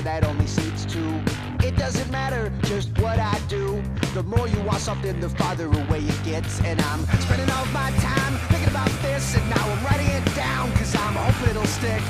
[0.00, 1.20] motherfucker that only seats two.
[1.66, 3.82] It doesn't matter just what I do.
[4.14, 6.60] The more you want something, the farther away it gets.
[6.62, 10.72] And I'm spending all my time thinking about this, and now I'm writing it down,
[10.72, 12.02] cause I'm hoping it'll stick.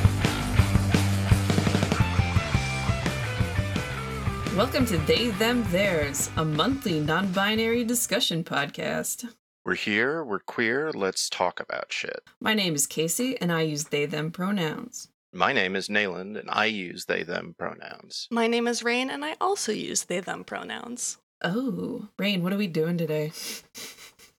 [4.57, 9.33] Welcome to They, Them, Theirs, a monthly non binary discussion podcast.
[9.65, 12.23] We're here, we're queer, let's talk about shit.
[12.41, 15.10] My name is Casey, and I use they, them pronouns.
[15.33, 18.27] My name is Nayland, and I use they, them pronouns.
[18.33, 21.19] My name is Rain, and I also use they, them pronouns.
[21.43, 23.33] Oh, Rain, what are we doing today?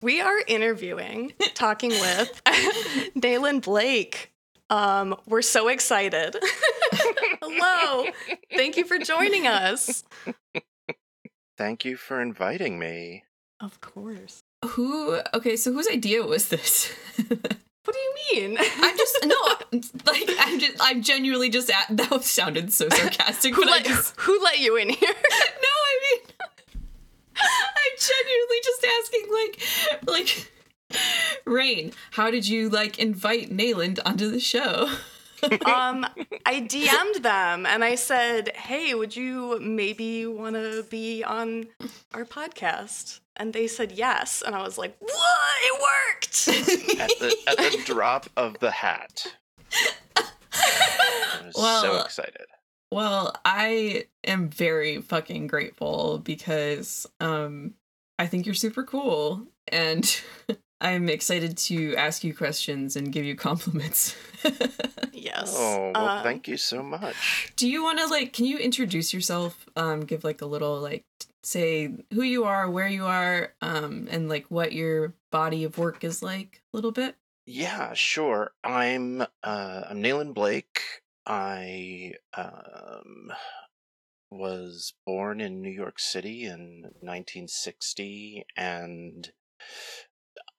[0.03, 2.41] We are interviewing, talking with
[3.15, 4.31] Nayland Blake.
[4.71, 6.35] Um, we're so excited.
[7.39, 8.07] Hello.
[8.51, 10.03] Thank you for joining us.
[11.55, 13.26] Thank you for inviting me.
[13.59, 14.39] Of course.
[14.70, 16.91] Who, okay, so whose idea was this?
[17.84, 18.57] What do you mean?
[18.60, 19.35] I'm just, no,
[20.12, 24.40] like, I'm just, I'm genuinely just at, that sounded so sarcastic, who, let, just, who
[24.43, 25.10] let you in here?
[25.10, 26.35] no, I mean,
[27.35, 29.62] I'm genuinely just asking, like,
[30.07, 30.51] like,
[31.46, 34.90] Rain, how did you, like, invite Nayland onto the show?
[35.43, 36.05] um,
[36.45, 41.66] I DM'd them and I said, "Hey, would you maybe want to be on
[42.13, 45.57] our podcast?" And they said yes, and I was like, "What?
[45.63, 46.48] It worked!"
[47.01, 49.26] At the, at the drop of the hat.
[50.54, 52.46] I was so excited.
[52.91, 57.73] Well, I am very fucking grateful because um
[58.20, 60.21] I think you're super cool and
[60.82, 64.16] I'm excited to ask you questions and give you compliments.
[65.13, 65.53] yes.
[65.56, 67.53] Oh, well, Uh, thank you so much.
[67.56, 71.05] Do you want to like can you introduce yourself um give like a little like
[71.19, 75.78] t- say who you are, where you are um and like what your body of
[75.78, 77.16] work is like a little bit?
[77.46, 78.53] Yeah, sure.
[78.63, 79.25] I'm uh
[79.90, 80.81] I'm Nayland Blake.
[81.25, 83.31] I um
[84.29, 89.31] was born in New York City in 1960 and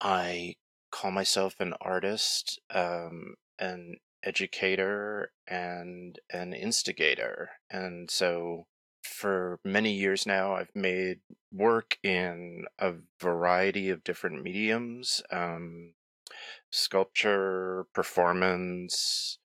[0.01, 0.57] I
[0.91, 7.51] call myself an artist, um an educator and an instigator.
[7.71, 8.67] And so
[9.03, 11.21] for many years now I've made
[11.53, 15.23] work in a variety of different mediums.
[15.31, 15.95] Um
[16.73, 19.39] sculpture, performance,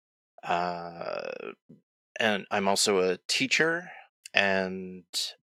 [0.47, 1.23] uh,
[2.21, 3.91] and I'm also a teacher
[4.33, 5.05] and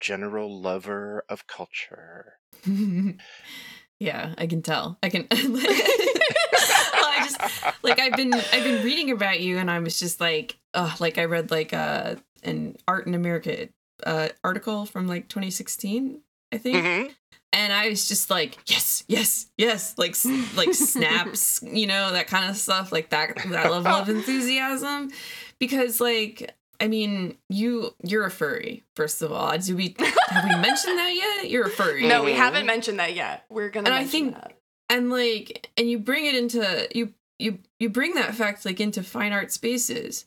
[0.01, 2.35] general lover of culture.
[3.99, 4.99] yeah, I can tell.
[5.03, 7.41] I can I just
[7.83, 11.19] like I've been I've been reading about you and I was just like oh, like
[11.19, 13.69] I read like uh an art in America
[14.05, 16.21] uh article from like 2016
[16.53, 17.15] I think Mhm.
[17.53, 20.17] and I was just like yes yes yes like
[20.57, 25.11] like snaps you know that kind of stuff like that that level of enthusiasm
[25.59, 30.51] because like I mean you you're a furry first of all do we have we
[30.57, 33.45] mentioned that yet you're a furry no, we haven't mentioned that yet.
[33.49, 33.87] We're gonna.
[33.89, 34.59] And I think- that.
[34.91, 39.03] and like and you bring it into you you you bring that fact like into
[39.03, 40.27] fine art spaces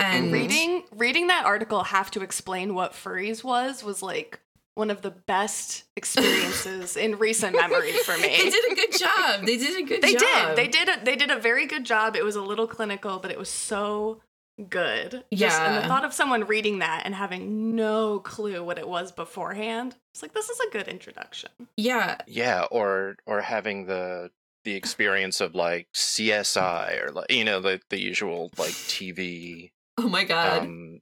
[0.00, 0.32] and mm-hmm.
[0.34, 4.40] reading reading that article have to explain what furries was was like
[4.74, 8.28] one of the best experiences in recent memory for me.
[8.28, 10.56] they did a good job they did a good They job did.
[10.56, 12.14] They did a they did a very good job.
[12.16, 14.20] It was a little clinical, but it was so
[14.70, 15.24] good.
[15.32, 19.10] Just- and the thought of someone reading that and having no clue what it was
[19.12, 21.50] beforehand, it's like this is a good introduction.
[21.76, 24.30] yeah Yeah, or or having the
[24.64, 30.08] the experience of like CSI or like you know the the usual like TV oh
[30.08, 31.00] my god um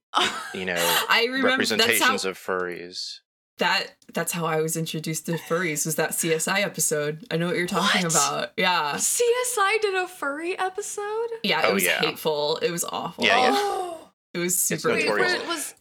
[0.54, 0.74] you know
[1.08, 3.20] i remember that's how representations of furries.
[3.58, 7.56] that that's how i was introduced to furries was that csi episode i know what
[7.56, 8.12] you're talking What?
[8.12, 11.28] about yeah CSI did a furry episode.
[11.42, 12.00] yeah it Oh, was yeah.
[12.00, 13.50] hateful it was awful Yeah, yeah.
[13.54, 15.34] Oh, it was super wait, notorious.
[15.34, 15.74] it was.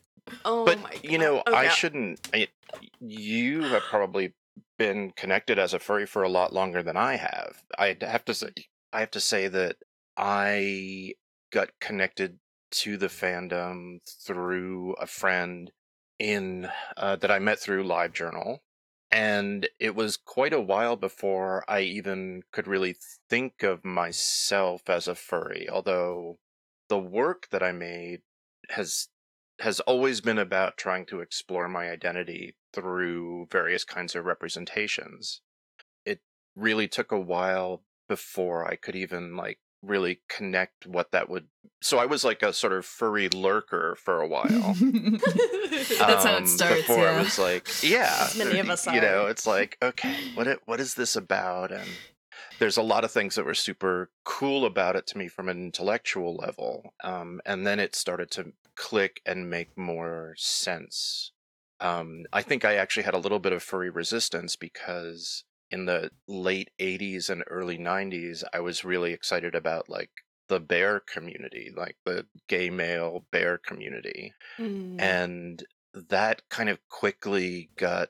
[0.44, 1.00] Oh but my god.
[1.04, 1.70] you know Oh, i yeah.
[1.70, 2.48] shouldn't I,
[3.00, 4.34] you have probably
[4.78, 8.34] been connected as a furry for a lot longer than i have i have to
[8.34, 8.50] say
[8.92, 9.78] i have to say that
[10.18, 11.14] i
[11.52, 12.40] got connected
[12.76, 15.72] to the fandom through a friend
[16.20, 18.60] in uh, that i met through livejournal
[19.12, 22.96] and it was quite a while before i even could really
[23.30, 26.38] think of myself as a furry although
[26.90, 28.22] the work that i made
[28.70, 29.10] has
[29.60, 35.42] has always been about trying to explore my identity through various kinds of representations.
[36.06, 36.20] It
[36.56, 41.46] really took a while before I could even like really connect what that would
[41.82, 44.74] so I was like a sort of furry lurker for a while.
[44.80, 47.20] That's how it Um, starts, Before yeah.
[47.20, 50.80] it was like, yeah, many of us you know, it's like, okay, what it, what
[50.80, 51.72] is this about?
[51.72, 51.88] And
[52.58, 55.64] there's a lot of things that were super cool about it to me from an
[55.64, 56.94] intellectual level.
[57.04, 61.34] Um, and then it started to click and make more sense.
[61.80, 65.44] Um, I think I actually had a little bit of furry resistance because
[65.76, 70.10] in the late 80s and early 90s, I was really excited about like
[70.48, 74.34] the bear community, like the gay male bear community.
[74.58, 75.02] Mm.
[75.02, 75.64] And
[76.10, 78.08] that kind of quickly got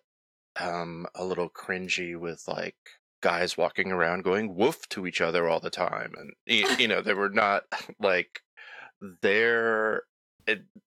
[0.59, 2.77] um, a little cringy with like
[3.21, 6.13] guys walking around going woof to each other all the time.
[6.19, 7.63] And, y- you know, they were not
[7.99, 8.41] like
[9.23, 10.03] their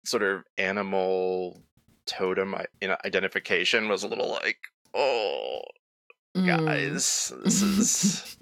[0.04, 1.64] sort of animal
[2.06, 4.58] totem you identification was a little like,
[4.94, 5.62] oh,
[6.36, 6.46] Mm.
[6.46, 8.36] guys, this is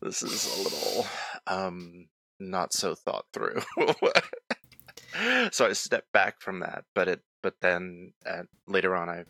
[0.00, 1.06] this is a little
[1.46, 2.08] um
[2.40, 3.60] not so thought through.
[5.50, 9.24] so I stepped back from that, but it but then uh, later on I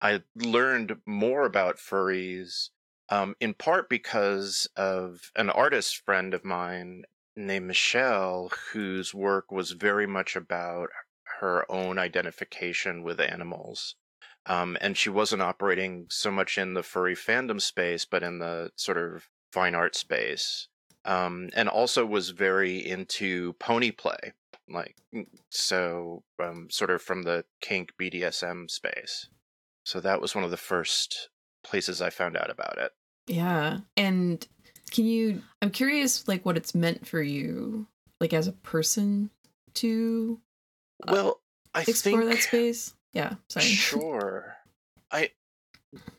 [0.00, 2.70] I learned more about furries
[3.10, 7.04] um in part because of an artist friend of mine
[7.36, 10.88] named Michelle whose work was very much about
[11.40, 13.96] her own identification with animals
[14.46, 18.70] um, and she wasn't operating so much in the furry fandom space, but in the
[18.76, 20.68] sort of fine art space,
[21.04, 24.32] um, and also was very into pony play,
[24.68, 29.28] like mm, so, um, sort of from the kink BDSM space.
[29.84, 31.28] So that was one of the first
[31.62, 32.92] places I found out about it.
[33.26, 33.78] Yeah.
[33.96, 34.46] And
[34.90, 37.86] can you I'm curious like what it's meant for you
[38.20, 39.30] like as a person
[39.74, 40.40] to
[41.06, 41.40] Uh, Well,
[41.74, 42.94] I explore think that space?
[43.14, 43.66] Yeah, sorry.
[43.66, 44.56] Sure.
[45.10, 45.30] I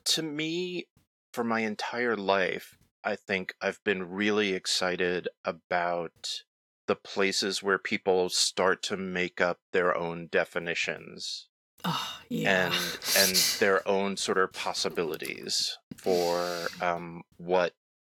[0.05, 0.87] to me
[1.33, 6.43] for my entire life, I think I've been really excited about
[6.87, 11.49] the places where people start to make up their own definitions
[11.83, 12.71] Oh, yeah.
[12.71, 17.73] and and their own sort of possibilities for um, what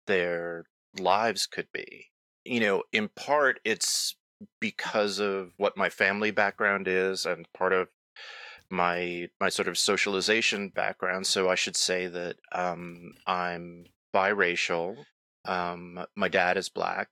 [0.06, 0.66] their
[0.98, 2.06] lives could be.
[2.44, 4.16] You know, in part, it's
[4.60, 7.88] because of what my family background is, and part of
[8.70, 11.26] my my sort of socialization background.
[11.26, 14.96] So I should say that um, I'm biracial.
[15.44, 17.08] Um, my dad is black.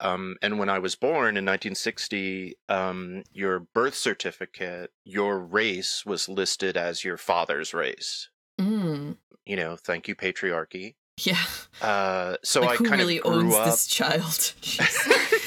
[0.00, 6.28] Um, and when I was born in 1960, um, your birth certificate, your race was
[6.28, 8.28] listed as your father's race.
[8.60, 9.16] Mm,
[9.46, 10.96] You know, thank you, patriarchy.
[11.20, 11.44] yeah.
[11.80, 13.64] Uh, so like I who kind really of grew owns up.
[13.66, 14.52] this child?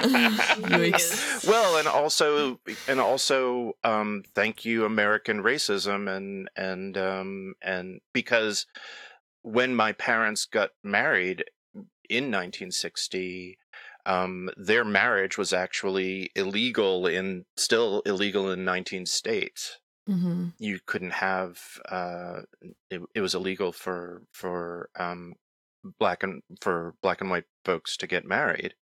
[0.00, 1.46] Yikes.
[1.46, 8.66] well, and also, and also, um, thank you, American racism, and and um, and because
[9.42, 11.44] when my parents got married
[12.08, 13.58] in 1960,
[14.06, 19.78] um, their marriage was actually illegal in still illegal in 19 states.
[20.06, 22.40] hmm You couldn't have uh,
[22.90, 25.34] it, it was illegal for for um,
[25.98, 28.74] black and for black and white folks to get married.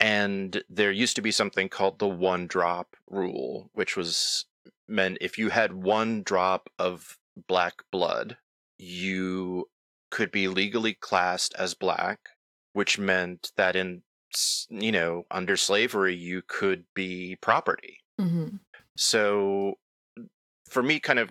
[0.00, 4.46] And there used to be something called the one drop rule, which was
[4.88, 8.38] meant if you had one drop of black blood,
[8.78, 9.68] you
[10.10, 12.30] could be legally classed as black,
[12.72, 14.02] which meant that in
[14.68, 17.98] you know under slavery you could be property.
[18.18, 18.56] hmm
[18.96, 19.74] So
[20.68, 21.30] for me, kind of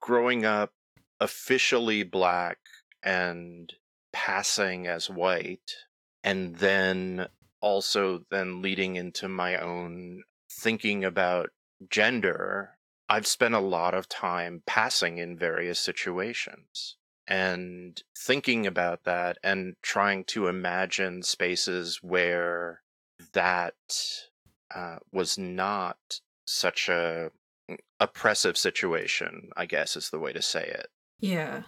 [0.00, 0.72] growing up
[1.20, 2.58] officially black
[3.02, 3.72] and
[4.12, 5.76] passing as white,
[6.24, 7.28] and then
[7.60, 11.50] also then leading into my own thinking about
[11.88, 12.76] gender,
[13.08, 19.74] I've spent a lot of time passing in various situations and thinking about that and
[19.82, 22.82] trying to imagine spaces where
[23.32, 23.74] that
[24.74, 27.30] uh, was not such a
[28.00, 30.88] oppressive situation i guess is the way to say it
[31.20, 31.62] Yeah.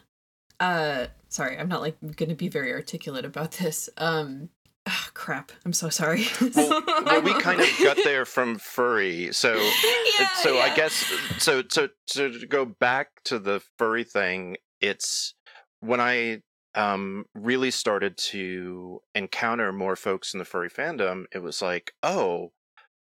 [0.59, 3.89] Uh sorry, I'm not like gonna be very articulate about this.
[3.97, 4.51] Um
[4.87, 5.53] ah, crap.
[5.65, 6.27] I'm so sorry.
[6.57, 10.93] well, well we kind of got there from furry so Yeah, so i guess
[11.39, 15.35] so so so to go back to the furry thing it's
[15.81, 16.43] when i
[16.75, 22.53] um really started to encounter more folks in the furry fandom it was like oh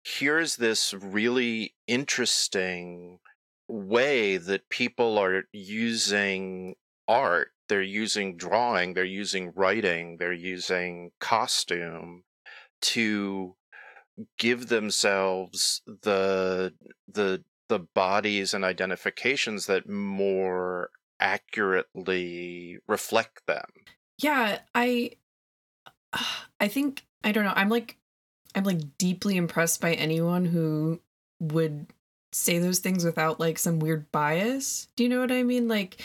[0.04, 3.20] here's this really interesting
[3.70, 6.76] way that people are using
[7.08, 12.24] art they're using drawing they're using writing they're using costume
[12.82, 13.56] to
[14.38, 16.72] give themselves the
[17.08, 20.90] the the bodies and identifications that more
[21.20, 23.66] accurately reflect them
[24.18, 25.12] yeah, I
[26.14, 27.54] ah, I think I don't know.
[27.56, 27.98] I'm like
[28.56, 31.02] I'm like deeply impressed by anyone who
[31.40, 31.88] would
[32.32, 34.88] say those things without like some weird bias.
[34.96, 35.68] Do you know what I mean?
[35.68, 36.02] Like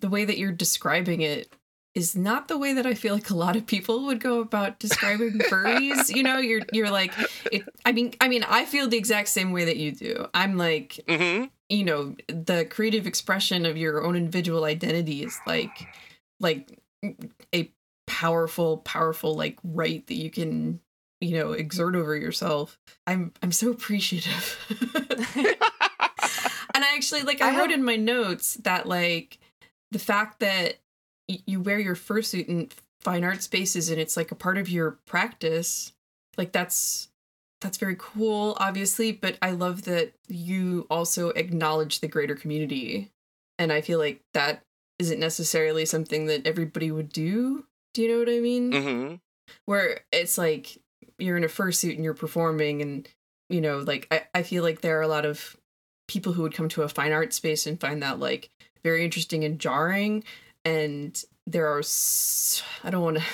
[0.00, 1.52] the way that you're describing it
[1.94, 4.78] is not the way that I feel like a lot of people would go about
[4.78, 6.14] describing furries.
[6.14, 7.12] you know, you're you're like
[7.50, 10.26] it I mean I mean I feel the exact same way that you do.
[10.32, 11.46] I'm like Mm-hmm.
[11.68, 15.88] you know, the creative expression of your own individual identity is like
[16.38, 16.78] like
[17.54, 17.70] a
[18.06, 20.80] powerful powerful like right that you can
[21.20, 22.78] you know exert over yourself.
[23.06, 24.58] I'm I'm so appreciative.
[26.74, 29.38] and I actually like I, I wrote have- in my notes that like
[29.90, 30.78] the fact that
[31.28, 32.68] y- you wear your fursuit in
[33.00, 35.92] fine art spaces and it's like a part of your practice
[36.36, 37.08] like that's
[37.62, 43.10] that's very cool obviously but i love that you also acknowledge the greater community.
[43.58, 44.62] And i feel like that
[44.98, 47.64] isn't necessarily something that everybody would do.
[47.94, 48.72] Do you know what i mean?
[48.72, 49.14] Mm-hmm.
[49.64, 50.78] where it's like
[51.18, 53.08] you're in a fursuit and you're performing and
[53.48, 55.56] you know like I, I feel like there are a lot of
[56.06, 58.50] people who would come to a fine art space and find that like
[58.82, 60.24] very interesting and jarring
[60.64, 61.82] and there are
[62.84, 63.22] I don't want to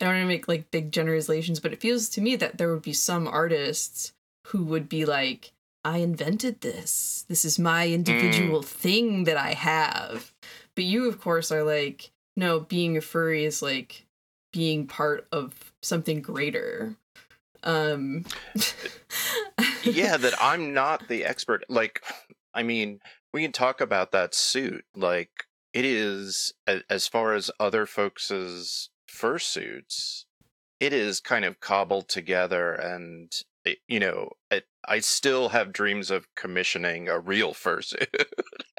[0.00, 2.72] i don't want to make like big generalizations but it feels to me that there
[2.72, 4.12] would be some artists
[4.48, 5.52] who would be like
[5.84, 7.24] i invented this.
[7.28, 10.32] This is my individual thing that i have.
[10.74, 14.06] But you of course are like no being a furry is like
[14.52, 16.94] being part of something greater.
[17.62, 18.24] Um
[19.82, 21.64] yeah, that I'm not the expert.
[21.68, 22.02] Like,
[22.54, 23.00] I mean,
[23.34, 24.84] we can talk about that suit.
[24.94, 25.30] Like,
[25.72, 26.54] it is
[26.88, 28.30] as far as other folks'
[29.10, 30.24] fursuits,
[30.78, 33.32] it is kind of cobbled together, and
[33.64, 38.06] it, you know, it, I still have dreams of commissioning a real fursuit.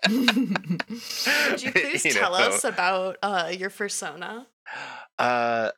[0.08, 2.38] Would you please You tell know?
[2.38, 4.48] us about uh, your persona
[5.20, 5.72] Uh,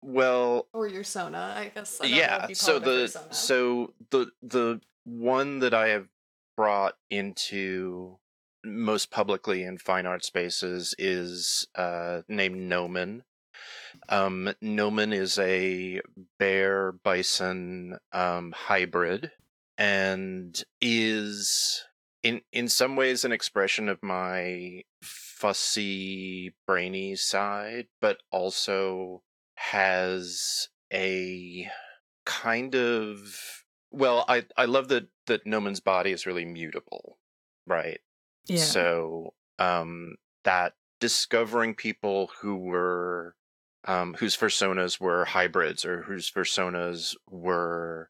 [0.00, 1.54] well, or your sona?
[1.58, 2.00] I guess.
[2.00, 3.34] I yeah if you call so the persona.
[3.34, 6.06] so the the one that i have
[6.60, 8.18] brought into
[8.62, 13.22] most publicly in fine art spaces is uh named Gnomen
[14.10, 16.02] um Gnomen is a
[16.38, 19.30] bear bison um hybrid
[19.78, 21.82] and is
[22.22, 29.22] in in some ways an expression of my fussy brainy side but also
[29.54, 31.70] has a
[32.26, 33.59] kind of
[33.90, 37.18] well i i love that that Gnomen's body is really mutable
[37.66, 38.00] right?
[38.46, 38.56] Yeah.
[38.64, 43.34] So um that discovering people who were
[43.84, 48.08] um whose personas were hybrids or whose personas were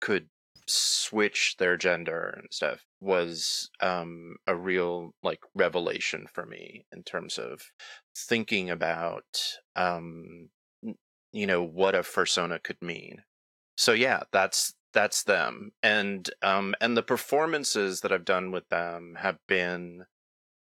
[0.00, 0.28] could
[0.66, 7.36] switch their gender and stuff was um a real like revelation for me in terms
[7.38, 7.62] of
[8.16, 10.48] thinking about um
[11.32, 13.22] you know what a persona could mean.
[13.76, 19.16] So yeah that's that's them and um and the performances that i've done with them
[19.18, 20.04] have been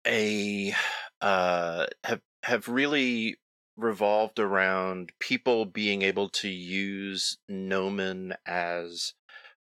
[0.05, 0.74] a
[1.22, 3.38] uh have have really
[3.77, 9.13] revolved around people being able to use Gnomen as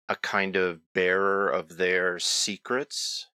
[0.07, 3.27] a kind of bearer of their secrets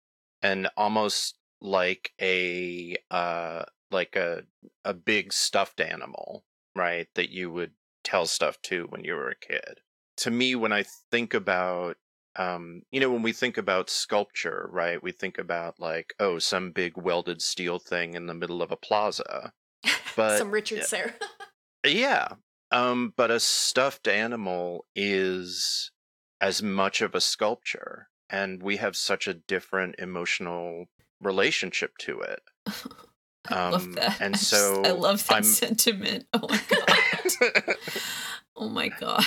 [0.43, 4.43] and almost like a uh like a
[4.85, 6.45] a big stuffed animal
[6.77, 7.73] right that you would
[8.05, 9.81] tell stuff to when you were a kid
[10.19, 11.97] to me when i think about
[12.37, 16.71] um you know when we think about sculpture right we think about like oh some
[16.71, 19.53] big welded steel thing in the middle of a plaza
[20.17, 20.85] but some Richard.
[20.85, 21.13] Serra.
[21.87, 22.29] yeah.
[22.71, 25.91] Um, but a stuffed animal is
[26.41, 30.87] as much of a sculpture, and we have such a different emotional
[31.23, 32.41] relationship to it.
[33.49, 36.61] I love um, that and I just- so i love that I'm- sentiment oh my
[36.69, 37.77] god
[38.57, 39.25] oh my god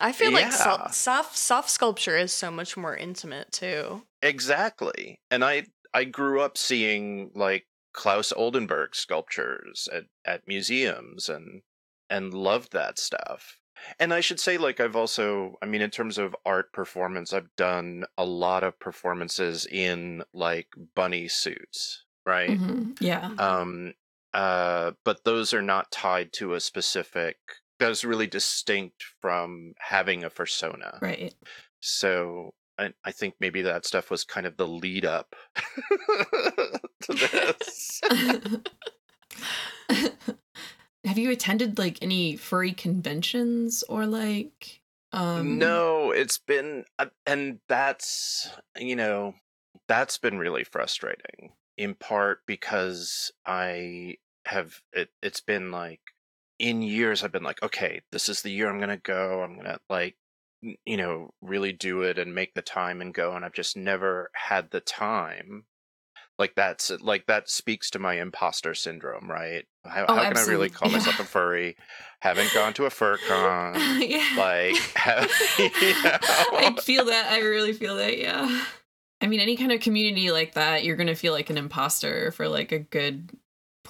[0.00, 0.50] I feel like Yeah.
[0.52, 4.06] so- soft soft sculpture is so much more intimate too.
[4.22, 5.20] exactly.
[5.30, 11.62] And I I grew up seeing like Claes Oldenburg sculptures at, at museums and
[12.08, 13.58] and loved that stuff.
[13.98, 17.54] And I should say like I've also I mean in terms of art performance I've
[17.56, 22.60] done a lot of performances in like bunny suits, right?
[22.60, 23.94] Mhm, yeah um
[24.34, 27.38] uh but those are not tied to a specific
[27.80, 30.98] that's really distinct from having a persona.
[31.00, 31.34] Right.
[31.80, 35.34] So I, I think maybe that stuff was kind of the lead up
[37.02, 38.00] to this.
[41.04, 44.80] Have you attended like any furry conventions or like
[45.12, 49.34] um no it's been uh, and that's you know
[49.88, 54.14] that's been really frustrating in part because i
[54.46, 56.00] have it, it's been like
[56.60, 59.78] in years i've been like okay this is the year i'm gonna go i'm gonna
[59.88, 60.16] like
[60.84, 64.30] you know really do it and make the time and go and i've just never
[64.34, 65.64] had the time
[66.38, 69.66] like that's like that speaks to my imposter syndrome, right?
[69.84, 71.24] How, Oh, how can I really call myself Yeah.
[71.24, 71.76] a furry?
[72.20, 73.74] Haven't gone to a fur con.
[74.00, 74.24] yeah.
[74.38, 75.64] Like, have, you
[76.02, 76.16] know?
[76.22, 77.30] I feel that.
[77.30, 78.16] I really feel that.
[78.16, 78.64] Yeah.
[79.20, 82.48] I mean, any kind of community like that, you're gonna feel like an imposter for
[82.48, 83.28] like a good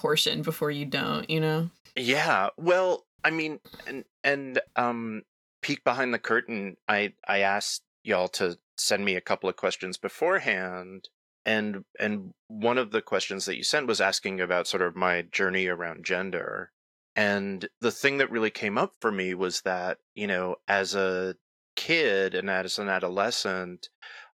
[0.01, 1.29] portion before you don't.
[1.29, 1.69] You know.
[1.95, 2.49] Yeah.
[2.57, 5.21] Well, I mean, and and um,
[5.61, 6.77] peek behind the curtain.
[6.87, 11.09] I I asked y'all to send me a couple of questions beforehand,
[11.45, 15.21] and and one of the questions that you sent was asking about sort of my
[15.21, 16.71] journey around gender.
[17.15, 21.35] And the thing that really came up for me was that you know, as a
[21.75, 23.89] kid and as an adolescent,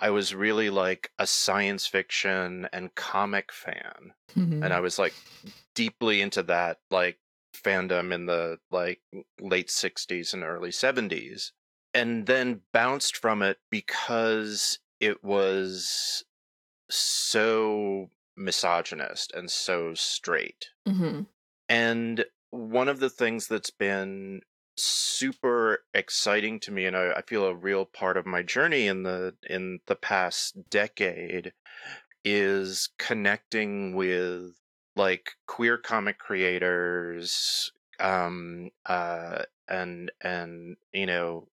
[0.02, 4.64] I was really like a science fiction and comic fan Mhm.
[4.64, 5.14] and I was like
[5.74, 7.18] deeply into that like
[7.54, 9.00] fandom in the like
[9.40, 11.52] late 60s and early 70s
[11.94, 16.24] and then bounced from it because it was
[16.90, 21.26] so misogynist and so straight Mhm.
[21.68, 24.42] and one of the things that's been
[24.82, 29.04] super exciting to me and I, I feel a real part of my journey in
[29.04, 31.52] the in the past decade
[32.24, 34.52] is connecting with
[34.96, 41.48] like queer comic creators um uh and and you know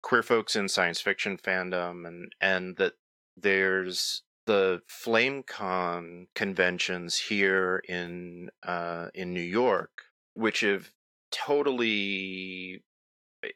[0.00, 2.94] queer folks in science fiction fandom and and that
[3.36, 10.02] there's the FlameCon conventions here in uh in New York
[10.34, 10.90] which have
[11.32, 12.82] totally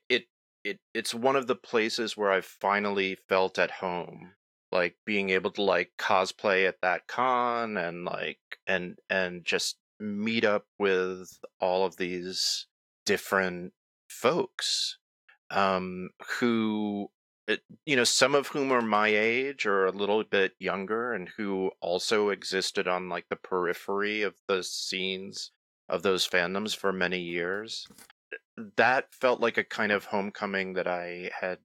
[0.09, 0.25] it
[0.64, 4.33] it it's one of the places where I've finally felt at home
[4.73, 10.45] like being able to like cosplay at that con and like and and just meet
[10.45, 12.66] up with all of these
[13.06, 13.73] different
[14.09, 14.99] folks
[15.50, 17.09] um who
[17.85, 21.70] you know some of whom are my age or a little bit younger and who
[21.81, 25.53] also existed on like the periphery of the scenes
[25.88, 27.87] of those fandoms for many years
[28.77, 31.59] that felt like a kind of homecoming that i had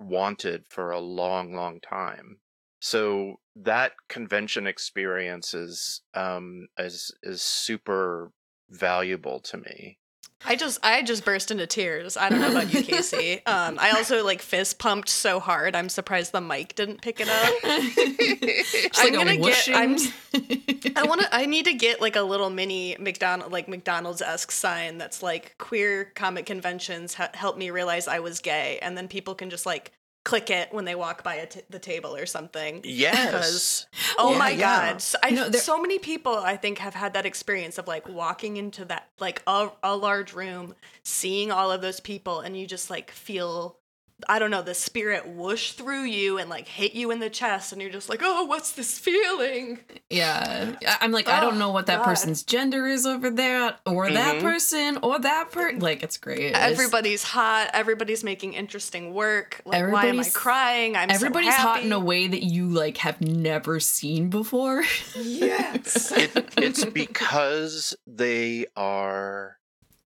[0.00, 2.38] wanted for a long long time.
[2.80, 8.32] So that convention experience is um is is super
[8.70, 9.98] valuable to me
[10.46, 12.16] I just I just burst into tears.
[12.16, 13.40] I don't know about you, Casey.
[13.46, 15.74] Um, I also like fist pumped so hard.
[15.74, 17.54] I'm surprised the mic didn't pick it up.
[17.64, 19.96] I'm like gonna get- I'm-
[20.96, 21.28] I want to.
[21.34, 25.56] I need to get like a little mini McDonald, like McDonald's esque sign that's like
[25.58, 29.66] queer comic conventions ha- help me realize I was gay, and then people can just
[29.66, 29.92] like
[30.28, 32.82] click it when they walk by a t- the table or something.
[32.84, 33.86] yes
[34.18, 34.58] Oh Yeah, my yeah.
[34.92, 35.00] god!
[35.00, 38.58] So, I, No, so many people I think have had that experience of like walking
[38.58, 42.90] into that like a, a large room, seeing all of those people, and you just
[42.90, 43.77] like feel.
[44.28, 47.72] I don't know, the spirit whoosh through you and like hit you in the chest,
[47.72, 49.78] and you're just like, oh, what's this feeling?
[50.10, 52.04] Yeah, I- I'm like, I Oh, don't know what that God.
[52.06, 54.40] person's gender is over there, or that Mhm.
[54.40, 55.72] person, or that per.
[55.74, 56.52] Like, it's great.
[56.52, 57.70] Everybody's hot.
[57.72, 59.60] Everybody's making interesting work.
[59.64, 60.96] Like, why am I Everybody's- crying?
[60.96, 64.82] I'm everybody's so hot in a way that you like have never seen before.
[65.14, 66.10] Yes.
[66.16, 69.58] it, it's because they are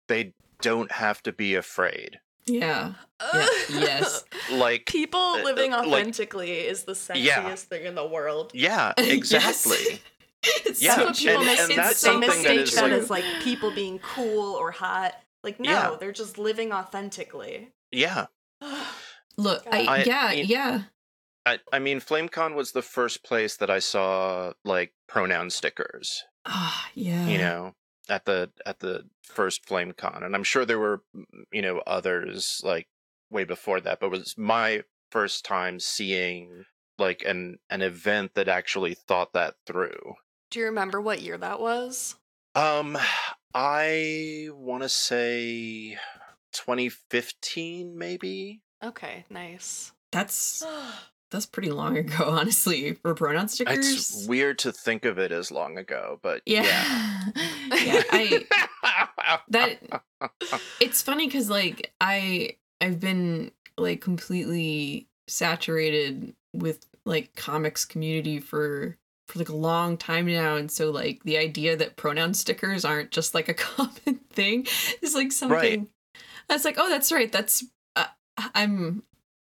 [0.09, 2.92] they don't have to be afraid yeah.
[3.35, 4.24] Yeah, yes.
[4.52, 7.55] like People Uh, living like- authentically is the sexiest Yeah.
[7.55, 8.50] thing in the world.
[8.55, 9.09] yeah Yes.
[9.11, 10.02] exactly
[10.66, 12.61] It's Yeah, so That's what people and- mis- and it's that's they something that mistake
[12.61, 15.14] is that like- as like people being cool or hot.
[15.44, 15.96] Like no, Yeah.
[16.00, 17.72] they're just living authentically.
[17.92, 18.26] yeah
[19.37, 20.83] Look, I, I- yeah, I- yeah.
[21.46, 26.88] I, I mean flamecon was the first place that i saw like pronoun stickers Ah,
[26.94, 27.26] yeah.
[27.26, 27.74] you know
[28.08, 31.02] at the at the first flamecon and i'm sure there were
[31.52, 32.88] you know others like
[33.30, 36.64] way before that but it was my first time seeing
[36.98, 40.14] like an an event that actually thought that through
[40.50, 42.16] Do you remember what year that was?
[42.54, 42.98] Um,
[43.54, 45.96] I want to say
[46.52, 48.60] 2015, maybe.
[48.84, 49.92] Okay, nice.
[50.10, 50.62] That's
[51.32, 53.78] that's pretty long ago, honestly, for pronoun stickers.
[53.78, 56.62] It's weird to think of it as long ago, but yeah.
[56.62, 57.22] yeah.
[57.84, 60.02] yeah, I that
[60.80, 68.96] it's funny because like I I've been like completely saturated with like comics community for
[69.28, 73.10] for like a long time now and so like the idea that pronoun stickers aren't
[73.10, 74.66] just like a common thing
[75.00, 75.88] is like something
[76.48, 77.64] that's like oh that's right that's
[77.96, 78.04] uh,
[78.54, 79.02] i'm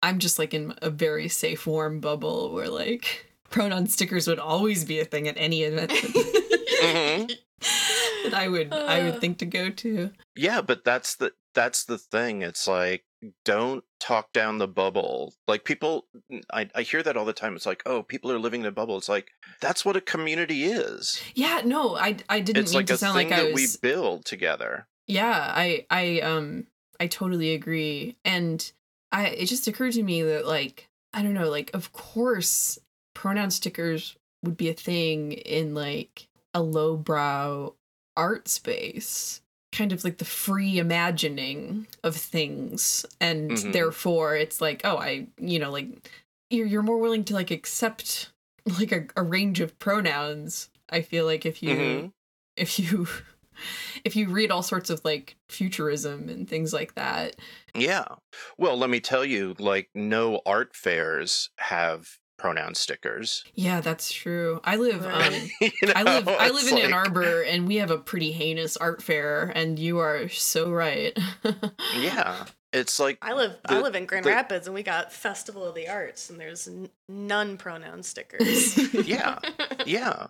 [0.04, 4.84] i'm just like in a very safe warm bubble where like pronoun stickers would always
[4.86, 7.32] be a thing at any event Mhm.
[8.24, 9.06] that i would i Uh.
[9.06, 12.44] would think to go to yeah, but that's the that's the thing.
[12.44, 13.04] It's like
[13.44, 15.34] don't talk down the bubble.
[15.48, 16.06] Like people,
[16.54, 17.56] I, I hear that all the time.
[17.56, 18.96] It's like, oh, people are living in a bubble.
[18.98, 19.30] It's like
[19.60, 21.20] that's what a community is.
[21.34, 23.54] Yeah, no, I I didn't It's mean like to a sound thing like I that
[23.54, 23.80] was.
[23.82, 24.86] we build together.
[25.08, 26.68] Yeah, I I um
[27.00, 28.16] I totally agree.
[28.24, 28.72] And
[29.18, 32.78] I it just occurred to me that like I don't know, like of course
[33.16, 37.74] pronoun stickers would be a thing in like a lowbrow
[38.16, 39.42] art space.
[39.72, 43.06] Kind of like the free imagining of things.
[43.20, 43.74] And Mhm.
[43.74, 46.10] therefore it's like, oh, I you know, like
[46.50, 48.32] you're you're more willing to like accept
[48.80, 50.70] like a, a range of pronouns.
[50.90, 52.12] I feel like if you Mhm.
[52.56, 53.08] if you
[54.04, 57.36] if you read all sorts of like futurism and things like that
[57.76, 58.06] Yeah.
[58.58, 63.44] Well, let me tell you, like no art fairs have pronoun stickers.
[63.56, 67.42] yeah that's true i live um You i live i live it's in ann arbor
[67.42, 71.18] and we have a pretty heinous art fair and you are so right
[72.00, 72.46] Yeah.
[72.74, 75.74] It's like I live I live in Grand the- Rapids and we got Festival of
[75.74, 78.78] the Arts and there's n- none pronoun stickers.
[79.08, 79.40] Yeah.
[79.88, 80.28] yeah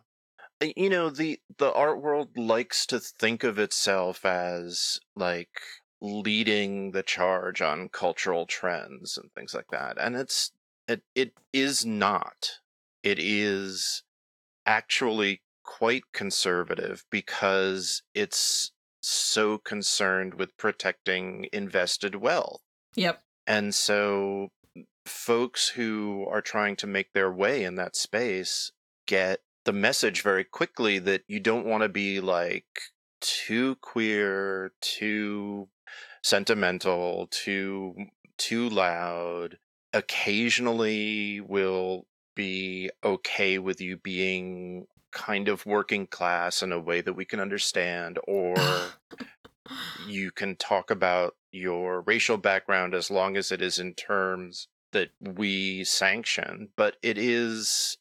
[0.62, 5.62] you know the the art world likes to think of itself as like
[6.02, 10.52] leading the charge on cultural trends and things like that and it's
[10.88, 12.60] it it is not.
[13.04, 14.04] It is
[14.66, 22.62] actually quite conservative because it's so concerned with protecting invested wealth.
[22.96, 23.22] Yep.
[23.46, 24.50] And so
[25.06, 28.72] folks who are trying to make their way in that space
[29.06, 32.80] get the message very quickly that you don't want to be like
[33.20, 35.68] too queer, too
[36.24, 37.94] sentimental, too
[38.38, 39.58] too loud.
[39.92, 47.14] Occasionally will be okay with you being kind of working class in a way that
[47.14, 48.56] we can understand or
[50.08, 55.10] you can talk about your racial background as long as it is in terms that
[55.20, 57.98] we sanction but it is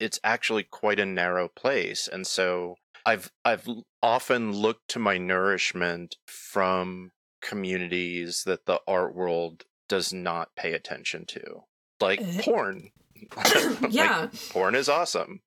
[0.00, 2.76] it's actually quite a narrow place and so
[3.06, 3.68] i've i've
[4.02, 7.10] often looked to my nourishment from
[7.42, 11.62] communities that the art world does not pay attention to
[12.00, 12.42] like Eh?
[12.42, 12.90] porn.
[13.36, 14.28] Like, yeah.
[14.50, 15.40] porn is awesome.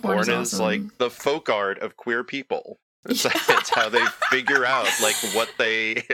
[0.00, 2.78] Porn porn, is is, like the folk art of queer people.
[3.08, 3.32] It's, Yeah.
[3.48, 6.04] it's how they figure out like what they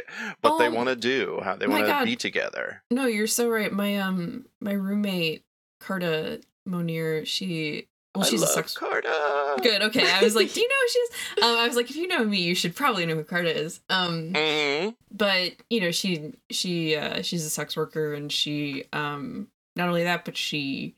[0.41, 2.83] what they Oh, want to do how they want to be together.
[2.91, 3.73] No you're so right.
[3.73, 5.45] My um my roommate
[5.81, 9.57] carta monier she well she's I a love sex Carta.
[9.63, 11.11] good okay i was like do you know who she is
[11.43, 13.81] um i was like if you know me you should probably know who carta is
[13.89, 14.95] um Mhm.
[15.13, 20.05] but you know she she uh she's a sex worker and she um not only
[20.05, 20.95] that but she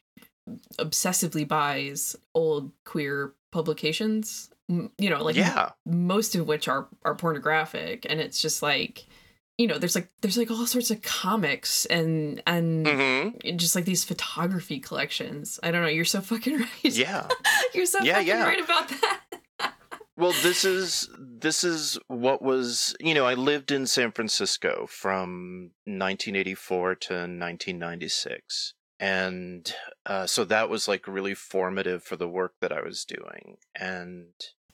[0.79, 8.07] obsessively buys old queer publications you know like yeah most of which are are pornographic
[8.09, 9.07] and it's just like
[9.62, 13.85] you know there's like there's like all sorts of comics and and hmm just like
[13.85, 15.61] these photography collections.
[15.62, 16.68] I don't know you're so fucking right.
[17.07, 17.29] Yeah.
[17.75, 18.44] You're so Yeah, fucking yeah.
[18.44, 19.20] right about that.
[20.16, 25.70] Well this is this is what was you know i lived in san francisco from
[25.87, 29.75] 1984 to 1996 and
[30.07, 33.57] uh, so that was like really formative for the work that i was doing.
[33.75, 34.27] And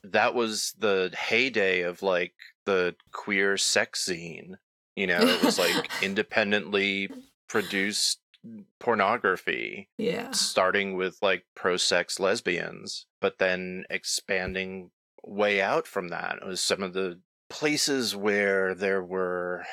[0.05, 2.35] that was the heyday of like
[2.67, 4.55] the queer sex zine
[4.99, 7.09] you know it was like independently
[7.49, 8.21] produced
[8.79, 14.91] pornography yeah starting with like pro sex lesbians, but then expanding
[15.25, 16.39] way out from that.
[16.41, 19.65] It was some of the places where there were,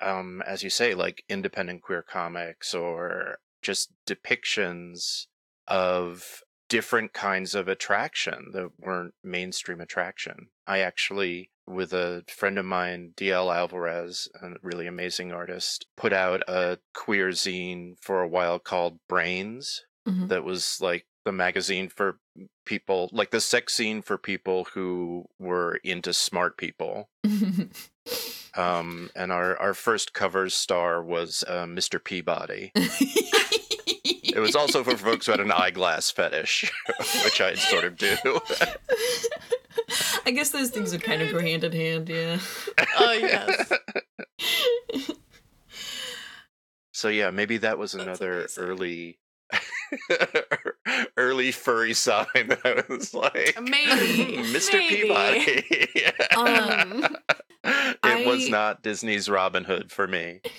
[0.00, 5.26] um, as you say, like independent queer comics or just depictions
[5.66, 10.48] of different kinds of attraction that weren't mainstream attraction.
[10.66, 16.42] I actually, with a friend of mine, DL Alvarez, a really amazing artist, put out
[16.48, 20.28] a queer zine for a while called Brains Mhm.
[20.28, 22.18] that was like the magazine for
[22.66, 27.08] people like the sex scene for people who were into smart people.
[28.54, 32.70] Um and our our first cover star was uh, mr peabody.
[32.76, 36.70] It was also for folks who had an eyeglass fetish
[37.24, 38.14] which i sort of do
[40.26, 42.38] I guess those things would kind of go hand in hand, yeah.
[42.98, 43.72] oh yes.
[46.92, 49.18] so yeah maybe that was another early
[51.16, 54.36] early furry sign that i was like Maybe.
[54.52, 55.02] mr Maybe.
[55.02, 56.04] peabody
[56.36, 57.16] Um,
[58.04, 60.40] it was not Disney's Robin Hood for me.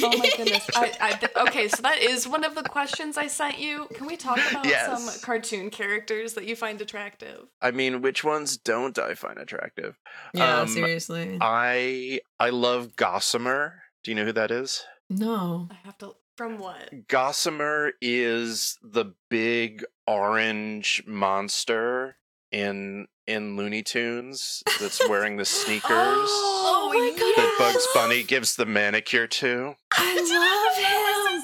[0.00, 0.64] Oh my goodness.
[0.76, 3.88] I, I, okay, so that is one of the questions I sent you.
[3.94, 4.86] Can we talk about Yes.
[4.86, 7.46] some cartoon characters that you find attractive?
[7.60, 9.98] I mean, which ones don't I find attractive?
[10.34, 11.36] yeah, Um, seriously.
[11.40, 13.82] I I love Gossamer.
[14.04, 14.84] Do you know who that is?
[15.10, 15.66] No.
[15.70, 16.12] I have to.
[16.36, 17.08] From what?
[17.08, 22.16] Gossamer is the big orange monster
[22.52, 27.86] in in Looney Tunes that's wearing the sneakers Oh, my oh God, that Bugs.
[27.94, 29.74] Bunny gives the manicure to.
[29.92, 31.42] I love him.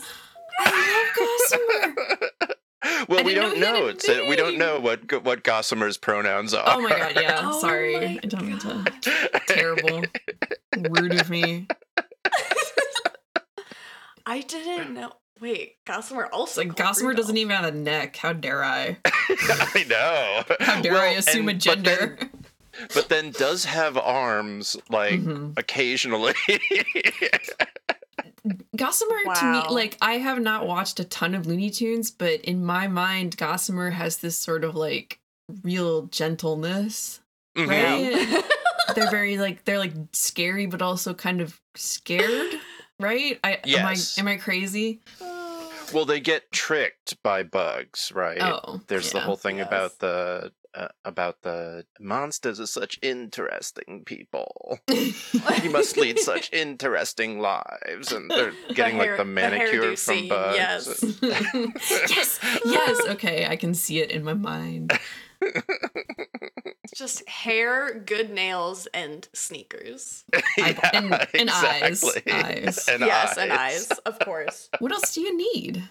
[0.60, 2.54] I love Gossamer.
[3.08, 3.86] well, I we don't know know.
[3.88, 6.76] It's a, we don't know what what Gossamer's pronouns oh are.
[6.78, 7.40] Oh my god, yeah.
[7.44, 7.96] Oh Sorry.
[7.96, 8.84] I don't mean to.
[9.48, 10.04] Terrible.
[10.76, 11.66] Rude of me.
[14.26, 15.12] I didn't know.
[15.40, 16.60] Wait, Gossamer also.
[16.60, 18.16] Like called Gossamer doesn't even have a neck.
[18.16, 18.96] How dare I?
[19.04, 20.56] I know.
[20.60, 22.18] How dare Well, I assume a and- but then- gender?
[22.94, 25.58] but then does have arms like Mhm.
[25.58, 26.34] occasionally.
[28.76, 32.64] Gossamer to me, like I have not watched a ton of Looney Tunes, but in
[32.64, 35.18] my mind, Gossamer has this sort of like
[35.62, 37.20] real gentleness,
[37.56, 37.68] Mhm.
[37.68, 38.44] right?
[38.94, 42.54] they're very like they're like scary, but also kind of scared,
[43.04, 43.38] right?
[43.44, 44.18] I Yes.
[44.18, 45.00] am I am I crazy?
[45.92, 48.40] Well, they get tricked by bugs, right?
[48.40, 49.66] Oh, There's the whole thing Yes.
[49.68, 54.80] about the uh, about the monsters are such interesting people.
[54.88, 59.86] you must lead such interesting lives, and they're getting hair- like the the manicure hairdo
[59.90, 60.56] from scene, bugs.
[60.56, 61.04] yes.
[62.10, 63.00] yes, yes.
[63.10, 64.98] Okay, I can see it in my mind.
[66.84, 70.24] It's just hair, good nails, and sneakers.
[70.58, 72.02] Eyeball- and- and eyes.
[72.02, 72.32] exactly.
[72.32, 72.88] Eyes.
[72.88, 74.68] And yes, and eyes, of course.
[74.78, 75.82] What else do you need?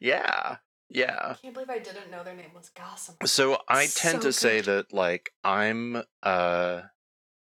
[0.00, 0.56] Yeah,
[0.88, 1.30] yeah.
[1.30, 3.16] I can't believe I didn't know their name was Gossamer.
[3.26, 6.82] So I tend So to say that like I'm uh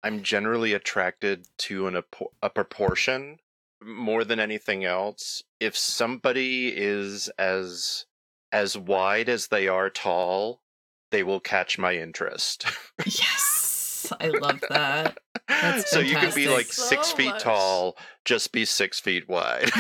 [0.04, 3.40] I'm generally attracted to an apo- a proportion
[3.82, 5.44] more than anything else.
[5.62, 8.06] If somebody is as
[8.52, 10.62] as wide as they are tall,
[11.12, 12.66] they will catch my interest.
[13.06, 15.18] Yes, I love that.
[15.48, 16.52] That's so you can be fantastic.
[16.52, 17.44] like six feet much.
[17.44, 19.70] tall, just be six feet wide.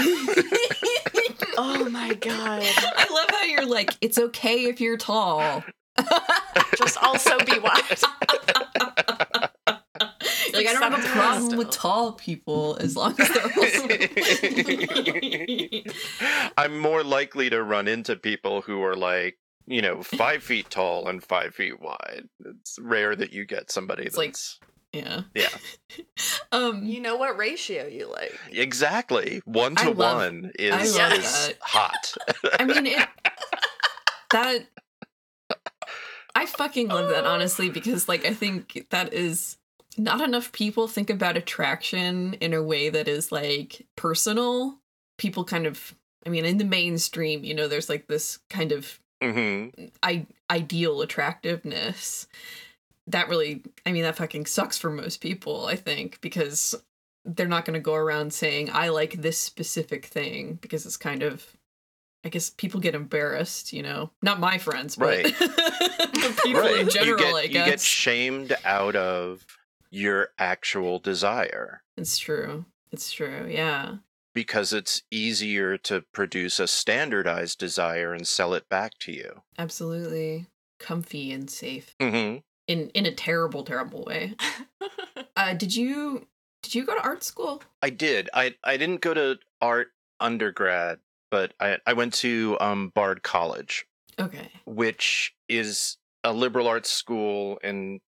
[1.62, 2.64] Oh my god.
[2.64, 5.62] I love how you're like, it's okay if you're tall.
[6.78, 7.84] Just also be wide.
[10.54, 13.88] like I don't have a acceptable problem with tall people as long as they're also.
[16.58, 19.38] I'm more likely to run into people who are like,
[19.70, 22.28] you know, five feet tall and five feet wide.
[22.44, 24.60] It's rare that you get somebody It's like- that's
[24.92, 25.22] yeah.
[25.36, 25.50] Yeah.
[26.52, 26.84] Um.
[26.84, 28.36] You know what ratio you like.
[28.52, 31.58] exactly one I to love- one I is, love is that.
[31.62, 32.16] hot.
[32.60, 33.08] I mean it.
[34.32, 34.68] That.
[36.36, 39.58] I fucking love that honestly because like I think that is
[39.98, 44.80] not enough people think about attraction in a way that is like personal.
[45.18, 45.96] People kind of.
[46.26, 49.68] I mean, in the mainstream, you know, there's like this kind of hmm
[50.04, 52.28] I- ideal attractiveness.
[53.08, 56.76] That really i mean that fucking sucks for most people i think because
[57.26, 61.24] they're not going to go around saying i like this specific thing because it's kind
[61.24, 61.58] of
[62.24, 64.12] i guess people get embarrassed you know?
[64.22, 65.26] Not my friends but Right.
[66.44, 66.78] people right.
[66.82, 69.44] in general you get, i you get shamed out of
[69.90, 71.82] your actual desire.
[71.98, 72.66] It's true.
[72.92, 73.48] It's true.
[73.50, 73.96] Yeah
[74.40, 79.42] because it's easier to produce a standardized desire and sell it back to you.
[79.58, 80.46] absolutely.
[80.80, 81.94] Comfy and safe.
[82.00, 82.38] Hmm
[82.70, 84.36] in in a terrible terrible way.
[85.36, 86.28] Uh did you
[86.64, 87.62] did you go to art school?
[87.82, 88.30] I did.
[88.34, 89.88] I I didn't go to art
[90.20, 91.00] undergrad,
[91.32, 93.86] but I I went to um Bard College,
[94.20, 94.50] okay.
[94.66, 98.02] which is a liberal arts school in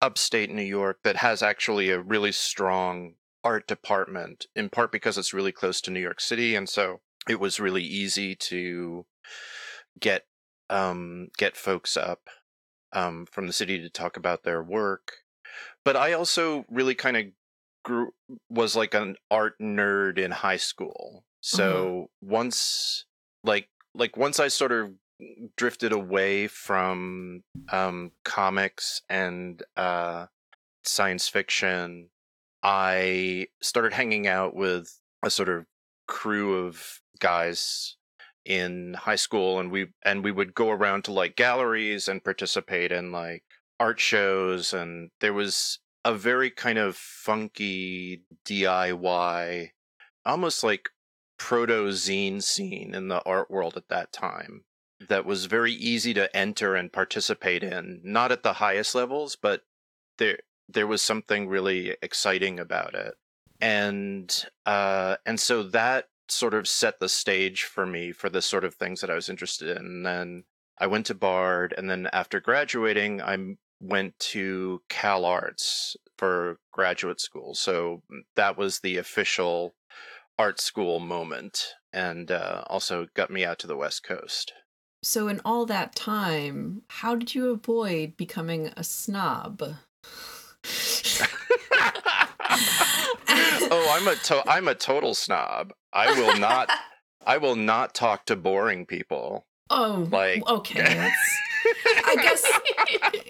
[0.00, 5.34] upstate New York that has actually a really strong art department, in part because it's
[5.34, 9.06] really close to New York City, and so it was really easy to
[10.00, 10.24] get
[10.70, 12.28] um get folks up
[12.92, 15.12] um from the city to talk about their work.
[15.84, 17.24] But I also really kind of
[17.84, 18.10] grew
[18.50, 21.24] was like an art nerd in high school.
[21.40, 23.06] So once
[23.44, 24.92] like like once I sort of
[25.56, 30.26] drifted away from um comics and uh
[30.84, 32.10] science fiction,
[32.70, 35.64] I started hanging out with a sort of
[36.06, 37.96] crew of guys
[38.44, 42.92] in high school and we and we would go around to like galleries and participate
[42.92, 43.42] in like
[43.80, 49.70] art shows and there was a very kind of funky DIY
[50.26, 50.90] almost like
[51.38, 54.64] proto zine scene in the art world at that time
[55.08, 59.62] that was very easy to enter and participate in not at the highest levels but
[60.18, 63.14] there there was something really exciting about it
[63.60, 68.64] and uh and so that sort of set the stage for me for the sort
[68.64, 70.44] of things that I was interested in and then
[70.78, 77.20] I went to Bard and then after graduating I went to Cal Arts for graduate
[77.20, 78.02] school so
[78.36, 79.74] that was the official
[80.38, 84.52] art school moment and uh, also got me out to the West Coast.
[85.02, 89.62] So, in all that time, how did you avoid becoming a snob?
[93.70, 95.72] oh, I'm a to- I'm a total snob.
[95.92, 96.70] I will not
[97.26, 99.46] I will not talk to boring people.
[99.70, 101.10] Oh, Like- okay.
[102.06, 102.44] I guess.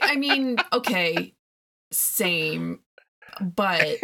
[0.03, 1.35] I mean, okay,
[1.91, 2.81] same.
[3.41, 3.97] But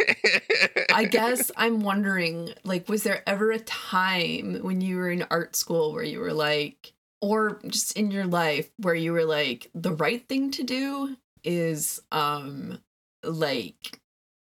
[0.93, 5.55] I guess I'm wondering, like, was there ever a time when you were in art
[5.55, 9.91] school where you were like, or just in your life where you were like, the
[9.93, 12.79] right thing to do is, um,
[13.25, 13.99] like,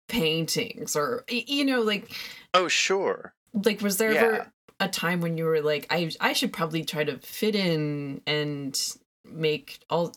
[0.09, 2.11] paintings or you know, like,
[2.55, 3.33] oh, sure.
[3.53, 4.21] like, was there Yeah.
[4.25, 8.23] ever a time when you were like, I I should probably try to fit in
[8.27, 8.81] and
[9.25, 10.15] make all,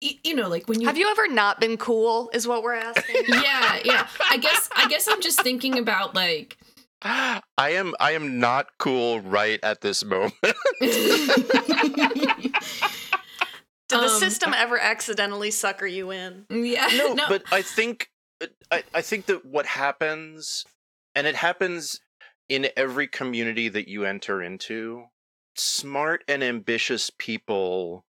[0.00, 2.30] you know, like when you Have you ever not been cool?
[2.32, 3.16] Is what we're asking.
[3.28, 6.56] yeah yeah i guess i guess i'm just thinking about like
[7.02, 10.32] I am I am not cool right at this moment.
[13.88, 16.46] Did the Um, system ever accidentally sucker you in?
[16.50, 18.10] yeah no, but I think
[18.70, 20.64] I, I think that what happens,
[21.14, 22.00] and it happens
[22.48, 25.04] in every community that you enter into,
[25.54, 28.04] smart and ambitious people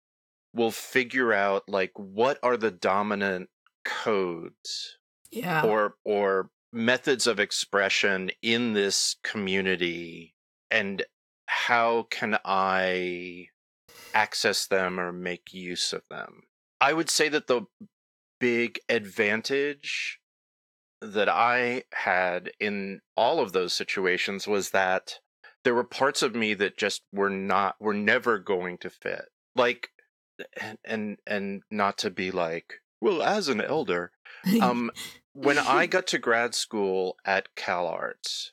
[0.53, 3.49] will figure out like what are the dominant
[3.85, 4.97] codes
[5.31, 10.33] yeah or or methods of expression in this community
[10.71, 11.03] and
[11.45, 13.47] how can I
[14.17, 16.43] access them or make use of them?
[16.81, 17.67] I would say that the
[18.39, 20.19] big advantage
[21.01, 25.19] that I had in all of those situations was that
[25.63, 29.25] there were parts of me that just were not were never going to fit.
[29.55, 29.89] Like
[30.59, 34.11] and and, and not to be like, well, as an elder,
[34.61, 34.89] um
[35.33, 38.51] when I got to grad school at CalArts,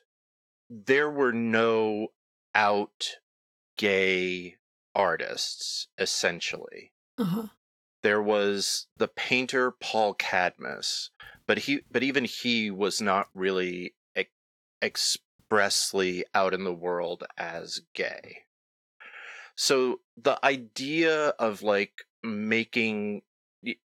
[0.69, 2.09] there were no
[2.53, 3.17] out
[3.77, 4.55] gay
[4.95, 6.93] artists, essentially.
[7.17, 7.47] uh-huh.
[8.03, 11.09] There was the painter Paul Cadmus,
[11.47, 15.17] but he but even he was not really ex-
[15.49, 18.43] expressly out in the world as gay.
[19.55, 23.21] So the idea of like making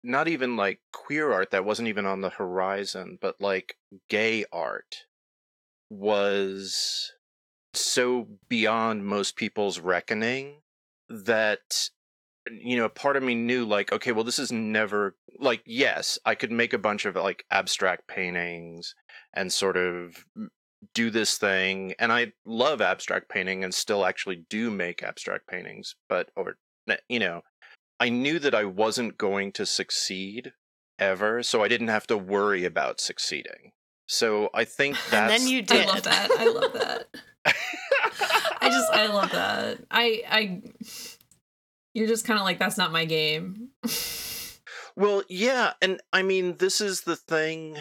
[0.04, 3.76] not even like queer art that wasn't even on the horizon, but like
[4.08, 5.04] gay art
[5.90, 7.12] was
[7.74, 10.62] so beyond most people's reckoning
[11.08, 11.90] that
[12.50, 16.34] you know part of me knew like okay well this is never like yes i
[16.34, 18.94] could make a bunch of like abstract paintings
[19.34, 20.24] and sort of
[20.94, 25.94] do this thing and i love abstract painting and still actually do make abstract paintings
[26.08, 26.56] but over
[27.08, 27.42] you know
[28.00, 30.52] i knew that i wasn't going to succeed
[30.98, 33.72] ever so i didn't have to worry about succeeding
[34.08, 35.86] so i think And then you did.
[35.86, 37.06] i love that i love that
[38.60, 40.62] i just i love that i i
[41.94, 43.70] you're just kind of like that's not my game
[44.98, 47.76] Well, yeah, and I mean, this is the thing.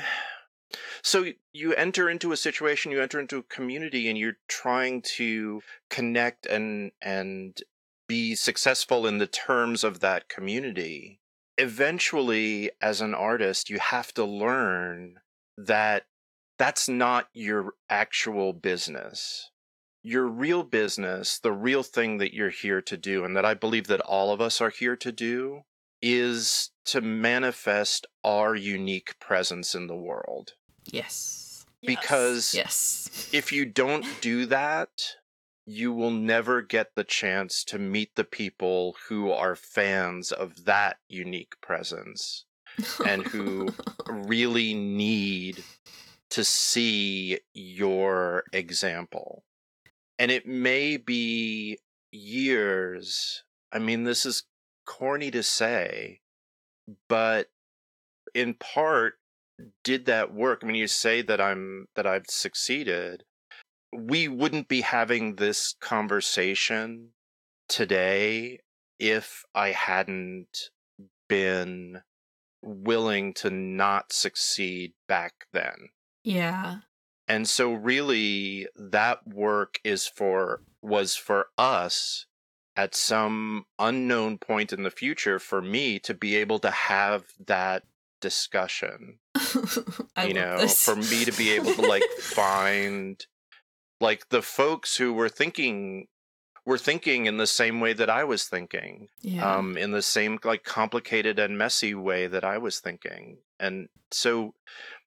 [1.02, 5.64] So you enter into a situation, you enter into a community, and you're trying to
[5.90, 7.58] connect and and
[8.08, 11.20] be successful in the terms of that community.
[11.58, 15.16] Eventually, as an artist, you have to learn
[15.58, 16.06] that
[16.58, 19.52] that's not your actual business.
[20.04, 23.88] Your real business, the real thing that you're here to do, and that I believe
[23.88, 25.64] that all of us are here to do,
[26.02, 30.54] is to manifest our unique presence in the world.
[30.86, 34.90] yes Because yes if you don't do that,
[35.66, 40.98] you will never get the chance to meet the people who are fans of that
[41.10, 42.46] unique presence
[43.06, 43.68] and who
[44.08, 45.64] really need
[46.32, 49.44] to see your example.
[50.20, 51.80] And it may be
[52.12, 53.44] years.
[53.72, 54.44] I mean, this is
[54.86, 56.22] corny to say,
[57.08, 57.48] but
[58.34, 59.16] in part,
[59.84, 60.62] did that work?
[60.64, 63.24] I mean, you say that I'm that I've succeeded.
[63.94, 67.10] We wouldn't be having this conversation
[67.68, 68.60] today
[69.00, 70.70] if I hadn't
[71.28, 72.02] been
[72.62, 75.90] willing to not succeed back then.
[76.28, 76.80] Yeah.
[77.28, 82.26] And so really that work is for was for us
[82.76, 87.84] at some unknown point in the future for me to be able to have that
[88.20, 89.20] discussion
[90.26, 90.84] you know this.
[90.84, 93.28] for me to be able to like find
[94.02, 96.08] like the folks who were thinking
[96.66, 99.58] were thinking in the same way that I was thinking yeah.
[99.58, 103.38] um in the same like complicated and messy way that I was thinking.
[103.60, 104.54] And so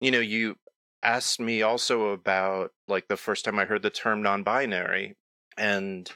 [0.01, 0.57] you know you
[1.03, 5.17] asked me also about like the first time I heard the term non-binary,
[5.57, 6.11] and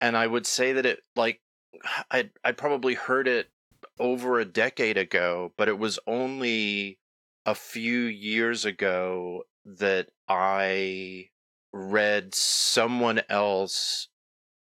[0.00, 1.40] and I would say that it like
[2.10, 3.50] I I probably heard it
[3.98, 6.98] over a decade ago, but it was only
[7.46, 11.30] a few years ago that I
[11.72, 14.08] read someone else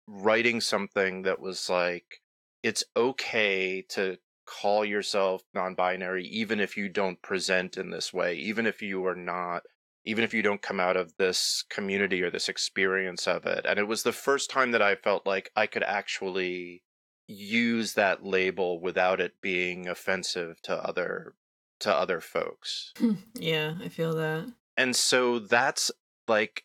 [0.07, 2.23] writing something that was like
[2.63, 4.19] it's okay to
[4.49, 9.15] call yourself non-binary even if you don't present in this way even if you are
[9.15, 9.63] not
[10.05, 13.79] even if you don't come out of this community or this experience of it and
[13.79, 16.83] it was the first time that i felt like i could actually
[17.27, 21.35] use that label without it being offensive to other
[21.79, 22.95] to other folks
[23.35, 24.51] yeah, I feel that.
[24.79, 25.91] and so that's
[26.27, 26.65] like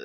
[0.00, 0.04] uh,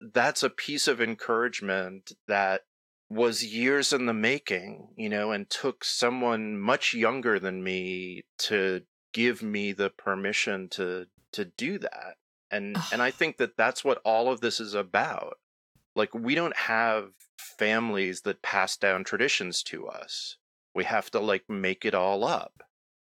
[0.00, 2.62] that's a piece of encouragement that
[3.10, 8.82] was years in the making you know and took someone much younger than me to
[9.12, 12.16] give me the permission to to do that.
[12.50, 15.38] And and i think that that's what all of this is about.
[15.96, 20.36] Like we don't have families that pass down traditions to us.
[20.74, 22.62] We have to like make it all up.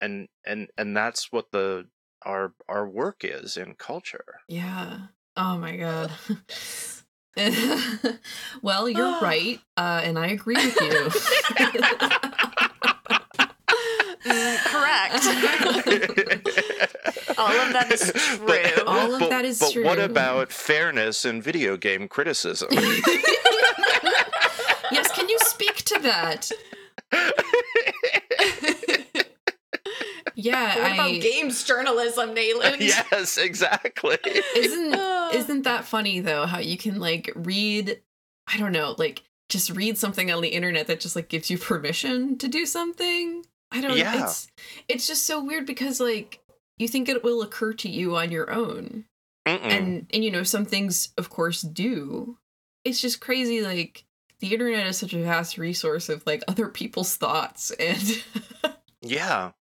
[0.02, 1.88] And and and that's what the
[2.26, 4.42] our our work is in culture.
[4.48, 5.00] Yeah.
[5.36, 6.12] Oh my god.
[8.62, 11.10] well, you're right, uh, and I agree with you.
[14.24, 15.26] Mm, correct.
[17.38, 18.86] All of that is true.
[18.88, 22.70] All of that is but what about fairness in video game criticism
[24.92, 26.52] yes, can you speak to that?
[30.36, 32.80] Yeah, what about games journalism, Nayland?
[32.80, 34.18] yes exactly
[34.56, 34.94] isn't
[35.36, 38.02] isn't that funny though how you can like read
[38.48, 41.58] I don't know, like just read something on the internet that just like gives you
[41.58, 43.46] permission to do something?
[43.72, 44.24] I don't Yeah.
[44.24, 44.48] it's
[44.88, 46.40] it's just so weird because like
[46.78, 49.06] you think it will occur to you on your own.
[49.48, 49.60] Mm-mm.
[49.62, 52.38] and and you know some things of course do
[52.86, 54.06] it's just crazy like
[54.40, 58.24] the internet is such a vast resource of like other people's thoughts and
[59.02, 59.52] yeah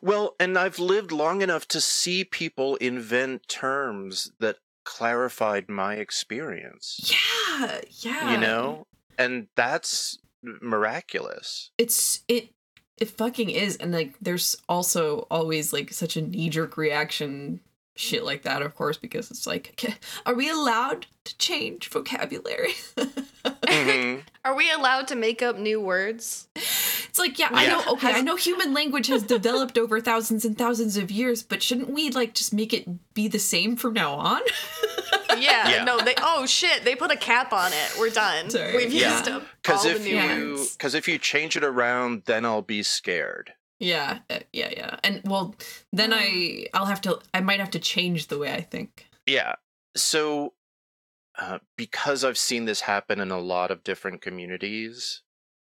[0.00, 6.98] well and i've lived long enough to see people invent terms that clarified my experience
[7.10, 8.32] yeah yeah.
[8.32, 8.86] you know?
[9.18, 11.70] And that's miraculous.
[11.78, 12.50] It's it
[12.98, 17.60] it fucking is and like there's also always like such a knee-jerk reaction
[17.94, 19.94] shit like that of course because it's like okay,
[20.26, 22.72] are we allowed to change vocabulary
[23.44, 24.22] Mhm.
[24.44, 26.48] Are we allowed to make up new words?
[26.56, 27.82] It's like, yeah, I know.
[27.92, 31.90] Okay, I know human language has developed over thousands and thousands of years, but shouldn't
[31.90, 34.40] we like just make it be the same from now on?
[35.38, 35.84] Yeah, Yeah.
[35.84, 37.96] no, they oh shit, they put a cap on it.
[37.98, 38.50] We're done.
[38.50, 38.76] Sorry.
[38.76, 39.16] We've Yeah.
[39.16, 40.76] used up because all the if new you words.
[40.76, 44.96] because if you change it around then i'll be scared yeah, uh, yeah, yeah.
[45.02, 45.56] And well,
[45.92, 49.08] then I I'll have to I might have to change the way I think.
[49.26, 49.54] Yeah.
[49.96, 50.52] So,
[51.40, 55.22] uh, because I've seen this happen in a lot of different communities,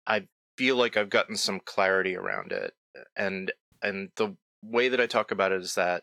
[0.06, 2.74] I feel like I've gotten some clarity around it,
[3.16, 3.52] and
[3.82, 6.02] and the way that I talk about it is that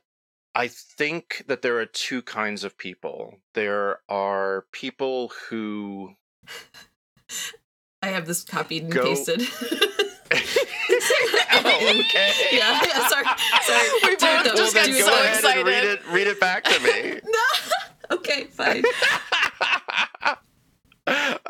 [0.53, 3.39] I think that there are two kinds of people.
[3.53, 6.13] There are people who
[8.01, 9.41] I have this copied and Go- pasted.
[9.41, 9.91] oh,
[12.07, 12.31] okay.
[12.51, 13.25] yeah, yeah, sorry,
[13.63, 13.89] sorry.
[14.03, 15.23] We Do both though, just do got so though.
[15.23, 15.99] ahead and read excited.
[15.99, 16.11] it.
[16.13, 17.19] Read it back to me.
[17.23, 18.15] No.
[18.17, 18.83] Okay, fine.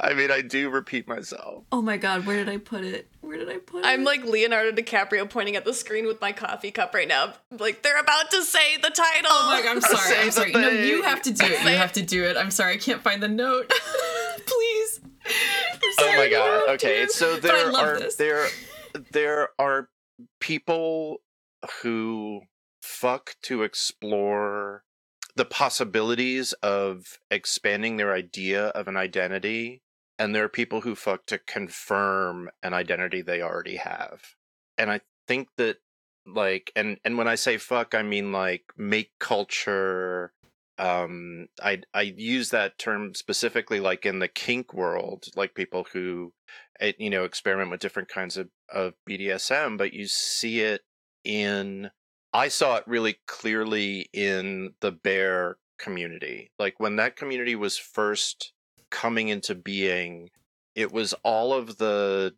[0.05, 1.63] I mean, I do repeat myself.
[1.71, 3.07] Oh my god, where did I put it?
[3.21, 3.87] Where did I put it?
[3.87, 7.33] I'm like Leonardo DiCaprio pointing at the screen with my coffee cup right now.
[7.49, 9.31] Like they're about to say the title.
[9.31, 10.17] Oh my god, I'm sorry.
[10.19, 10.51] I'm the sorry.
[10.51, 11.59] No, you have to do it.
[11.63, 12.37] You have to do it.
[12.37, 12.73] I'm sorry.
[12.73, 13.71] I can't find the note.
[14.45, 15.01] Please.
[15.25, 16.69] I'm Oh my god.
[16.75, 17.11] Okay, to.
[17.11, 18.15] so But I there love are this.
[18.15, 18.47] there
[19.11, 19.89] there are
[20.39, 21.21] people
[21.81, 22.41] who
[22.83, 24.83] fuck to explore
[25.35, 29.81] the possibilities of expanding their idea of an identity
[30.17, 34.21] and there are people who fuck to confirm an identity they already have.
[34.77, 35.77] And I think that
[36.25, 40.33] like and and when I say fuck I mean like make culture
[40.77, 46.33] um i i use that term specifically like in the kink world like people who
[46.81, 50.81] eh, you know experiment with different kinds of of bdsm but you see it
[51.23, 51.89] in
[52.33, 58.51] i saw it really clearly in the bear community like when that community was first
[58.95, 60.29] coming into being
[60.73, 62.33] it was all of the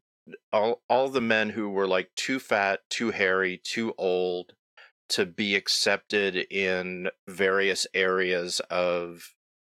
[0.52, 4.54] all all the men who were like too fat too hairy too old
[5.10, 9.34] to be accepted in various areas of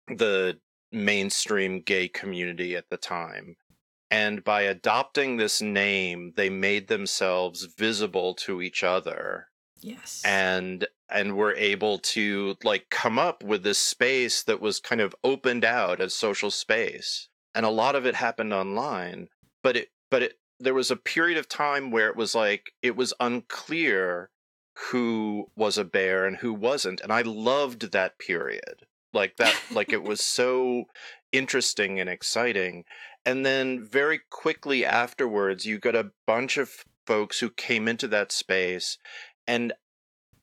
[0.06, 0.58] the
[0.90, 3.56] mainstream gay community at the time.
[4.10, 9.47] And by adopting this name, they made themselves visible to each other
[9.80, 10.22] Yes.
[10.24, 15.14] and and were able to like come up with this space that was kind of
[15.24, 19.28] opened out as social space and a lot of it happened online
[19.62, 22.96] but it but it there was a period of time where it was like it
[22.96, 24.30] was unclear
[24.90, 29.92] who was a bear and who wasn't and i loved that period like that like
[29.92, 30.84] it was so
[31.32, 32.84] interesting and exciting
[33.24, 38.30] and then very quickly afterwards you got a bunch of folks who came into that
[38.30, 38.98] space
[39.49, 39.72] and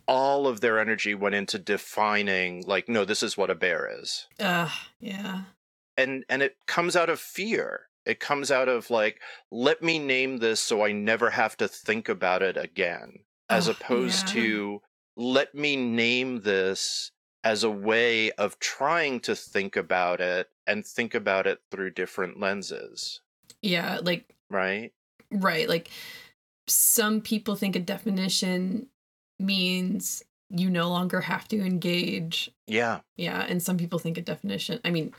[0.07, 4.27] all of their energy went into defining like no this is what a bear is
[4.39, 5.43] uh, yeah.
[5.95, 10.37] and and it comes out of fear it comes out of like let me name
[10.37, 14.33] this so i never have to think about it again as Ugh, opposed yeah.
[14.33, 14.81] to
[15.15, 17.11] let me name this
[17.43, 22.39] as a way of trying to think about it and think about it through different
[22.39, 23.21] lenses
[23.61, 24.91] Yeah, like right
[25.31, 25.89] right, like
[26.67, 28.87] some people think a definition
[29.39, 32.51] means you no longer have to engage.
[32.67, 35.13] yeah Yeah, and some people think a definition, I mean,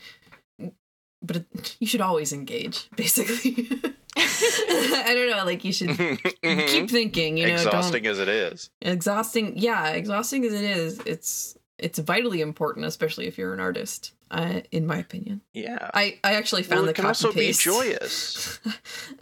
[1.21, 1.45] but
[1.79, 3.67] you should always engage, basically.
[4.19, 9.57] I don't know, like you should keep thinking, you know, exhausting as it is exhausting.
[9.57, 14.13] Yeah, exhausting as it is, it's it's vitally important, especially if you're an artist.
[14.29, 17.61] Uh, in my opinion, yeah I I actually found well, the copy also be paste.
[17.61, 18.59] joyous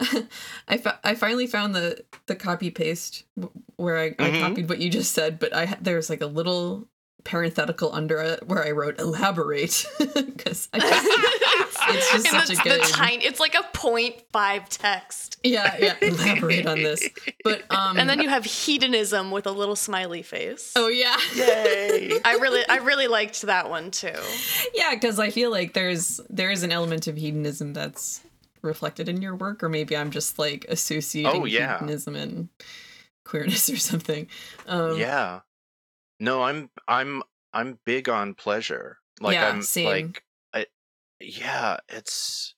[0.68, 3.22] I, fa- I finally found the the copy paste
[3.76, 4.40] where I, I Mhm.
[4.40, 6.88] copied what you just said, but I there's like a little
[7.26, 11.06] parenthetical under it where I wrote elaborate because I just
[11.88, 13.24] it's just And such a good tiny.
[13.24, 17.06] It's like a 0.5 text, yeah yeah elaborate on this.
[17.44, 20.72] But um and then you have hedonism with a little smiley face.
[20.76, 24.12] oh yeah yay I really, I really liked that one too.
[24.74, 28.22] yeah because I feel like there's there is an element of hedonism that's
[28.62, 31.74] reflected in your work, or maybe I'm just like associating Oh, yeah.
[31.74, 32.48] hedonism and
[33.24, 34.28] queerness or something.
[34.66, 35.40] Um, yeah
[36.20, 39.84] no i'm i'm i'm big on pleasure like Yeah, i'm same.
[39.86, 40.22] like
[40.54, 40.66] I,
[41.20, 42.54] yeah it's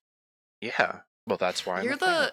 [0.60, 2.10] yeah well that's why You're a fan.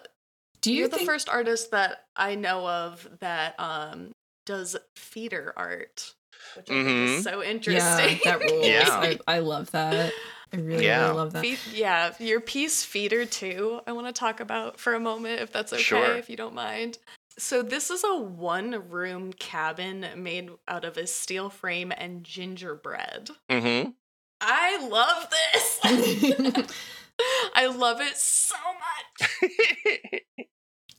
[0.60, 4.12] Do you you're the first artist that I know of that um
[4.46, 6.14] does feeder art,
[6.56, 7.16] which I think Mhm.
[7.18, 7.74] is so interesting.
[8.08, 8.66] Yeah, that rules.
[8.66, 8.90] Yeah.
[8.90, 10.12] I, I love that.
[10.52, 11.02] I really, Yeah.
[11.06, 11.44] really love that.
[11.44, 13.80] Fe- yeah, your piece feeder too.
[13.86, 16.16] I want to talk about for a moment, if that's okay, Sure.
[16.16, 16.98] if you don't mind.
[17.38, 23.30] So this is a one-room cabin made out of a steel frame and gingerbread.
[23.50, 23.94] Mhm.
[24.40, 25.80] I love this.
[27.54, 28.54] I love it so
[29.20, 29.30] much.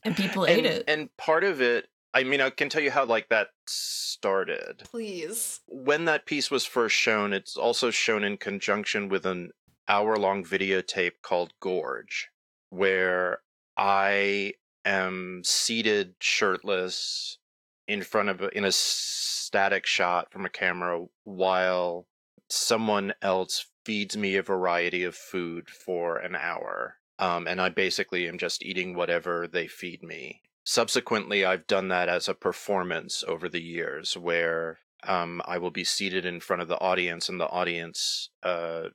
[0.04, 0.84] and people and, ate it.
[0.88, 5.60] and part of it i mean i can tell you how like that started Please.
[5.66, 9.50] when that piece was first shown it's also shown in conjunction with an
[9.88, 12.28] hour long videotape called gorge
[12.70, 13.40] where
[13.76, 14.52] i
[14.84, 17.38] am seated shirtless
[17.86, 22.06] in front of in a static shot from a camera while
[22.50, 28.28] someone else feeds me a variety of food for an hour um, and i basically
[28.28, 33.48] am just eating whatever they feed me subsequently i've done that as a performance over
[33.48, 37.48] the years where um, I will be seated in front of the audience, and the
[37.48, 38.88] audience, uh,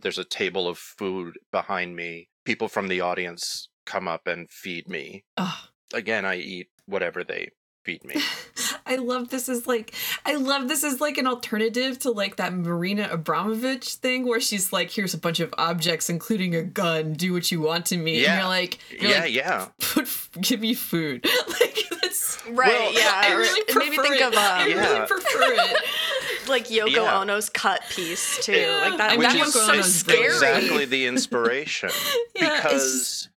[0.00, 2.28] there's a table of food behind me.
[2.44, 5.24] People from the audience come up and feed me.
[5.36, 5.58] Oh,
[5.92, 7.50] Again, I eat whatever they
[7.84, 8.14] feed me.
[8.86, 9.94] I love this is like
[10.26, 14.72] I love this is like an alternative to like that Marina Abramovich thing where she's
[14.72, 18.24] like, here's a bunch of objects, including a gun, do what you want to me.
[18.24, 19.68] And you're like, you're yeah, like, yeah.
[19.80, 20.08] put
[20.40, 21.24] give me food.
[21.60, 23.12] like that's Right, Well, yeah.
[23.14, 24.28] I really it prefer made me think it.
[24.28, 24.92] of I um, Yeah.
[24.94, 26.48] really prefer it.
[26.48, 27.20] like Yoko Yeah.
[27.20, 28.52] Ono's cut piece too.
[28.52, 28.88] Yeah.
[28.88, 30.24] Like that, I mean, that Which was is so scary.
[30.26, 31.90] exactly the inspiration.
[32.34, 33.28] Yeah, because just-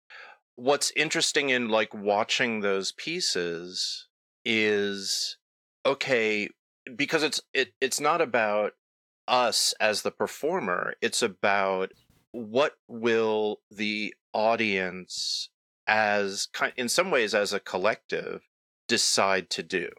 [0.55, 4.07] what's interesting in like watching those pieces
[4.45, 5.37] is
[5.85, 6.49] okay
[6.95, 8.73] because it's it it's not about
[9.27, 11.91] us as the performer it's about
[12.31, 15.49] what will the audience
[15.87, 16.47] as
[16.77, 18.41] in some ways as a collective
[18.87, 19.89] decide to do.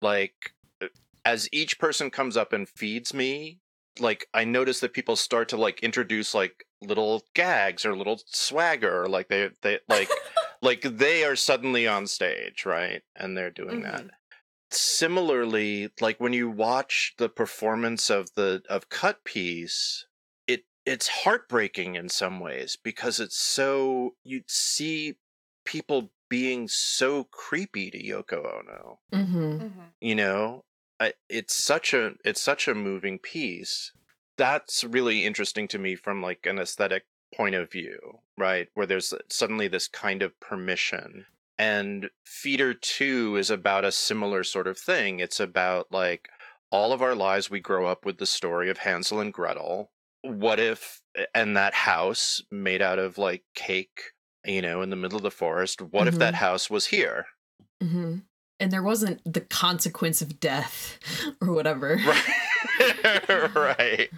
[0.00, 0.88] Like uh,
[1.24, 3.60] as each person comes up and feeds me
[4.00, 9.06] like i notice that people start to like introduce like little gags or little swagger
[9.08, 10.08] like they they like
[10.62, 14.06] like they are suddenly on stage right and they're doing that
[14.70, 20.06] similarly like when you watch the performance of the of cut piece
[20.46, 25.14] it it's heartbreaking in some ways because it's so you see
[25.64, 29.60] people being so creepy to Yoko Ono Mhm.
[29.60, 29.92] Mhm.
[30.00, 30.64] you know
[31.02, 33.92] I, it's such a it's such a moving piece
[34.38, 39.12] that's really interesting to me from like an aesthetic point of view right where there's
[39.28, 41.26] suddenly this kind of permission
[41.58, 45.20] and Feeder 2 is about a similar sort of thing.
[45.20, 46.28] It's about like
[46.70, 49.92] all of our lives we grow up with the story of Hansel and Gretel.
[50.22, 51.02] What if
[51.34, 54.12] and that house made out of like cake,
[54.44, 57.26] you know, in the middle of the forest, what if that house was here?
[57.80, 58.18] hmm
[58.62, 60.98] And there wasn't the consequence of death
[61.40, 61.98] or whatever.
[62.06, 63.54] Right.
[63.56, 64.10] right.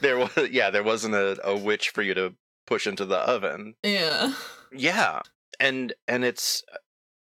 [0.00, 2.34] There was yeah, there wasn't a, a witch for you to
[2.66, 3.74] push into the oven.
[3.82, 4.34] Yeah.
[4.72, 5.20] Yeah.
[5.60, 6.64] And and it's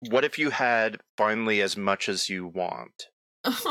[0.10, 3.08] what if you had finally as much as you want?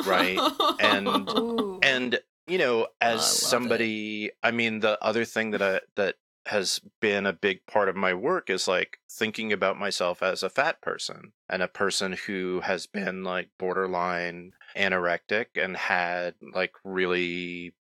[0.06, 0.38] Right,
[0.80, 1.80] and- Ooh.
[1.82, 3.24] And you know, as I loved it.
[3.24, 6.16] somebody, I mean, the other thing that I that
[6.46, 10.50] has been a big part of my work is like thinking about myself as a
[10.50, 17.74] fat person and a person who has been like borderline anorectic and had like really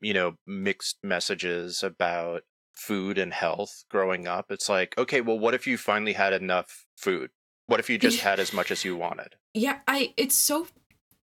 [0.00, 2.42] you know mixed messages about
[2.74, 4.46] food and health growing up.
[4.50, 7.30] It's like okay well what if you finally had enough food?
[7.66, 9.36] What if you just had as much as you wanted?
[9.54, 10.66] Yeah, I it's so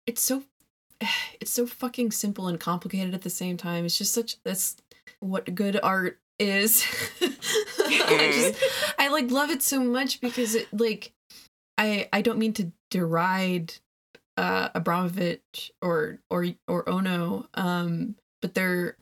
[0.06, 0.44] it's so
[1.39, 3.86] it's so fucking simple and complicated at the same time.
[3.86, 4.78] It's just such that's
[5.20, 6.84] what good art is.
[7.22, 8.64] I just
[9.00, 11.12] I like love it so much because it like
[11.78, 13.78] I I don't mean to deride
[14.38, 18.98] uh Abramovich or or or Ono um but they're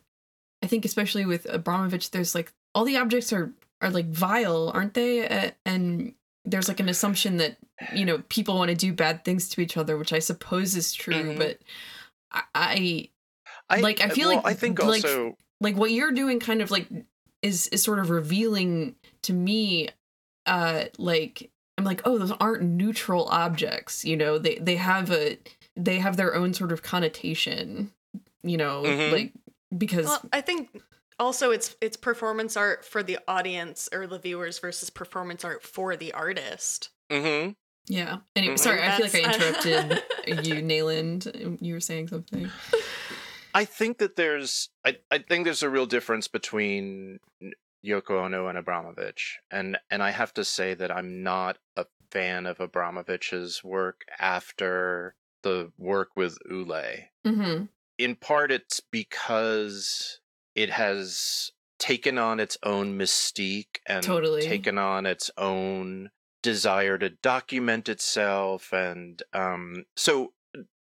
[0.62, 4.94] I think especially with Abramovich there's like all the objects are are like vile aren't
[4.94, 6.14] they uh, and
[6.44, 7.56] there's like an assumption that
[7.94, 10.92] you know people want to do bad things to each other which I suppose is
[10.92, 11.38] true Mhm.
[11.38, 11.58] but
[12.30, 13.08] I, I
[13.70, 16.60] I Like, I feel well, like- I think like, also like what you're doing kind
[16.60, 16.88] of like
[17.42, 19.88] is is sort of revealing to me
[20.46, 25.38] uh like i'm like oh those aren't neutral objects you know they they have a
[25.76, 27.92] they have their own sort of connotation
[28.42, 29.12] you know Mhm.
[29.12, 29.32] like
[29.76, 30.82] because Well, I think
[31.18, 35.96] also it's it's performance art for the audience or the viewers versus performance art for
[35.96, 36.90] the artist.
[37.10, 37.52] Mm-hmm.
[37.86, 38.58] yeah anyway Mhm.
[38.58, 40.02] sorry i feel like i interrupted
[40.46, 42.50] you nayland you were saying something
[43.54, 47.20] I think that there's I, I think there's a real difference between
[47.84, 49.38] Yoko Ono and Abramovich.
[49.50, 55.14] And and I have to say that I'm not a fan of Abramovich's work after
[55.42, 57.06] the work with Ulay.
[57.26, 57.64] mm-hmm
[57.98, 60.20] In part it's because
[60.54, 64.42] it has taken on its own mystique and Totally.
[64.42, 66.10] taken on its own
[66.42, 70.32] desire to document itself and um so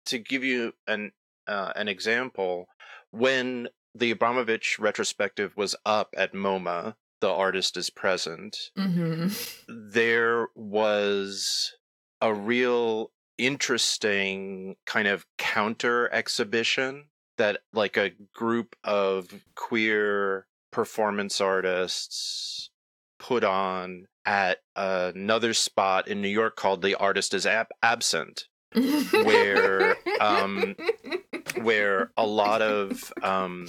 [0.05, 1.13] to give you an
[1.49, 2.67] uh, an example
[3.11, 9.29] when the Abramovich retrospective was up at MoMA the artist is present mm-hmm.
[9.69, 11.73] there was
[12.21, 17.05] a real interesting kind of counter exhibition
[17.39, 22.71] that like a group of queer performance artists
[23.19, 28.45] put on at another spot in New York called the artist is Ab- absent
[29.13, 30.77] Where, um,
[31.63, 33.69] where a lot of um,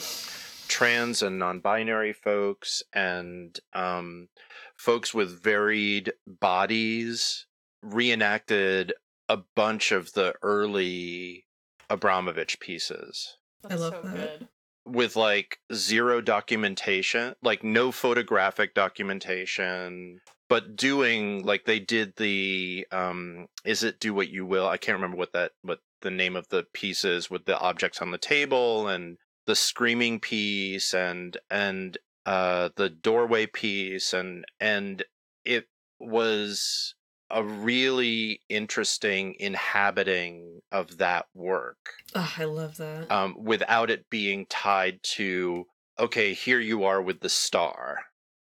[0.67, 4.29] trans and non-binary folks and um,
[4.75, 7.45] folks with varied bodies
[7.81, 8.93] reenacted
[9.29, 11.45] a bunch of the early
[11.89, 13.38] Abramovich pieces
[13.69, 14.43] I love that.
[14.85, 20.19] with like zero documentation, like no photographic documentation,
[20.49, 24.67] but doing like they did the um is it do what you will?
[24.67, 28.11] I can't remember what that what the name of the pieces with the objects on
[28.11, 35.03] the table and the screaming piece and and uh the doorway piece and and
[35.45, 35.65] it
[35.99, 36.93] was
[37.29, 44.45] a really interesting inhabiting of that work oh, i love that um, without it being
[44.49, 45.65] tied to
[45.99, 47.99] okay here you are with the star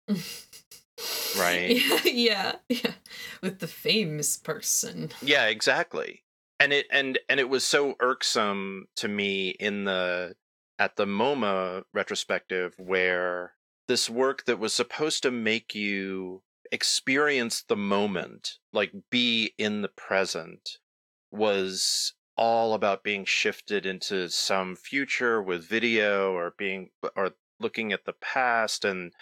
[1.39, 1.77] right.
[1.77, 2.93] Yeah, yeah, yeah.
[3.43, 5.11] With the famous person.
[5.21, 6.23] yeah exactly
[6.61, 10.35] and it and and it was so irksome to me in the
[10.79, 13.53] at the moma retrospective where
[13.89, 16.43] this work that was supposed to make you
[16.73, 20.79] experience the moment like be in the present
[21.31, 28.05] was all about being shifted into some future with video or being or looking at
[28.05, 29.13] the past and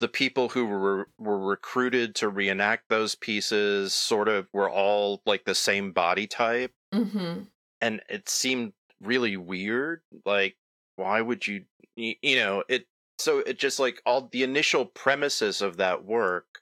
[0.00, 5.44] the people who were were recruited to reenact those pieces sort of were all like
[5.44, 7.42] the same body type Mm-hmm.
[7.80, 10.56] and it seemed really weird like
[10.96, 11.64] why would you
[11.96, 12.86] you know it
[13.18, 16.60] so it just like all the initial premises of that work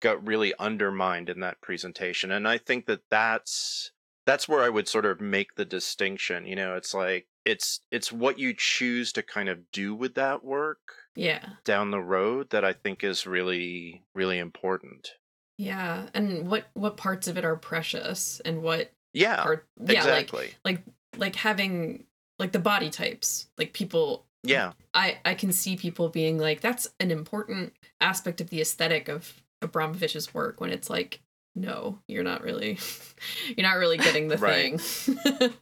[0.00, 3.92] got really undermined in that presentation and i think that that's
[4.26, 8.12] that's where i would sort of make the distinction you know it's like it's it's
[8.12, 10.78] what you choose to kind of do with that work
[11.16, 11.44] Yeah.
[11.64, 15.12] down the road that i think is really really important
[15.58, 20.50] Yeah, and what what parts of it are precious and what Yeah, yeah, like exactly.
[20.64, 20.82] like
[21.16, 22.04] like having
[22.38, 23.46] like the body types.
[23.58, 28.48] Like people yeah, I I can see people being like that's an important aspect of
[28.50, 31.20] the aesthetic of Abramovich's work when it's like
[31.54, 32.78] no, you're not really
[33.56, 35.52] you're not really getting the thing.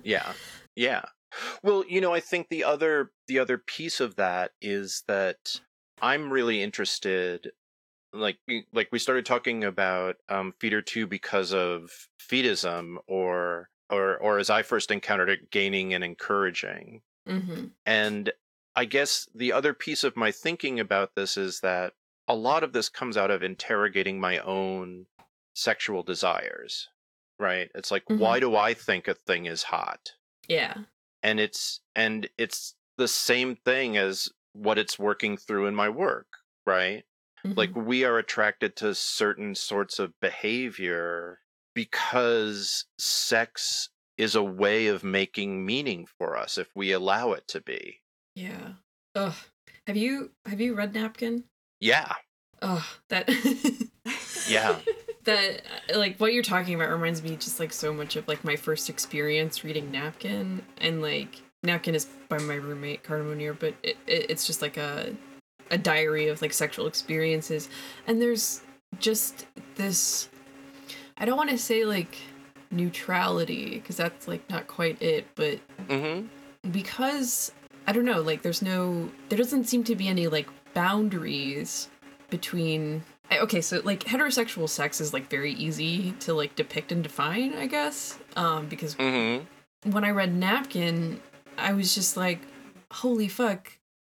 [0.02, 0.32] yeah,
[0.76, 1.04] yeah.
[1.62, 5.60] Well, you know, I think the other the other piece of that is that
[6.00, 7.52] I'm really interested.
[8.12, 8.38] Like,
[8.72, 14.50] like we started talking about um, Feeder Two because of feederism, or or or as
[14.50, 17.02] I first encountered it, gaining and encouraging.
[17.26, 18.32] hmm And
[18.76, 21.94] I guess the other piece of my thinking about this is that
[22.28, 25.06] a lot of this comes out of interrogating my own
[25.54, 26.88] sexual desires,
[27.38, 27.70] right?
[27.74, 28.16] It's like, Mhm.
[28.16, 30.14] why do I think a thing is hot?
[30.48, 30.74] Yeah.
[31.22, 36.26] And it's and it's the same thing as what it's working through in my work,
[36.66, 37.04] right?
[37.44, 37.56] Mhm.
[37.56, 41.40] Like we are attracted to certain sorts of behavior
[41.74, 47.60] because sex is a way of making meaning for us if we allow it to
[47.60, 48.00] be.
[48.36, 48.74] yeah.
[49.16, 49.34] Ugh.
[49.86, 51.44] Have you have you read Napkin?
[51.80, 52.14] Yeah.
[52.62, 53.28] Ugh, that
[54.48, 54.80] Yeah.
[55.24, 55.62] that
[55.92, 58.56] uh, like what you're talking about reminds me just like so much of like my
[58.56, 64.26] first experience reading Napkin and like Napkin is by my roommate Carter but it, it,
[64.30, 65.14] it's just like a
[65.70, 67.68] a diary of like sexual experiences
[68.06, 68.60] and there's
[68.98, 69.46] just
[69.76, 70.28] this
[71.16, 72.16] I don't want to say like
[72.70, 75.58] neutrality because that's like not quite it, but
[75.88, 76.26] Mm-hmm.
[76.70, 77.52] because
[77.86, 81.88] I don't know, like there's no there doesn't seem to be any like boundaries
[82.30, 83.02] between
[83.32, 87.66] okay, so like heterosexual sex is like very easy to like depict and define, I
[87.66, 88.18] guess.
[88.36, 89.90] Um because Mm-hmm.
[89.90, 91.20] when I read Napkin,
[91.58, 92.40] I was just like,
[92.92, 93.72] holy fuck,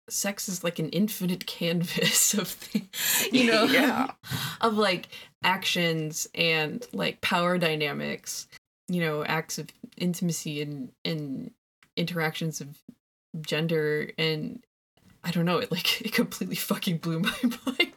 [0.09, 2.89] sex is like an infinite canvas of thi-
[3.31, 4.11] you know Yeah.
[4.61, 5.07] of like
[5.43, 8.47] actions and like power dynamics,
[8.87, 11.51] you know, acts of intimacy and and
[11.97, 12.77] interactions of
[13.41, 14.64] gender and
[15.25, 17.33] I don't know, it like it completely fucking blew my
[17.65, 17.91] mind.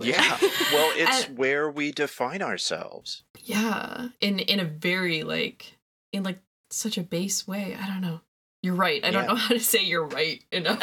[0.00, 0.36] Yeah.
[0.72, 3.24] Well, it's And- where we define ourselves.
[3.42, 5.76] yeah, in in a very like
[6.12, 6.38] in like
[6.70, 7.76] such a base way.
[7.80, 8.20] I don't know.
[8.62, 9.04] You're right.
[9.04, 10.82] I don't know how to say you're right enough.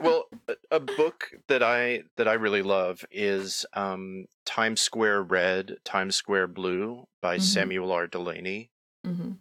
[0.00, 0.24] Well,
[0.70, 6.48] a, book that I that I really love is um, Times Square Red, Times Square
[6.48, 7.42] Blue by Mhm.
[7.42, 8.06] Samuel R.
[8.06, 8.70] Delany.
[9.04, 9.32] hmm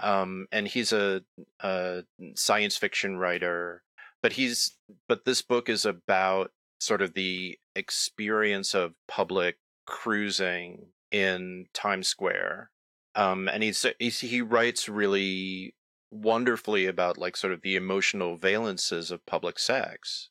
[0.00, 1.22] um, and he's a,
[1.58, 2.04] a
[2.36, 3.82] science fiction writer.
[4.22, 4.76] But he's
[5.08, 6.50] but this book is about
[6.80, 12.70] sort of the experience of public cruising in Times Square,
[13.14, 15.74] um, and he's, he's he writes really
[16.10, 20.30] wonderfully about like sort of the emotional valences of public sex,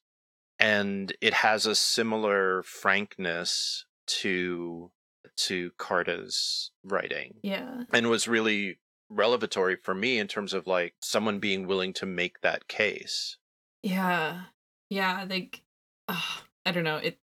[0.59, 4.91] and it has a similar frankness to
[5.35, 7.83] to Carter's writing Yeah.
[7.93, 8.79] and was really
[9.09, 13.37] revelatory for me in terms of like someone being willing to make that case.
[13.83, 14.41] Yeah.
[14.89, 15.61] Yeah, like
[16.07, 16.21] uh,
[16.65, 16.97] I don't know.
[16.97, 17.19] It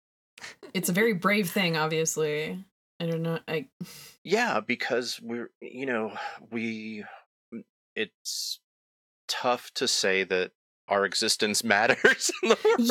[0.74, 2.64] it's a very brave thing, obviously.
[3.00, 3.38] I don't know.
[3.46, 3.66] I
[4.24, 6.12] Yeah, because we're you know,
[6.50, 7.04] we
[7.94, 8.60] it's
[9.28, 10.52] tough to say that
[10.88, 12.90] our existence matters in the world.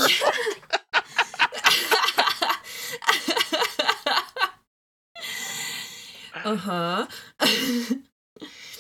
[6.46, 7.08] uh-huh.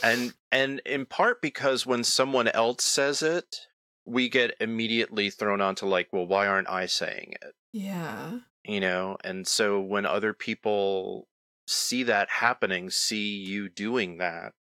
[0.04, 3.68] And and in part because when someone else says it,
[4.06, 7.54] we get immediately thrown onto like, well, why aren't I saying it?
[7.74, 8.40] yeah.
[8.66, 11.28] you know and so when other people
[11.68, 14.54] see that happening see you doing that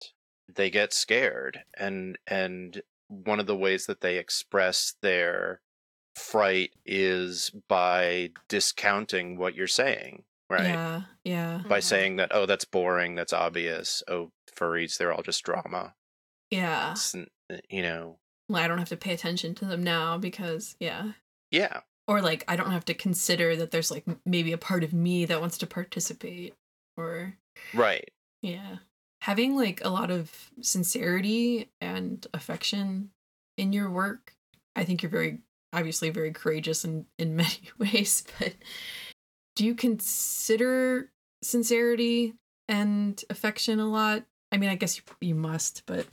[0.47, 5.61] they get scared and and one of the ways that they express their
[6.15, 11.01] fright is by discounting what you're saying right Yeah.
[11.23, 11.61] Yeah.
[11.67, 11.83] by Mhm.
[11.83, 15.95] saying that oh that's boring that's obvious oh furries they're all just drama
[16.51, 16.91] Yeah.
[16.91, 17.15] It's
[17.69, 18.19] you know
[18.55, 21.11] I don't have to pay attention to them now because yeah.
[21.51, 24.93] yeah Or like I don't have to consider that there's like maybe a part of
[24.93, 26.55] me that wants to participate
[26.97, 27.35] or
[27.73, 28.09] right
[28.41, 28.77] Yeah.
[29.21, 33.11] Having like a lot of sincerity and affection
[33.57, 34.33] in your work,
[34.75, 35.39] I think you're very
[35.73, 38.53] obviously very courageous in in many ways, but
[39.55, 41.11] do you consider
[41.43, 42.33] sincerity
[42.67, 44.23] and affection a lot?
[44.51, 46.07] I mean, I guess you, you must, but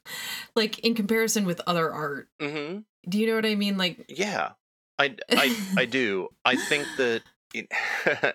[0.54, 3.76] like in comparison with other art, mm-hmm do you know what I mean?
[3.76, 4.52] Like Yeah,
[4.98, 6.28] I I I do.
[6.44, 7.22] I think that
[7.54, 7.66] in,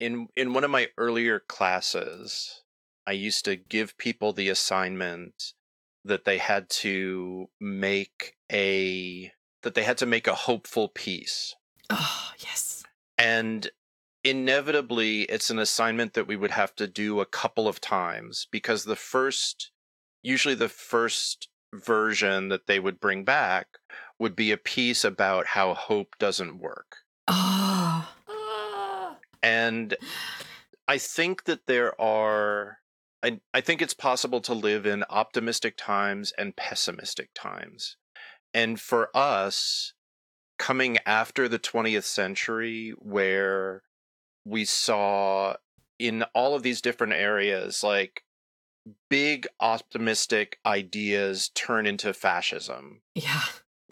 [0.00, 2.62] in in one of my earlier classes,
[3.06, 5.52] I used to give people the assignment
[6.04, 11.54] that they had to make a that they had to make a hopeful piece.
[11.90, 12.82] oh, yes.
[13.18, 13.70] And
[14.24, 18.84] inevitably it's an assignment that we would have to do a couple of times because
[18.84, 19.70] the first
[20.22, 23.66] usually the first version that they would bring back
[24.18, 26.98] would be a piece about how hope doesn't work
[27.28, 28.08] Oh.
[29.42, 29.96] And
[30.86, 32.78] i think that there are
[33.24, 37.96] I, I think it's possible to live in optimistic times and pessimistic times
[38.54, 39.94] and for us
[40.58, 43.82] coming after the 20th century where
[44.44, 45.54] we saw
[45.98, 48.22] in all of these different areas like
[49.08, 53.44] big optimistic ideas turn into fascism Yeah.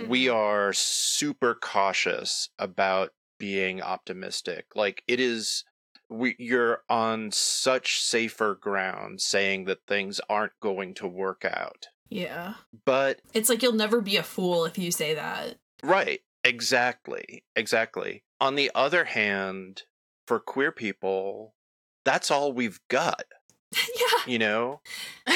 [0.08, 0.34] we Mhm.
[0.34, 5.64] are super cautious about being optimistic like it is
[6.08, 12.54] we you're on such safer ground saying that things aren't going to work out Yeah.
[12.84, 15.58] but It's like you'll never be a fool if you say that.
[15.82, 16.22] Right.
[16.42, 17.44] Exactly.
[17.54, 18.24] Exactly.
[18.40, 19.82] On the other hand,
[20.30, 21.54] for queer people,
[22.04, 23.24] that's all we've got,
[23.74, 24.22] yeah.
[24.28, 24.80] you know?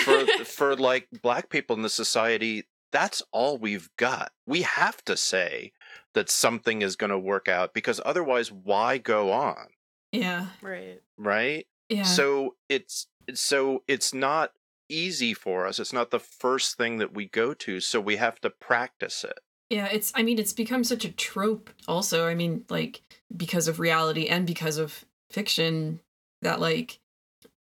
[0.05, 4.31] For for like black people in the society, that's all we've got.
[4.47, 5.73] We have to say
[6.13, 9.67] that something is going to work out because otherwise why go on,
[10.13, 10.47] Yeah.
[10.63, 11.03] right.
[11.19, 11.67] right?
[11.89, 12.05] Yeah.
[12.05, 14.53] So it's so it's not
[14.89, 15.81] easy for us.
[15.81, 19.41] It's not the first thing that we go to, so we have to practice it.
[19.71, 22.29] Yeah, it's I mean it's become such a trope also.
[22.29, 23.03] I mean like
[23.37, 26.01] because of reality and because of fiction
[26.43, 27.01] that like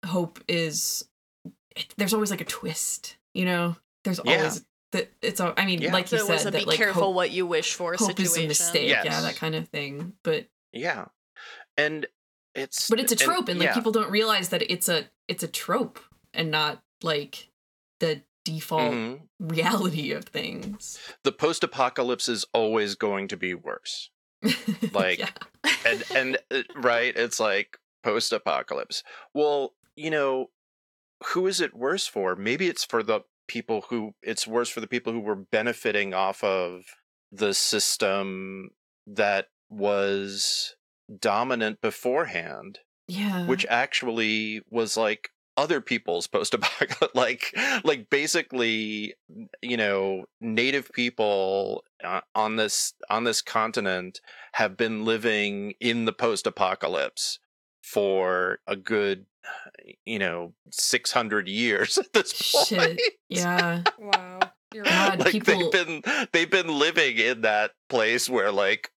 [0.06, 1.06] hope is
[1.98, 3.76] there's always like a twist, you know?
[4.04, 4.38] There's Yeah.
[4.38, 5.94] always that it's a I mean Yeah.
[5.94, 8.08] like you so it said that be like careful hope, what you wish for hope
[8.08, 8.24] situation.
[8.32, 10.14] is a mistake, yeah, that kind of thing.
[10.24, 11.06] But Yeah.
[11.78, 12.08] And
[12.56, 13.74] it's but it's a trope and, like yeah.
[13.74, 16.00] people don't realize that it's a it's a trope
[16.34, 17.50] and not like
[18.02, 19.22] the default Mhm.
[19.40, 21.00] reality of things.
[21.24, 24.10] the post-apocalypse is always going to be worse
[24.94, 25.30] Like, yeah.
[25.86, 30.48] and and uh, right it's like post-apocalypse well you know
[31.28, 34.88] who is it worse for maybe it's for the people who it's worse for the
[34.88, 36.84] people who were benefiting off of
[37.32, 38.70] the system
[39.06, 40.76] that was
[41.20, 43.46] dominant beforehand yeah.
[43.46, 49.14] which actually was like other people's post-apocalypse like like basically
[49.62, 54.22] you know native people uh, on this on this continent
[54.54, 57.40] have been living in the post-apocalypse
[57.84, 59.26] for a good
[60.06, 63.02] you know 600 years at this point Shit.
[63.30, 63.82] Yeah.
[63.98, 64.40] wow.
[64.74, 68.90] God, like people- they've been they've been living in that place where like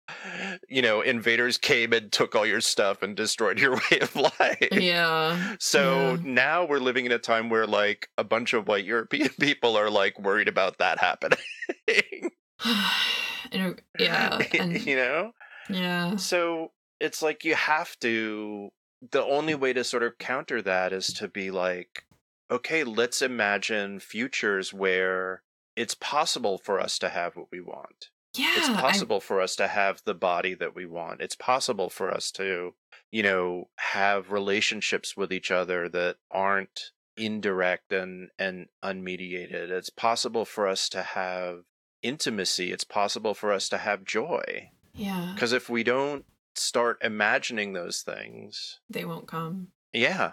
[0.70, 4.68] you know invaders came and took all your stuff and destroyed your way of life
[4.72, 5.56] Yeah.
[5.60, 6.18] so Yeah.
[6.24, 9.90] now we're living in a time where like a bunch of white European people are
[9.90, 11.40] like worried about that happening.
[14.00, 14.40] Yeah.
[14.60, 15.32] And you know?
[15.70, 16.16] yeah.
[16.16, 18.70] So it's like you have to
[19.12, 22.04] the only way to sort of counter that is to be like
[22.52, 25.42] okay, let's imagine futures where
[25.76, 28.10] it's possible for us to have what we want.
[28.36, 28.54] Yeah.
[28.58, 31.22] It's I- possible for us to have the body that we want.
[31.22, 32.74] It's possible for us to,
[33.12, 39.70] you know, have relationships with each other that aren't indirect and and unmediated.
[39.70, 41.60] It's possible for us to have
[42.02, 42.72] intimacy.
[42.72, 44.72] It's possible for us to have joy.
[44.96, 45.32] yeah.
[45.36, 49.70] Because if we don't start imagining those things, They won't come.
[49.94, 50.32] yeah,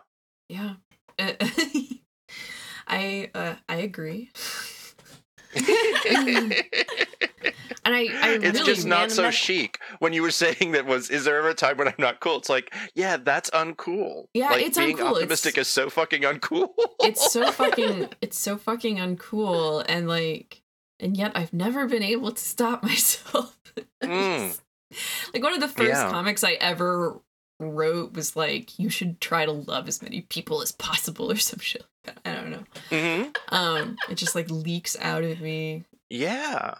[0.48, 0.74] Yeah.
[2.86, 4.30] I uh, I agree.
[7.82, 9.78] And I, I it's really just not so chic.
[10.00, 12.36] When you were saying that was, is there ever a time when I'm not cool?
[12.36, 14.26] It's like, yeah, that's uncool.
[14.34, 15.12] Yeah, like, it's being uncool.
[15.14, 16.68] optimistic It's- is so fucking uncool.
[17.00, 20.62] it's so fucking it's so fucking uncool and like
[21.00, 23.56] and yet I've never been able to stop myself.
[24.02, 24.58] Mm.
[25.32, 26.10] like one of the first Yeah.
[26.10, 27.20] comics I ever
[27.60, 31.58] wrote was like you should try to love as many people as possible or some
[31.60, 32.30] shit like that.
[32.30, 32.64] I don't know.
[32.90, 35.84] hmm Um it just like leaks out of me.
[36.08, 36.74] Yeah.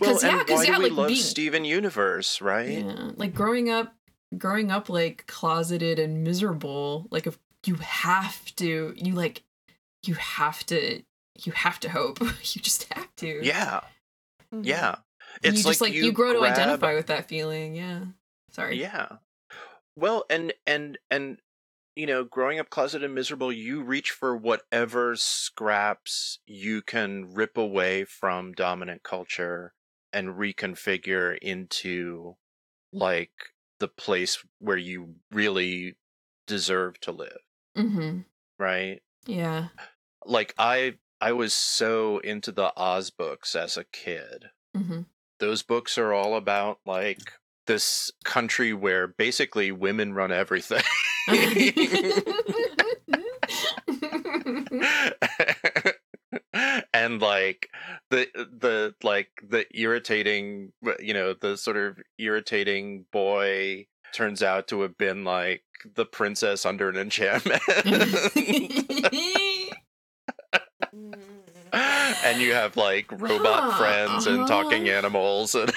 [0.00, 2.68] Well, yeah, and 'cause, why yeah, do we like, love being- Steven Universe, right?
[2.84, 3.10] Yeah.
[3.16, 3.94] Like growing up
[4.36, 9.42] growing up like closeted and miserable, like if you have to you like
[10.04, 11.02] you have to
[11.44, 12.20] you have to hope.
[12.54, 13.40] you just have to.
[13.42, 13.80] Yeah,
[14.54, 14.66] Mhm.
[14.66, 14.96] yeah.
[15.42, 17.74] And It's you just like, you, grow grab- to identify with that feeling.
[17.74, 18.00] Yeah.
[18.50, 18.78] Sorry.
[18.78, 19.08] Yeah.
[19.96, 21.38] Well, and and and
[21.94, 27.58] you know, growing up closeted and miserable, you reach for whatever scraps you can rip
[27.58, 29.74] away from dominant culture
[30.12, 32.36] and reconfigure into
[32.92, 33.32] like
[33.78, 35.96] the place where you really
[36.46, 37.40] deserve to live,
[37.76, 38.20] Mm-hmm.
[38.58, 39.00] right?
[39.26, 39.68] Yeah.
[40.24, 44.46] Like I I was so into the Oz books as a kid.
[44.76, 45.02] Mm-hmm.
[45.38, 47.32] those books are all about like
[47.66, 50.82] this country where basically women run everything.
[56.92, 57.68] and like
[58.10, 64.82] the the like the irritating you know the sort of irritating boy turns out to
[64.82, 65.62] have been like
[65.94, 67.62] the princess under an enchantment
[71.72, 74.98] and you have like robot Huh, friends and talking uh-huh.
[74.98, 75.72] animals and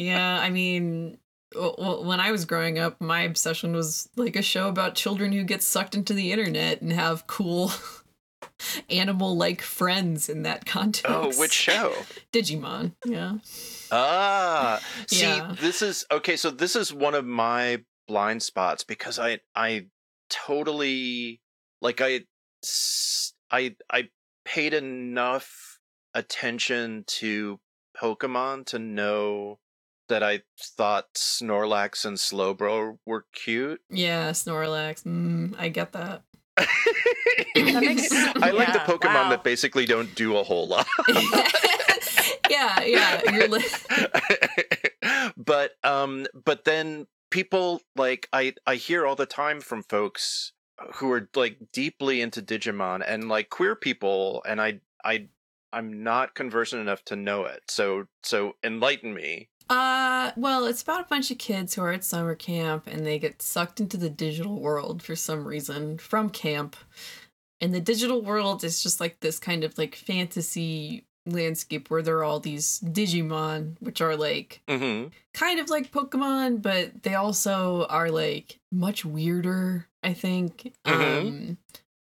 [0.00, 1.18] yeah, I mean,
[1.54, 5.62] when I was growing up, my obsession was like a show about children who get
[5.62, 7.70] sucked into the internet and have cool
[8.90, 11.06] animal-like friends in that context.
[11.08, 11.92] oh which show
[12.32, 12.92] Digimon?
[13.04, 13.38] Yeah.
[13.90, 15.54] Ah, see, Yeah.
[15.60, 16.36] this is okay.
[16.36, 19.86] So this is one of my blind spots because I I
[20.28, 21.40] totally
[21.80, 22.20] like I
[23.50, 24.08] I I
[24.44, 25.78] paid enough
[26.14, 27.58] attention to
[28.00, 29.58] Pokemon to know
[30.10, 33.80] that I thought Snorlax and Slowbro were cute.
[33.88, 35.04] Yeah, Snorlax.
[35.04, 36.22] Mm, I get that.
[36.56, 39.30] That makes- I like the Pokemon wow.
[39.30, 40.86] that basically don't do a whole lot.
[42.50, 43.20] yeah, yeah.
[43.32, 43.64] You're li-
[45.36, 50.52] but um but then people like i i hear all the time from folks
[50.94, 55.26] who are like deeply into digimon and like queer people and i i
[55.72, 61.00] i'm not conversant enough to know it so so enlighten me Uh, well, it's about
[61.02, 64.10] a bunch of kids who are at summer camp and they get sucked into the
[64.10, 66.76] digital world for some reason from camp.
[67.60, 72.16] And the digital world is just like this kind of like fantasy landscape where there
[72.18, 75.04] are all these Digimon, which are like hmm
[75.34, 80.72] kind of like Pokemon, but they also are like much weirder, I think.
[80.84, 81.20] Mhm.
[81.20, 81.58] Um,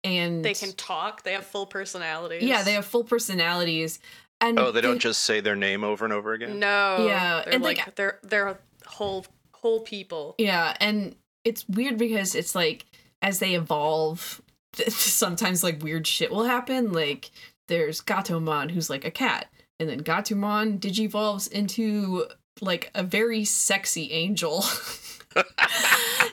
[0.02, 1.24] and They can talk.
[1.24, 2.42] They have full personalities.
[2.44, 3.98] yeah, they have full personalities.
[4.40, 7.06] And oh they don't just say their name over and over again No.
[7.06, 10.34] Yeah, They're and, like, like- they're they're whole whole people.
[10.38, 11.14] Yeah, and
[11.44, 12.86] it's weird because it's like
[13.22, 14.40] as they evolve,
[14.88, 16.92] sometimes like weird shit will happen.
[16.92, 17.30] Like
[17.68, 19.46] there's Gatomon who's like a cat,
[19.78, 22.26] and then Gatomon digivolves into
[22.62, 24.62] like a very sexy angel.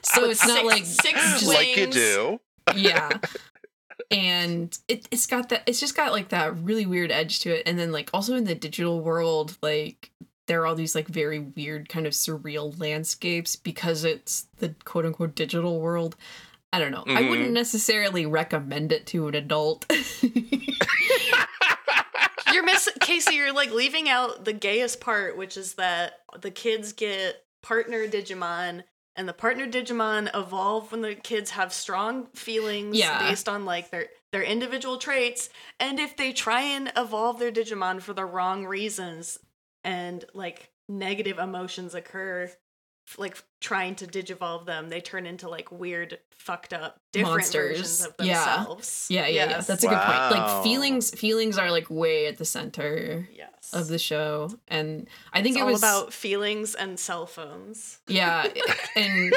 [0.04, 1.58] so it's not six- like six just wings.
[1.58, 2.40] like you do
[2.76, 3.10] yeah.
[4.10, 7.64] And it, it's got that it's just got like that really weird edge to it.
[7.66, 10.12] And then like also in the digital world, like
[10.48, 15.06] there are all these like very weird kind of surreal landscapes because it's the quote
[15.06, 16.16] unquote digital world.
[16.72, 17.04] I don't know.
[17.08, 17.30] I Mhm.
[17.30, 19.86] wouldn't necessarily recommend it to an adult.
[22.54, 26.94] You're missing Casey, you're like leaving out the gayest part, which is that the kids
[26.94, 28.84] get partner Digimon
[29.18, 33.28] and the partner Digimon evolve when the kids have strong feelings Yeah.
[33.28, 35.50] based on like their their individual traits.
[35.80, 39.40] And if they try and evolve their Digimon for the wrong reasons
[39.84, 42.52] and like negative emotions occur,
[43.18, 47.78] like trying to digivolve them, they turn into like weird, fucked up, different Monsters.
[47.78, 48.56] versions of Yeah.
[48.58, 49.08] themselves.
[49.10, 49.50] yeah, yeah, yeah.
[49.52, 49.68] Yes.
[49.68, 50.32] That's a good point.
[50.32, 53.50] Like feelings feelings are like way at the center yes.
[53.74, 54.50] of the show.
[54.68, 58.00] And I think it's it all was about feelings and cell phones.
[58.08, 58.48] Yeah,
[58.96, 59.34] and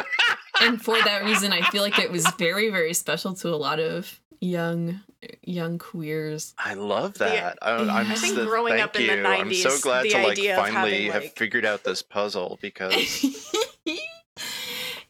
[0.60, 3.78] and for that reason, I feel like it was very, very special to a lot
[3.80, 5.00] of young
[5.42, 6.54] young queers.
[6.58, 7.58] I love that.
[7.62, 9.26] I, I'm I think so- growing thank up in the you.
[9.26, 13.24] I'm so glad the to like finally having, have figured out this puzzle because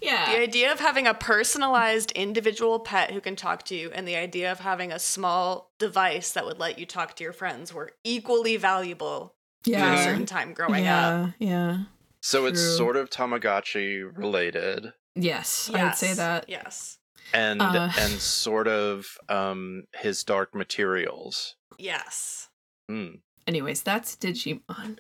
[0.03, 0.33] Yeah.
[0.33, 4.17] The idea of having a personalized individual pet who can talk to you and the
[4.17, 7.93] idea of having a small device that would let you talk to your friends were
[8.03, 9.87] equally valuable yeah.
[9.87, 11.31] at a certain time growing yeah, up.
[11.39, 11.79] yeah.
[12.23, 16.49] so it's sort of Tamagotchi related Yes, I would say that.
[16.49, 16.99] Yes.
[17.33, 17.91] And Uh.
[17.99, 21.57] and sort of um his dark materials.
[21.79, 22.49] Yes.
[22.89, 23.17] Hmm.
[23.47, 24.99] Anyways, that's Digimon.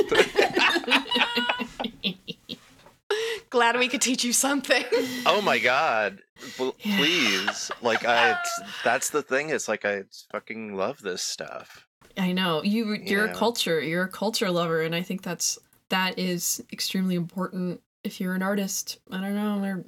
[3.50, 4.84] Glad we could teach you something.
[5.26, 6.20] Oh my god.
[6.58, 6.96] Well, Yeah.
[6.98, 7.70] please.
[7.82, 8.38] Like I
[8.84, 9.50] that's the thing.
[9.50, 11.86] It's like I fucking love this stuff.
[12.16, 12.94] I know you.
[12.94, 13.32] You're Yeah.
[13.32, 13.80] a culture.
[13.80, 15.58] You're a culture lover, and I think that's
[15.88, 18.98] that is extremely important if you're an artist.
[19.10, 19.84] I don't know, or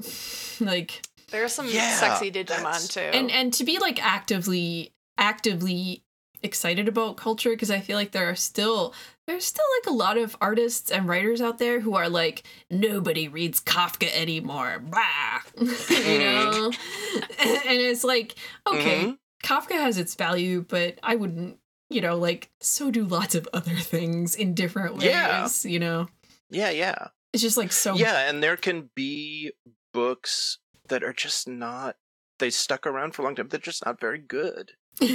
[0.60, 1.02] like
[1.32, 3.00] There are some Yeah, sexy Digimon too.
[3.00, 6.04] and and to be like actively actively
[6.44, 8.92] excited about culture because i feel like there are still
[9.28, 13.28] there's still like a lot of artists and writers out there who are like nobody
[13.28, 15.40] reads kafka anymore Bah!
[15.90, 16.72] you know
[17.38, 18.34] and it's like
[18.66, 19.18] okay Mhm.
[19.44, 21.58] kafka has its value but i wouldn't
[21.90, 25.48] you know like so do lots of other things in different ways Yeah.
[25.62, 26.08] you know
[26.50, 27.08] Yeah, yeah.
[27.32, 29.52] it's just like so Yeah, and there can be
[29.92, 30.58] books
[30.92, 31.96] that are just not
[32.38, 33.48] they stuck around for a long time.
[33.48, 34.72] They're just not very good.
[35.00, 35.08] yeah,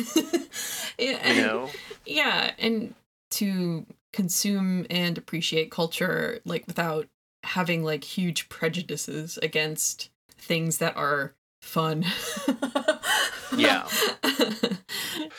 [0.97, 1.69] You and- know?
[2.05, 2.93] Yeah, and
[3.31, 7.07] to consume and appreciate culture like without
[7.43, 12.05] having like huge prejudices against things that are fun.
[13.55, 13.87] Yeah.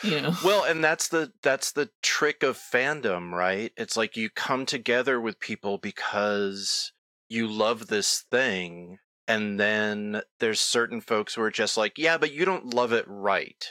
[0.03, 0.34] you know.
[0.45, 3.70] Well, and that's the that's the trick of fandom, right?
[3.76, 6.93] It's like you come together with people because
[7.28, 8.99] you love this thing
[9.29, 13.05] and then there's certain folks who are just like, "Yeah, but you don't love it
[13.07, 13.64] right."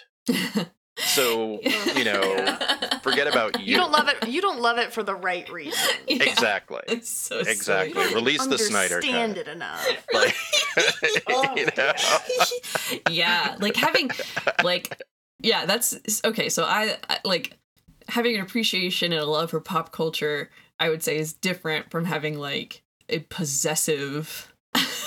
[0.98, 1.60] So,
[1.96, 2.58] you know,
[3.04, 3.74] forget about you.
[3.74, 4.28] You don't love it.
[4.28, 5.80] You don't love it for the right reason.
[6.08, 6.24] Yeah.
[6.24, 6.80] Exactly.
[6.88, 7.40] It's so.
[7.40, 8.02] Exactly.
[8.02, 9.48] You Release the Snyder Understand cut.
[9.48, 9.88] it enough.
[10.14, 10.36] Like,
[11.28, 11.94] Oh, you know?
[13.10, 14.10] yeah, like having
[14.64, 15.00] like
[15.40, 16.50] yeah, that's okay.
[16.50, 17.58] So I, I like
[18.08, 20.50] having an appreciation and a love for pop culture.
[20.80, 24.54] I would say is different from having like a possessive,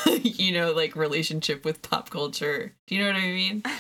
[0.23, 2.75] you know, like relationship with pop culture.
[2.87, 3.63] Do you know what I mean?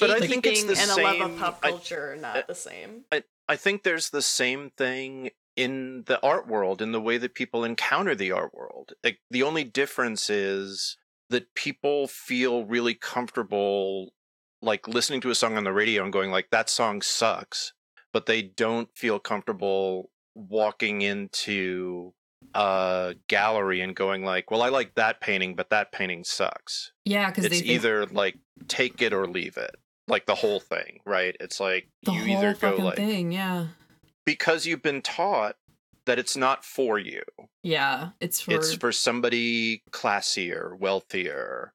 [0.00, 2.48] But I think it's the and a love of same- pop I- culture are not
[2.48, 3.04] the same.
[3.12, 7.34] I, I think there's the same thing in the art world in the way that
[7.34, 8.94] people encounter the art world.
[9.04, 10.96] Like the only difference is
[11.30, 14.12] that people feel really comfortable
[14.60, 17.72] like listening to a song on the radio and going like that song sucks,
[18.12, 22.12] but they don't feel comfortable walking into
[22.54, 26.92] a gallery and going like, well, I like that painting, but that painting sucks.
[27.04, 28.36] Yeah, because they It's think either like
[28.68, 29.74] take it or leave it.
[30.06, 31.34] Like the whole thing, right?
[31.40, 33.32] It's like the you whole either go like thing.
[33.32, 33.68] Yeah,
[34.26, 35.56] because you've been taught
[36.06, 37.22] that it's not for you.
[37.62, 41.72] yeah, it's for It's for somebody classier, wealthier,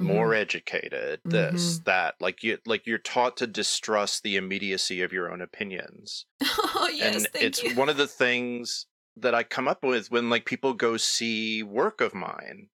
[0.00, 1.82] more educated, this, Mm-hmm.
[1.84, 2.14] that.
[2.20, 6.26] Like you like you're taught to distrust the immediacy of your own opinions.
[6.42, 7.76] oh yes, and it's you.
[7.76, 8.86] one of the things
[9.22, 12.68] that I come up with when like people go see work of mine.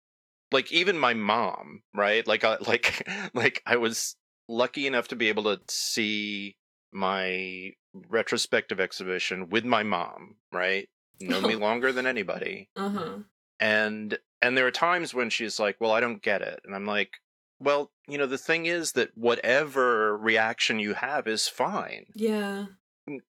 [0.53, 2.27] Like even my mom, right?
[2.27, 4.17] Like I like like I was
[4.49, 6.57] lucky enough to be able to see
[6.93, 7.73] my
[8.09, 10.89] retrospective exhibition with my mom, right?
[11.21, 12.71] Know me longer than anybody.
[12.77, 13.19] Uh huh.
[13.61, 16.87] And and there are times when she's like, "Well, I don't get it." And I'm
[16.87, 17.15] like,
[17.61, 22.67] "Well, you know, the thing is that whatever reaction you have is fine." Yeah.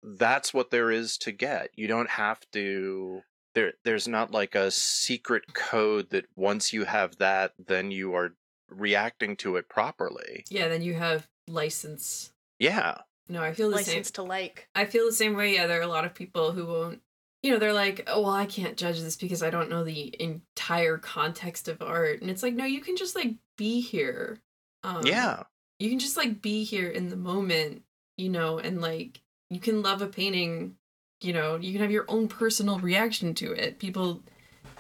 [0.04, 1.70] That's what there is to get.
[1.76, 3.22] You don't have to
[3.54, 8.34] there there's not like a secret code that once you have that then you are
[8.70, 10.46] reacting to it properly.
[10.50, 10.68] Yeah.
[10.68, 12.34] Then you have license.
[12.60, 13.00] Yeah.
[13.28, 13.96] No, I feel the same.
[13.96, 14.70] License to like.
[14.76, 15.56] I feel the same way.
[15.56, 17.02] Yeah, there are a lot of people who won't.
[17.42, 20.16] You know, they're like, "Oh, well, I can't judge this because I don't know the
[20.20, 24.40] entire context of art." And it's like, no, you can just like be here.
[24.84, 25.44] Um, yeah.
[25.80, 27.82] you can just like be here in the moment,
[28.18, 30.76] you know, and like you can love a painting.
[31.22, 33.80] You know, you can have your own personal reaction to it.
[33.80, 34.22] People,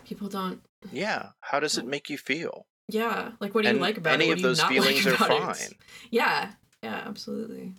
[0.05, 0.61] people don't.
[0.91, 1.29] Yeah.
[1.41, 2.65] How does it make you feel?
[2.87, 4.27] Yeah, like what do you like about any it?
[4.29, 5.57] What of those feelings like are about it?
[5.57, 5.77] fine.
[6.11, 6.51] Yeah,
[6.83, 7.73] yeah, absolutely,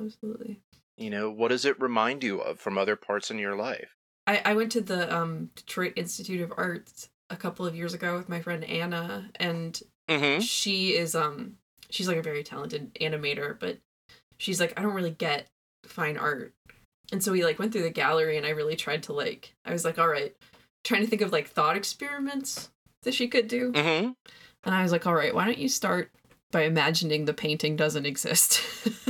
[0.00, 0.60] absolutely.
[0.96, 3.96] You know, what does it remind you of from other parts in your life?
[4.26, 8.16] I, I went to the um, Detroit Institute of Arts a couple of years ago
[8.16, 10.40] with my friend Anna, and Mhm.
[10.42, 11.56] she is um
[11.90, 13.78] she's like a very talented animator, but
[14.38, 15.48] she's like I don't really get
[15.84, 16.52] fine art,
[17.12, 19.72] and so we like went through the gallery, and I really tried to like I
[19.72, 20.34] was like all right,
[20.84, 22.70] trying to think of like thought experiments
[23.02, 24.14] that she could do, Mhm.
[24.64, 26.10] and I was like all right, why don't you start
[26.50, 28.60] by imagining the painting doesn't exist.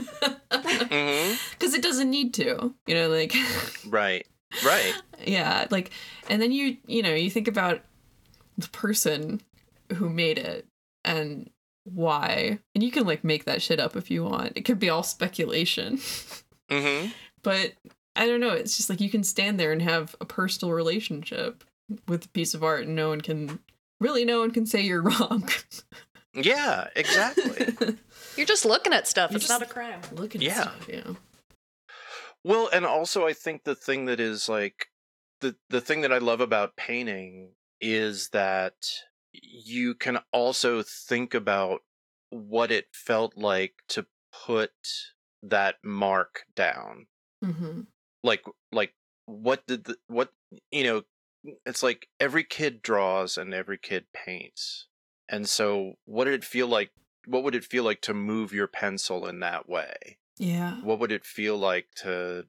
[0.50, 3.34] Because it doesn't need to, you know, like
[3.88, 4.26] Right.
[4.64, 4.94] Right.
[5.24, 5.90] yeah like
[6.28, 7.80] and then you you know you think about
[8.58, 9.40] the person
[9.94, 10.66] who made it
[11.04, 11.49] and
[11.84, 14.90] why and you can like make that shit up if you want it could be
[14.90, 15.99] all speculation
[16.72, 17.12] Mhm.
[17.42, 17.72] but
[18.16, 21.64] i don't know it's just like you can stand there and have a personal relationship
[22.08, 23.58] with a piece of art and no one can
[24.00, 25.49] really no one can say you're wrong
[26.34, 27.76] Yeah, exactly.
[28.38, 29.32] You're just looking at stuff.
[29.32, 30.00] You're it's not a crime.
[30.12, 30.62] look at Yeah.
[30.62, 31.12] stuff yeah
[32.44, 34.86] Well, and also I think the thing that is like
[35.40, 38.74] the the thing that I love about painting is that
[39.32, 41.82] you can also think about
[42.30, 44.07] what it felt like to
[44.46, 44.72] put
[45.42, 47.06] that mark down.
[47.44, 47.82] mm-hmm.
[48.22, 48.94] Like like
[49.26, 50.30] what did the what
[50.70, 51.02] you know
[51.66, 54.86] it's like every kid draws and every kid paints.
[55.28, 56.90] And so what did it feel like
[57.26, 60.18] what would it feel like to move your pencil in that way?
[60.38, 62.44] yeah what would it feel like to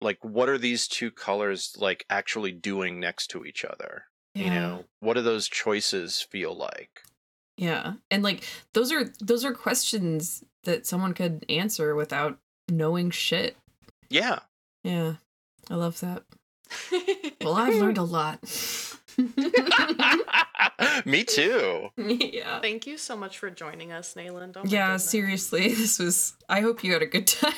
[0.00, 4.04] like what are these two colors like actually doing next to each other
[4.34, 7.00] you know what do those choices feel like
[7.56, 7.94] Yeah.
[8.10, 12.38] And like those are those are questions that someone could answer without
[12.70, 13.56] knowing shit.
[14.10, 14.40] yeah
[14.84, 15.14] Yeah.
[15.70, 16.22] I love that.
[17.42, 18.40] Well, I've learned a lot.
[21.04, 22.60] me too yeah.
[22.60, 24.56] Thank you so much for joining us, Nayland.
[24.56, 25.08] Oh Yeah, goodness.
[25.10, 25.68] seriously.
[25.74, 27.52] This was I hope you had a good time.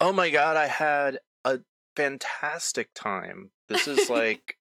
[0.00, 1.60] oh my god i had a
[1.96, 3.50] fantastic time.
[3.68, 4.56] This is like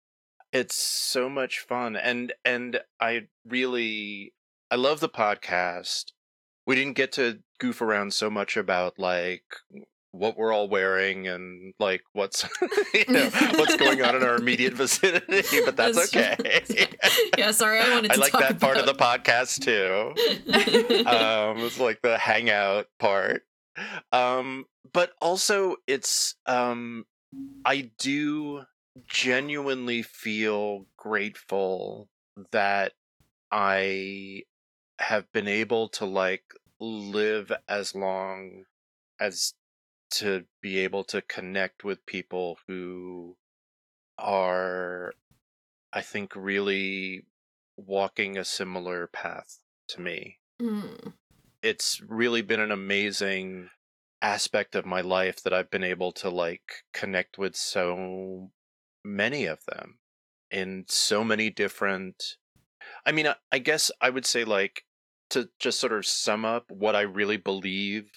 [0.52, 4.34] it's so much fun and and I really
[4.72, 6.14] I love the podcast.
[6.66, 9.44] We didn't get to goof around so much about like
[10.12, 12.48] what we're all wearing and like what's
[12.94, 16.88] you know what's going on in our immediate vicinity, but that's, That's okay.
[17.38, 20.14] yeah, sorry, I wanted I to like talk that part of the podcast too.
[21.06, 23.44] um it's like the hangout part
[24.12, 27.06] um but also it's um
[27.66, 28.64] i do
[29.08, 32.10] genuinely feel grateful
[32.52, 32.92] that
[33.50, 34.44] i
[35.02, 36.44] have been able to like
[36.80, 38.64] live as long
[39.20, 39.54] as
[40.12, 43.36] to be able to connect with people who
[44.18, 45.14] are
[45.94, 47.26] i think really
[47.78, 51.14] walking a similar path to me Mm.
[51.64, 53.70] it's really been an amazing
[54.22, 58.52] aspect of my life that I've been able to like connect with so
[59.04, 59.98] many of them
[60.52, 62.38] in so many different
[63.08, 64.84] I mean I, I guess I would say like
[65.32, 68.10] to just sort of sum up what I really believe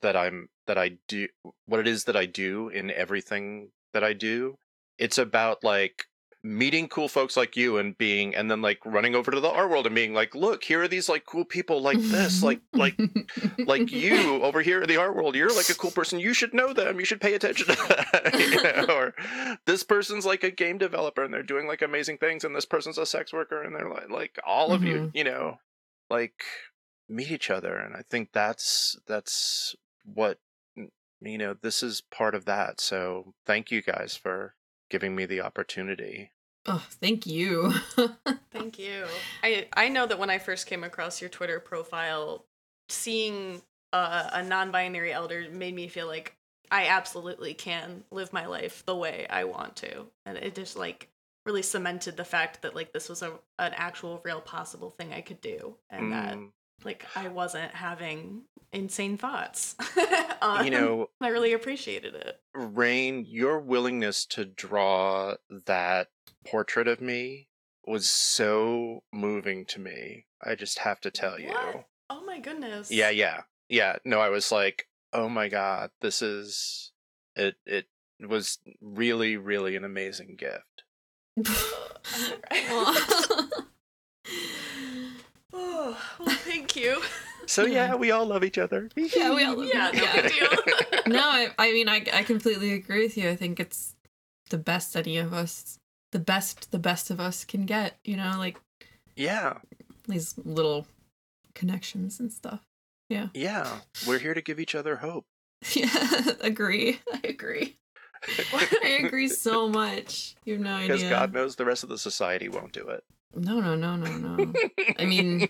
[0.00, 1.28] that I'm that I do
[1.66, 4.56] what it is that I do in everything that I do.
[4.98, 6.04] It's about like
[6.44, 9.70] meeting cool folks like you and being and then like running over to the art
[9.70, 12.98] world and being like look here are these like cool people like this like like
[13.58, 15.36] like you over here in the art world.
[15.36, 16.18] You're like a cool person.
[16.18, 16.98] You should know them.
[16.98, 18.94] You should pay attention to that you know?
[18.94, 19.14] or
[19.66, 22.98] this person's like a game developer and they're doing like amazing things and this person's
[22.98, 25.10] a sex worker and they're like like all of you Mhm.
[25.14, 25.58] you know
[26.12, 26.44] like
[27.08, 29.74] meet each other and i think that's that's
[30.04, 30.38] what
[30.76, 34.54] you know this is part of that so thank you guys for
[34.90, 36.30] giving me the opportunity
[36.66, 37.72] oh, thank you.
[38.52, 39.06] Thank you.
[39.42, 42.44] I I know that when I first came across your Twitter profile,
[42.88, 43.62] seeing
[43.92, 46.36] a, a non-binary elder made me feel like
[46.70, 51.08] I absolutely can live my life the way I want to, and it just like
[51.44, 55.20] really cemented the fact that like this was a an actual real possible thing I
[55.20, 56.50] could do, and that Mm,
[56.84, 58.42] like I wasn't having
[58.72, 59.76] insane thoughts.
[59.96, 60.06] you
[60.40, 62.40] Um, know I really appreciated it.
[62.54, 65.34] Rain, your willingness to draw
[65.66, 66.08] that
[66.46, 67.48] portrait of me
[67.84, 70.26] was so moving to me.
[70.42, 71.48] I just have to tell you.
[71.48, 71.84] What?
[72.10, 72.90] Oh my goodness.
[72.90, 73.42] Yeah, yeah.
[73.68, 73.96] Yeah.
[74.04, 76.92] No, I was like, "Oh my god, this is
[77.36, 77.86] it it
[78.20, 80.84] was really really an amazing gift."
[85.54, 87.02] Oh, well, thank you.
[87.46, 87.94] So yeah, Yeah.
[87.96, 88.88] we all love each other.
[88.96, 90.32] yeah, we all love Yeah, it.
[90.40, 91.00] no Yeah.
[91.06, 93.28] no, I, I mean, I, I completely agree with you.
[93.28, 93.94] I think it's
[94.50, 95.78] the best any of us,
[96.12, 97.96] the best, the best of us can get.
[98.04, 98.58] You know, like
[99.16, 99.58] Yeah.
[100.08, 100.86] these little
[101.54, 102.60] connections and stuff.
[103.10, 103.80] Yeah, yeah.
[104.06, 105.24] We're here to give each other hope.
[105.74, 105.90] Yeah,
[106.40, 107.00] agree.
[107.12, 107.76] I agree.
[108.82, 110.36] I agree so much.
[110.44, 110.88] You have no idea.
[110.88, 113.04] Because God knows the rest of the society won't do it.
[113.34, 114.52] No, no, no, no, no.
[114.98, 115.48] I mean,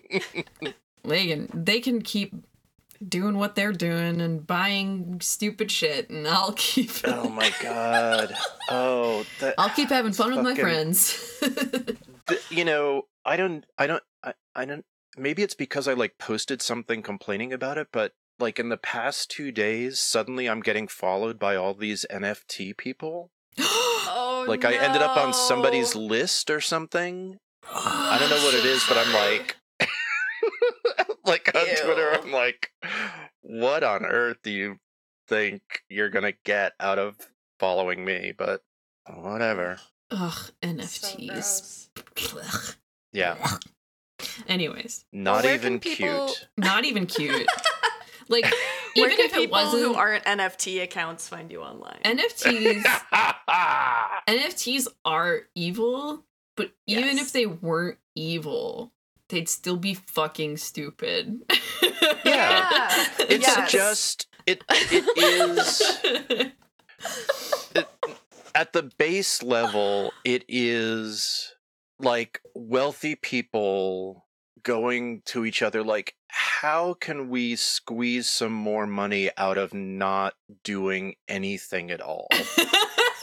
[1.04, 2.34] they can they can keep
[3.06, 6.90] doing what they're doing and buying stupid shit, and I'll keep.
[7.04, 8.34] oh my god.
[8.70, 11.38] Oh, that I'll keep having fun with my friends.
[12.28, 14.84] th- you know, I don't, I don't, I, I don't.
[15.16, 18.12] Maybe it's because I like posted something complaining about it, but
[18.42, 23.30] like in the past two days, suddenly I'm getting followed by all these NFT people.
[24.14, 27.38] Oh, Like I ended up on somebody's list or something.
[27.72, 29.56] I don't know what it is, but I'm like,
[31.24, 32.70] like on Twitter, I'm like,
[33.40, 34.76] what on earth do you
[35.28, 37.16] think you're gonna get out of
[37.58, 38.34] following me?
[38.36, 38.62] But
[39.06, 39.78] whatever.
[40.10, 41.88] Ugh, NFTs.
[42.14, 42.44] gross.
[42.54, 42.74] Ugh.
[43.12, 43.36] Yeah,
[44.48, 46.48] Anyways, not where even can people- cute.
[46.56, 47.46] not even cute.
[48.32, 48.44] like
[48.96, 52.00] Where even can if it people wasn't who aren't NFT accounts find you online?
[52.04, 52.82] NFTs,
[54.28, 56.24] NFTs are evil,
[56.56, 58.92] but even if they weren't evil,
[59.28, 61.40] they'd still be fucking stupid.
[62.24, 63.06] Yeah.
[63.20, 63.70] It's Yes.
[63.72, 66.52] just it it is
[67.74, 67.88] it,
[68.54, 71.54] at the base level it is
[71.98, 74.26] like wealthy people
[74.62, 80.34] going to each other like how can we squeeze some more money out of not
[80.64, 82.26] doing anything at all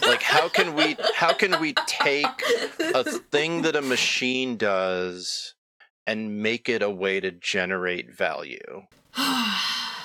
[0.03, 2.27] like how can we how can we take
[2.93, 5.55] a thing that a machine does
[6.05, 8.83] and make it a way to generate value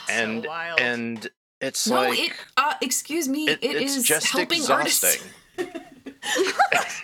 [0.08, 1.28] and so and
[1.60, 2.32] it's no, like it.
[2.56, 3.48] Uh, excuse me.
[3.48, 5.20] it- it it's is just helping exhausting.
[5.58, 5.80] artists.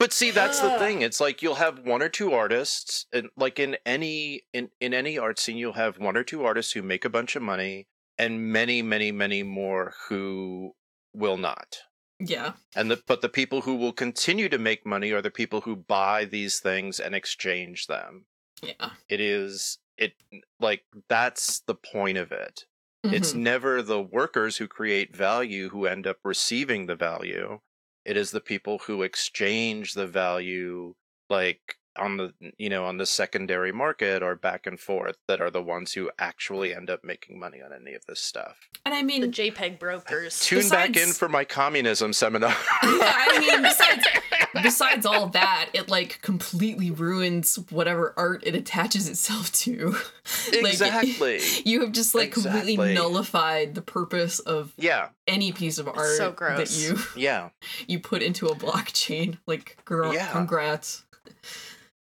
[0.00, 3.60] but see that's the thing it's like you'll have one or two artists and like
[3.60, 7.04] in any in, in any art scene you'll have one or two artists who make
[7.04, 7.86] a bunch of money
[8.18, 10.72] and many many many more who
[11.14, 11.78] will not.
[12.18, 12.52] Yeah.
[12.76, 15.74] And the but the people who will continue to make money are the people who
[15.76, 18.26] buy these things and exchange them.
[18.62, 18.90] Yeah.
[19.08, 20.12] It is it
[20.60, 22.66] like that's the point of it.
[23.04, 23.36] It's Mhm.
[23.36, 27.60] never the workers who create value who end up receiving the value.
[28.04, 30.94] It is the people who exchange the value
[31.28, 35.50] like on the you know on the secondary market or back and forth that are
[35.50, 38.68] the ones who actually end up making money on any of this stuff.
[38.84, 40.40] and I The mean, JPEG brokers.
[40.40, 42.50] Tune back in for my communism seminar.
[42.50, 44.06] yeah, I mean, besides
[44.62, 49.96] besides all that, it like completely ruins whatever art it attaches itself to.
[50.52, 51.40] Like, exactly.
[51.64, 55.08] you have just like completely nullified the purpose of yeah.
[55.26, 56.80] any piece of art so that gross.
[56.80, 57.48] you Yeah.
[57.88, 59.38] you put into a blockchain.
[59.46, 60.30] Like, girl, Yeah.
[60.30, 61.04] congrats.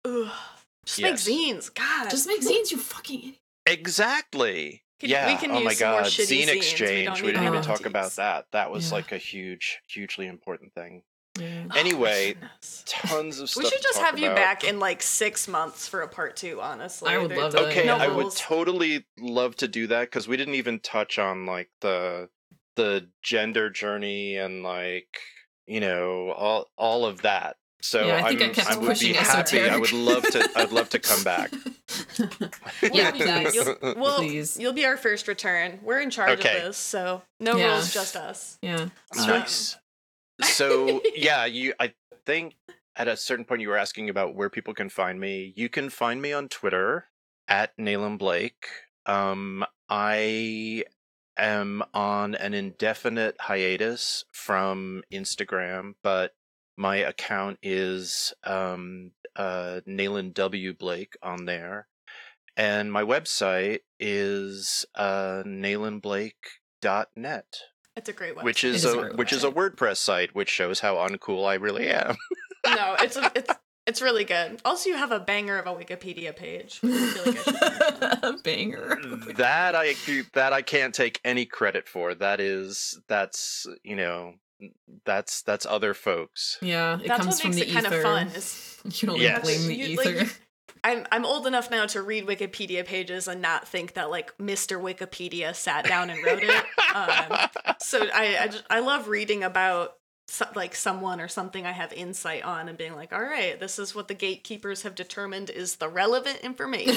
[0.07, 0.31] Ugh.
[0.85, 1.27] Just Yes.
[1.27, 1.73] make zines.
[1.73, 2.09] God.
[2.09, 3.35] Just make zines, you fucking idiot.
[3.65, 4.83] Exactly.
[4.99, 5.27] Could- yeah.
[5.31, 6.05] we can oh my use some god.
[6.05, 6.51] shitty Zine zines.
[6.51, 7.21] We exchange.
[7.21, 7.65] We, need didn't even NFTs.
[7.65, 8.45] talk about that.
[8.51, 8.95] That was Yeah.
[8.95, 11.03] like a huge, hugely important thing.
[11.39, 11.65] Yeah.
[11.71, 12.83] Oh Anyway, goodness.
[12.87, 13.63] Tons of stuff.
[13.63, 14.35] we should to just talk have you about.
[14.37, 16.59] back in like six months for a part two.
[16.61, 17.61] Honestly, I would There's love that.
[17.65, 21.45] Okay, no I would totally love to do that because we didn't even touch on
[21.45, 22.29] like the
[22.75, 25.19] the gender journey and like
[25.67, 27.57] you know all all of that.
[27.81, 29.61] So Yeah, I think I I'm, kept I would pushing be happy.
[29.61, 30.49] I would love to.
[30.55, 31.51] I'd love to come back.
[32.91, 33.55] yeah, please.
[33.55, 34.57] You'll, well, Please.
[34.59, 35.79] you'll be our first return.
[35.83, 36.57] We're in charge Okay.
[36.57, 37.73] of this, so no Yeah.
[37.73, 38.57] rules, just us.
[38.61, 38.89] Yeah.
[39.15, 39.77] Nice.
[40.43, 41.73] So yeah, you.
[41.79, 41.93] I
[42.25, 42.55] think
[42.95, 45.53] at a certain point you were asking about where people can find me.
[45.55, 47.05] You can find me on Twitter
[47.47, 48.65] at Nayland Blake.
[49.05, 50.83] Um, I
[51.37, 56.33] am on an indefinite hiatus from Instagram, but
[56.77, 61.87] my account is um, uh, Nayland W Blake on there,
[62.55, 67.45] and my website is uh, NaylandBlake.net
[67.95, 68.43] It's a great website.
[68.43, 69.51] which is is a a great which is a.
[69.51, 72.15] WordPress site, which shows how uncool I really am.
[72.65, 73.49] no, it's a, it's
[73.87, 74.61] it's really good.
[74.63, 76.79] Also, you have a banger of a Wikipedia page.
[76.83, 78.43] I feel like I should mention that.
[78.43, 78.99] Banger.
[79.35, 79.95] that I
[80.33, 82.13] that I can't take any credit for.
[82.13, 84.35] That is that's you know
[85.05, 86.57] that's that's other folks.
[86.61, 88.27] Yeah, it That's comes what from makes the it kind of fun.
[88.29, 89.41] Is You don't Yes.
[89.43, 90.15] blame the You- ether.
[90.19, 90.39] like,
[90.83, 94.79] I'm I'm old enough now to read Wikipedia pages and not think that like Mr.
[94.79, 96.63] Wikipedia sat down and wrote it.
[96.95, 99.93] Um, so I I, just, I love reading about
[100.29, 103.79] so, like someone or something I have insight on and being like, all right, this
[103.79, 106.95] is what the gatekeepers have determined is the relevant information.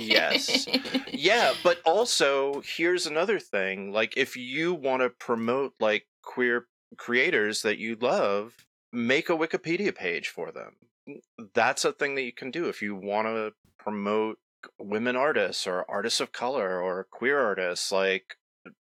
[0.00, 0.66] Yes.
[1.12, 3.92] yeah, but also here's another thing.
[3.92, 6.66] Like if you want to promote like queer
[6.96, 8.54] creators that you love,
[8.92, 10.76] make a Wikipedia page for them.
[11.08, 11.20] Mm,
[11.54, 14.38] that's a thing that you can do if you want to promote
[14.78, 18.36] women artists or artists of color or queer artists like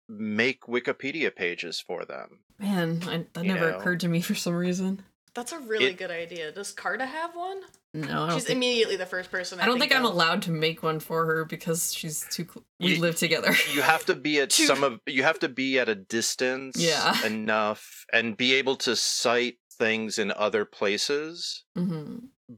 [0.08, 2.38] make Wikipedia pages for them.
[2.58, 3.78] Man, I, that You never know.
[3.78, 5.02] occurred to me for some reason.
[5.36, 6.50] That's a really It- good idea.
[6.50, 7.60] Does Carta have one?
[7.94, 8.56] No, She's think.
[8.56, 9.60] immediately the first person.
[9.60, 10.12] I, I don't think I'm of.
[10.12, 12.44] allowed to make one for her because she's too.
[12.44, 13.54] Cl- we You- live together.
[13.74, 17.24] You have to be at some of you have to be at a distance Yeah.
[17.24, 21.64] enough and be able to cite things in other places.
[21.76, 22.16] hmm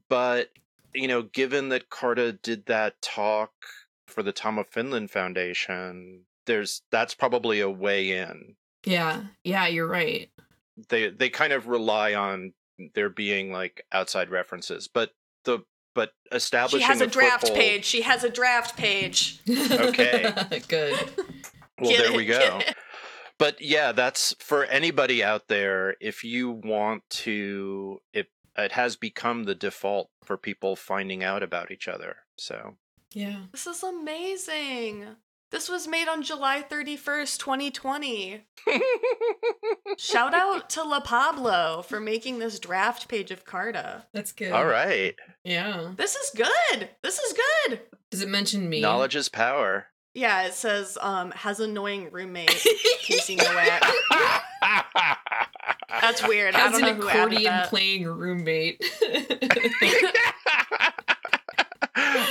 [0.08, 0.50] but
[0.94, 3.52] you know given that carta did that talk
[4.06, 9.88] for the tom of finland foundation there's that's probably a way in Yeah, yeah, you're
[9.88, 10.30] right.
[10.90, 12.52] they they kind of rely on
[12.94, 15.10] there being like outside references but
[15.44, 15.60] the
[15.94, 17.84] but establishing She has a a draft foothold- page.
[17.84, 19.40] She has a draft page.
[19.48, 20.32] Okay.
[20.68, 20.94] good.
[21.80, 22.60] well Get there it, we go
[23.38, 29.44] but yeah that's for anybody out there if you want to it it has become
[29.44, 32.76] the default for people finding out about each other so
[33.12, 33.42] Yeah.
[33.52, 35.06] This is amazing.
[35.50, 38.44] This was made on July 31st, 2020.
[39.98, 44.04] Shout out to La Pablo for making this draft page of Carta.
[44.12, 44.52] That's good.
[44.52, 45.14] all right
[45.44, 45.92] Yeah.
[45.96, 46.90] This is good.
[47.02, 47.34] This is
[47.66, 47.80] good.
[48.10, 48.80] Does it mention me?
[48.82, 49.86] Knowledge is power.
[50.14, 52.50] Yeah, it says um has annoying roommate
[53.00, 53.82] kissing a whack.
[56.00, 56.54] That's weird.
[56.56, 57.68] I don't an know who added accordion that.
[57.68, 58.84] playing roommate.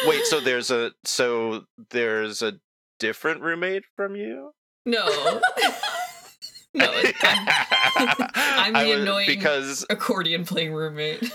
[0.07, 2.53] Wait, so there's a so there's a
[2.99, 4.51] different roommate from you?
[4.85, 5.05] no.
[6.73, 6.91] no,
[7.23, 11.31] I'm, I'm the was- annoying because accordion playing roommate.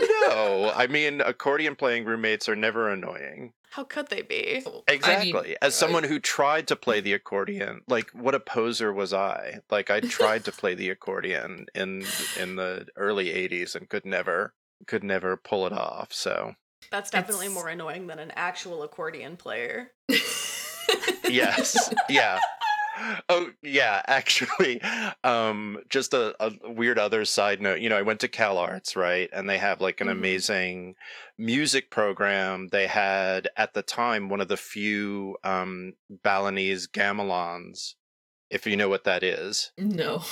[0.00, 3.52] no, I mean accordion playing roommates are never annoying.
[3.72, 4.64] How could they be?
[4.88, 5.56] Exactly.
[5.62, 9.58] As someone who tried to play the accordion, like what a poser was I?
[9.70, 12.04] Like I tried to play the accordion in
[12.38, 14.54] in the early 80s and could never
[14.88, 16.12] could never pull it off.
[16.12, 16.54] So,
[16.90, 19.92] That's definitely It's- more annoying than an actual accordion player.
[21.28, 21.92] yes.
[22.08, 22.38] yeah.
[23.28, 24.80] oh yeah, actually,
[25.24, 27.80] um, just a, a weird other side note.
[27.80, 30.12] You know, I went to CalArts, right, and they have like an Mhm.
[30.12, 30.94] amazing
[31.38, 32.68] music program.
[32.68, 37.94] They had at the time one of the few um, Balinese gamelans,
[38.50, 40.22] if you know what that is No.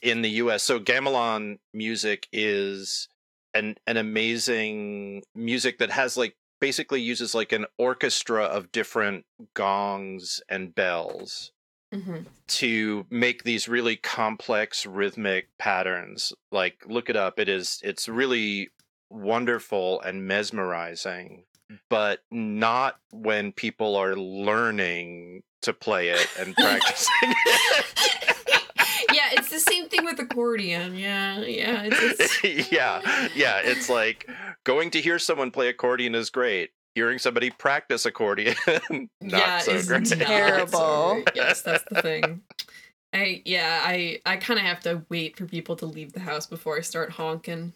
[0.00, 0.62] in the US.
[0.62, 3.08] So gamelan music is
[3.54, 10.40] an an amazing music that has like basically uses like an orchestra of different gongs
[10.48, 11.50] and bells
[11.92, 16.32] hmm to make these really complex rhythmic patterns.
[16.50, 17.38] Like look it up.
[17.38, 18.68] It is it's really
[19.10, 21.44] wonderful and mesmerizing,
[21.88, 28.36] but not when people are learning to play it and practicing it.
[29.12, 30.96] yeah, it's the same thing with accordion.
[30.96, 31.88] Yeah, yeah.
[31.90, 33.60] It's, it's yeah, yeah.
[33.62, 34.28] It's like
[34.64, 36.70] going to hear someone play accordion is great.
[36.94, 40.04] Hearing somebody practice accordion, not yeah, so is great.
[40.06, 41.22] Terrible.
[41.34, 42.42] yes, that's the thing.
[43.14, 46.46] I yeah, I I kind of have to wait for people to leave the house
[46.46, 47.72] before I start honking.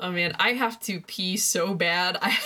[0.00, 2.16] Oh man, I have to pee so bad.
[2.20, 2.36] I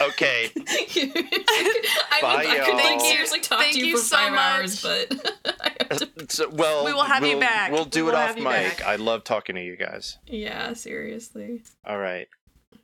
[0.08, 2.76] okay, I, Bye, would, I could y'all.
[2.76, 4.40] like seriously talk Thank to you, you for so five much.
[4.40, 6.26] hours, but I have to.
[6.28, 7.72] so, well, We will have you we'll- back.
[7.72, 8.44] We'll do We it off mic.
[8.44, 8.82] back.
[8.84, 10.18] I love talking to you guys.
[10.26, 11.62] Yeah, seriously.
[11.86, 12.26] All right.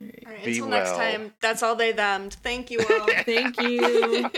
[0.01, 0.23] All right.
[0.25, 2.33] All right, Be until next time, that's all they themmed.
[2.35, 3.07] Thank you all.
[3.23, 4.29] Thank you.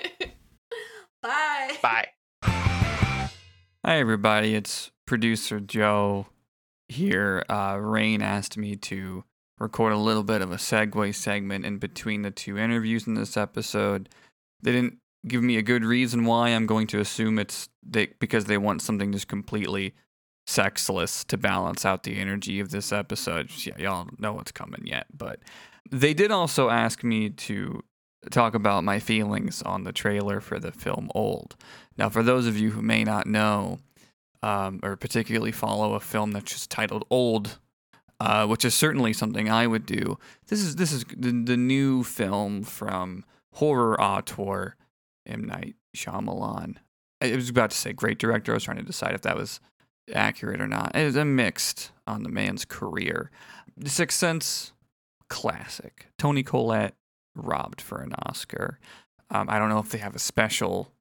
[1.22, 1.72] Bye.
[1.82, 2.08] Bye.
[2.44, 3.30] Hi,
[4.00, 4.54] everybody.
[4.56, 6.28] It's producer Joe
[6.90, 7.44] here.
[7.50, 9.24] Uh, Rain asked me to
[9.60, 13.38] record a little bit of a segue segment in between the two interviews in this
[13.38, 14.10] episode.
[14.62, 14.98] They didn't
[15.28, 16.50] give me a good reason why.
[16.50, 19.96] I'm going to assume it's they, because they want something just completely
[20.46, 23.50] sexless to balance out the energy of this episode.
[23.66, 25.08] Yeah, y'all know what's coming yet.
[25.16, 25.40] But
[25.92, 27.84] they did also ask me to
[28.30, 31.56] talk about my feelings on the trailer for the film Old.
[31.98, 33.80] Now, for those of you who may not know,
[34.44, 37.60] um, or particularly follow a film that's just titled Old,
[38.20, 40.18] uh, which is certainly something I would do.
[40.48, 44.76] This is this is the, the new film from horror auteur
[45.26, 46.78] M Night Shyamalan.
[47.22, 48.54] I was about to say great director.
[48.54, 49.60] I was trying to decide if that was
[50.14, 50.96] accurate or not.
[50.96, 53.32] It was a mixed on the man's career.
[53.76, 54.74] The Sixth Sense,
[55.30, 56.08] classic.
[56.18, 56.96] Toni Collette
[57.36, 58.80] robbed for an Oscar.
[59.30, 60.92] Um, I don't know if they have a special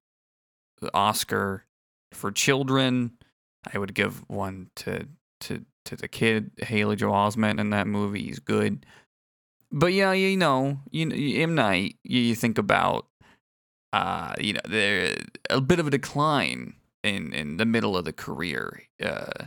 [0.92, 1.64] Oscar
[2.12, 3.12] for children.
[3.72, 5.08] I would give one to
[5.40, 8.22] to to the kid Haley Joel Osment in that movie.
[8.22, 8.86] He's good.
[9.72, 11.96] But yeah, you know, you M Night.
[12.04, 13.06] You, you think about,
[13.92, 15.16] uh, you know, there
[15.50, 18.82] a bit of a decline in in the middle of the career.
[19.02, 19.46] Uh,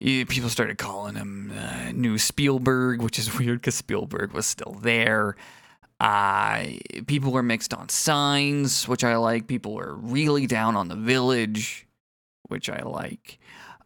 [0.00, 5.36] people started calling him uh, new Spielberg, which is weird because Spielberg was still there.
[6.00, 6.64] Uh,
[7.06, 9.48] people were mixed on signs, which I like.
[9.48, 11.88] People were really down on the village,
[12.48, 13.38] which I like.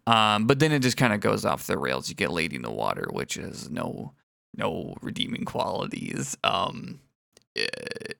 [0.07, 2.09] Um, but then it just kind of goes off the rails.
[2.09, 4.13] You get Lady in the Water, which has no
[4.57, 6.37] no redeeming qualities.
[6.45, 7.01] Um,
[7.57, 7.67] eh,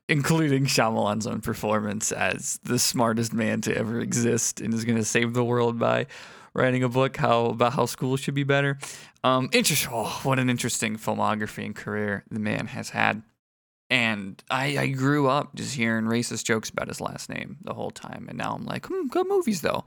[0.09, 5.05] including Shyamalan's own performance as the smartest man to ever exist and is going to
[5.05, 6.07] save the world by
[6.53, 8.77] writing a book how about how schools should be better.
[9.23, 9.91] Um, interesting.
[9.93, 13.23] Oh, what an interesting filmography and career the man has had.
[13.89, 17.91] And I, I grew up just hearing racist jokes about his last name the whole
[17.91, 18.25] time.
[18.27, 19.85] And now I'm like, hmm, good movies though.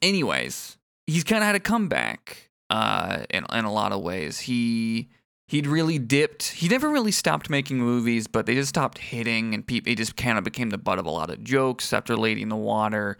[0.00, 0.78] Anyways,
[1.12, 4.40] he's kind of had a comeback uh, in, in a lot of ways.
[4.40, 5.08] He
[5.46, 6.44] he'd really dipped.
[6.48, 10.16] He never really stopped making movies, but they just stopped hitting, and people he just
[10.16, 13.18] kind of became the butt of a lot of jokes after Lady in the Water.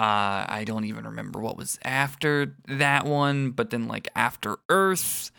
[0.00, 5.32] Uh, I don't even remember what was after that one, but then like After Earth,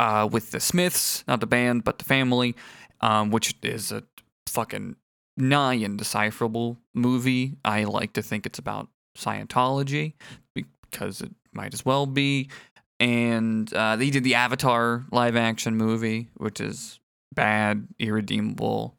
[0.00, 2.56] uh, with the Smiths, not the band, but the family,
[3.02, 4.04] um, which is a
[4.46, 4.96] fucking
[5.36, 7.56] nigh indecipherable movie.
[7.62, 8.88] I like to think it's about
[9.18, 10.14] Scientology
[10.54, 12.48] because it might as well be.
[13.00, 17.00] And uh, they did the Avatar live action movie, which is
[17.34, 18.96] bad, irredeemable,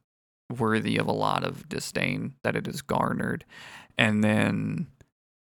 [0.56, 3.46] worthy of a lot of disdain that it has garnered.
[3.98, 4.88] And then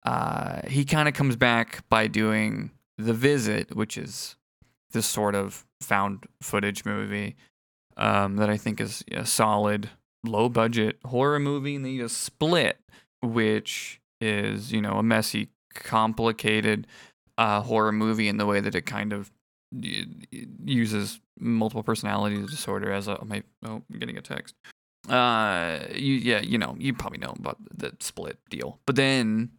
[0.04, 4.36] uh, he kind of comes back by doing The Visit, which is
[4.92, 7.36] this sort of found footage movie
[7.96, 9.90] um, that I think is a solid,
[10.24, 11.74] low budget horror movie.
[11.74, 12.78] And then you just Split,
[13.22, 15.48] which is, you know, a messy,
[15.84, 16.86] complicated
[17.38, 19.30] uh, horror movie in the way that it kind of
[19.72, 23.22] uses multiple personality disorder as a.
[23.24, 24.54] My, oh, I'm getting a text.
[25.08, 28.80] Uh, you, yeah, you know, you probably know about the split deal.
[28.86, 29.50] But then,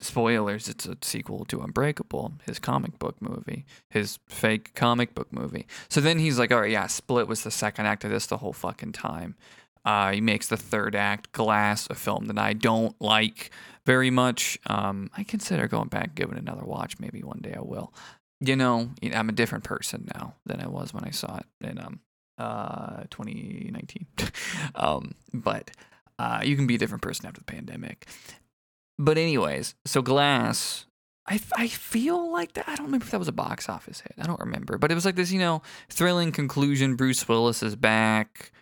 [0.00, 5.66] spoilers, it's a sequel to Unbreakable, his comic book movie, his fake comic book movie.
[5.88, 8.38] So then he's like, all right, yeah, Split was the second act of this the
[8.38, 9.36] whole fucking time.
[9.84, 13.50] Uh, he makes the third act, Glass, a film that I don't like
[13.86, 14.58] very much.
[14.66, 16.98] Um, I consider going back giving another watch.
[16.98, 17.92] Maybe one day I will.
[18.40, 21.38] You know, you know, I'm a different person now than I was when I saw
[21.38, 22.00] it in um,
[22.38, 24.06] uh, 2019.
[24.74, 25.70] um, but
[26.18, 28.06] uh, you can be a different person after the pandemic.
[28.98, 30.86] But anyways, so Glass,
[31.26, 32.68] I, I feel like that.
[32.68, 34.14] I don't remember if that was a box office hit.
[34.18, 36.96] I don't remember, but it was like this, you know, thrilling conclusion.
[36.96, 38.52] Bruce Willis is back.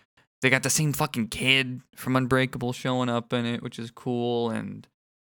[0.41, 4.49] They got the same fucking kid from Unbreakable showing up in it, which is cool.
[4.49, 4.87] And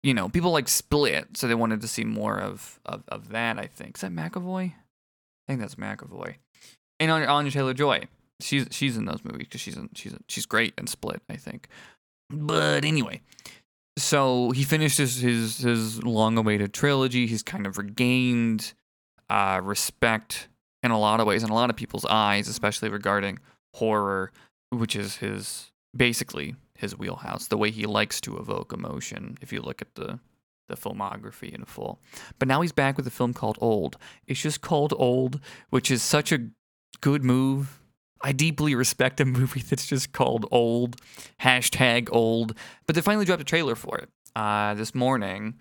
[0.04, 3.60] you know, people like Split, so they wanted to see more of of, of that.
[3.60, 4.74] I think is that McAvoy.
[4.74, 4.74] I
[5.48, 6.36] think that's McAvoy.
[7.00, 8.04] And on Anya Taylor Joy,
[8.40, 11.22] she's she's in those movies because she's she's she's great in Split.
[11.30, 11.68] I think.
[12.30, 13.22] But anyway,
[13.98, 17.28] so he finished his his, his long awaited trilogy.
[17.28, 18.74] He's kind of regained
[19.30, 20.48] uh, respect
[20.84, 23.40] in a lot of ways, in a lot of people's eyes, especially regarding
[23.76, 24.32] horror,
[24.70, 29.38] which is his basically his wheelhouse, the way he likes to evoke emotion.
[29.42, 30.20] If you look at the
[30.68, 32.00] the filmography in full,
[32.40, 33.98] but now he's back with a film called Old.
[34.26, 35.40] It's just called Old,
[35.70, 36.48] which is such a
[37.02, 37.82] good move.
[38.22, 40.98] I deeply respect a movie that's just called Old,
[41.42, 42.58] hashtag Old.
[42.88, 45.56] But they finally dropped a trailer for it uh, this morning,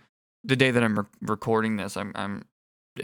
[0.45, 1.97] the day that I'm re- recording this.
[1.97, 2.45] I'm I'm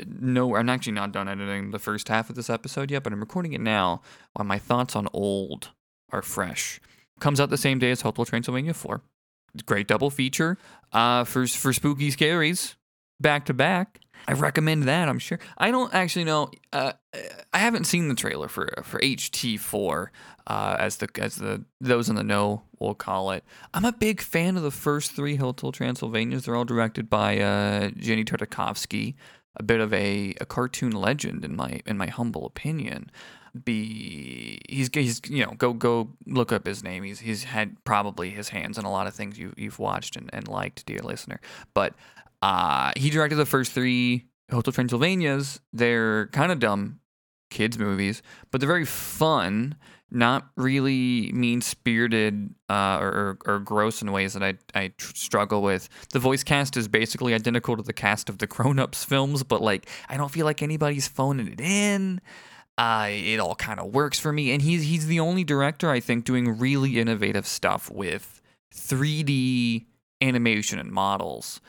[0.06, 3.20] no, I'm actually not done editing the first half of this episode yet, but I'm
[3.20, 4.02] recording it now
[4.32, 5.70] while my thoughts on Old
[6.10, 6.80] are fresh.
[7.20, 9.00] Comes out the same day as Hotel Transylvania 4.
[9.64, 10.58] Great double feature
[10.92, 12.74] uh, for, for spooky scaries
[13.20, 14.00] back to back.
[14.28, 15.08] I recommend that.
[15.08, 15.38] I'm sure.
[15.56, 16.50] I don't actually know.
[16.72, 16.92] Uh,
[17.52, 20.08] I haven't seen the trailer for for HT4,
[20.46, 23.44] uh, as the as the those in the know will call it.
[23.72, 26.44] I'm a big fan of the first three Hotel Transylvanias.
[26.44, 29.14] They're all directed by uh, Genndy Tartakovsky,
[29.54, 33.10] a bit of a, a cartoon legend in my in my humble opinion
[33.64, 37.02] be he's he's you know go go look up his name.
[37.02, 40.30] He's he's had probably his hands in a lot of things you you've watched and,
[40.32, 41.40] and liked, dear listener.
[41.74, 41.94] But
[42.42, 45.60] uh, he directed the first three Hotel Transylvanias.
[45.72, 47.00] They're kind of dumb
[47.50, 49.76] kids movies, but they're very fun.
[50.08, 55.62] Not really mean spirited uh, or, or, gross in ways that I, I tr- struggle
[55.62, 55.88] with.
[56.12, 59.60] The voice cast is basically identical to the cast of the Grown Ups films, but
[59.62, 62.20] like I don't feel like anybody's phoning it in
[62.78, 64.52] uh, it all kind of works for me.
[64.52, 68.40] And he's he's the only director I think doing really innovative stuff with
[68.74, 69.86] 3D
[70.20, 71.60] animation and models.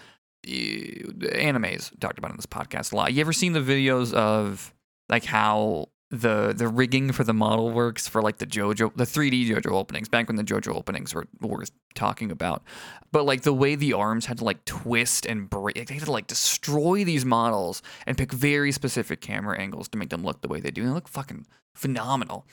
[0.46, 3.14] animes talked about in this podcast a lot.
[3.14, 4.74] You ever seen the videos of
[5.10, 9.50] like how the the rigging for the model works for like the JoJo the 3D
[9.50, 12.64] JoJo openings back when the JoJo openings were worth talking about.
[13.12, 16.12] But like the way the arms had to like twist and break, they had to
[16.12, 20.48] like destroy these models and pick very specific camera angles to make them look the
[20.48, 20.82] way they do.
[20.82, 22.46] And they look fucking phenomenal.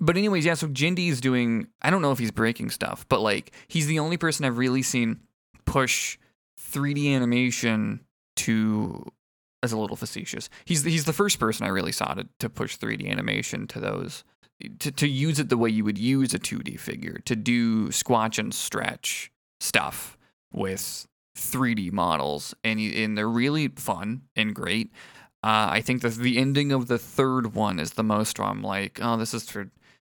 [0.00, 0.54] But anyways, yeah.
[0.54, 1.68] So Genndy is doing.
[1.80, 4.82] I don't know if he's breaking stuff, but like he's the only person I've really
[4.82, 5.20] seen
[5.64, 6.18] push
[6.60, 8.00] 3D animation
[8.36, 9.06] to
[9.64, 10.48] as a little facetious.
[10.64, 14.22] He's he's the first person I really saw to, to push 3D animation to those
[14.78, 18.38] to, to use it the way you would use a 2D figure, to do squash
[18.38, 19.30] and stretch
[19.60, 20.16] stuff
[20.52, 24.92] with 3D models, and and they're really fun and great.
[25.42, 28.62] Uh, I think the the ending of the third one is the most where I'm
[28.62, 29.70] like, oh, this is for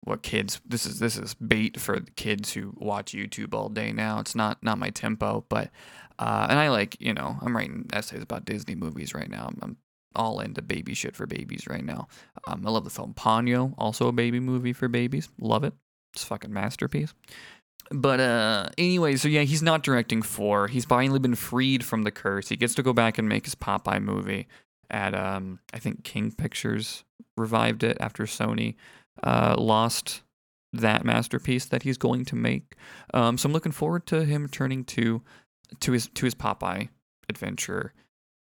[0.03, 0.59] what kids.
[0.65, 4.19] This is this is bait for kids who watch YouTube all day now.
[4.19, 5.72] It's not not my tempo, but
[6.20, 9.48] uh, and I like, you know, I'm writing essays about Disney movies right now.
[9.48, 9.78] I'm, I'm
[10.16, 12.08] all into baby shit for babies right now.
[12.48, 15.30] Um, I love the film Ponyo, also a baby movie for babies.
[15.40, 15.74] Love it.
[16.14, 17.14] It's a fucking masterpiece.
[17.92, 20.68] But uh, anyway, so yeah, he's not directing four.
[20.68, 22.50] He's finally been freed from the curse.
[22.50, 24.48] He gets to go back and make his Popeye movie
[24.90, 27.04] at um, I think King Features
[27.38, 28.76] revived it after Sony
[29.24, 30.22] uh, lost
[30.74, 32.76] that masterpiece that he's going to make.
[33.14, 35.22] Um, so I'm looking forward to him turning to
[35.80, 36.90] to his to his Popeye
[37.30, 37.94] adventure.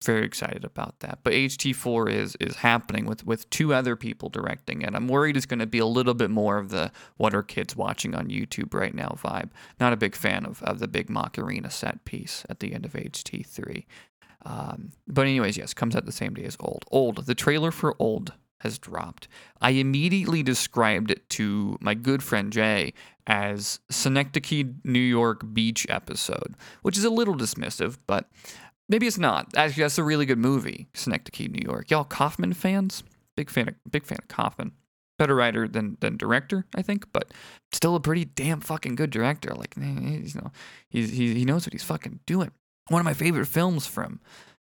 [0.04, 1.20] Very excited about that.
[1.24, 4.94] But HT4 is is happening with with two other people directing it.
[4.94, 7.74] I'm worried it's going to be a little bit more of the what are kids
[7.74, 9.50] watching on YouTube right now vibe.
[9.80, 12.92] Not a big fan of, of the big Macarena set piece at the end of
[12.92, 13.86] HT3.
[14.44, 16.84] Um, but anyways, yes, comes out the same day as Old.
[16.92, 17.26] Old.
[17.26, 19.28] The trailer for Old has dropped.
[19.60, 22.92] I immediately described it to my good friend Jay
[23.26, 28.28] as Synecdoche, New York beach episode, which is a little dismissive, but
[28.88, 29.48] maybe it's not.
[29.56, 31.90] Actually, that's a really good movie, Synecdoche, New York.
[31.90, 33.02] Y'all Kaufman fans?
[33.36, 34.72] Big fan of big fan of Kaufman.
[35.18, 37.32] Better writer than than director, I think, but
[37.72, 39.54] still a pretty damn fucking good director.
[39.54, 40.50] Like, you know,
[40.88, 42.50] he's, he he knows what he's fucking doing.
[42.88, 44.20] One of my favorite films from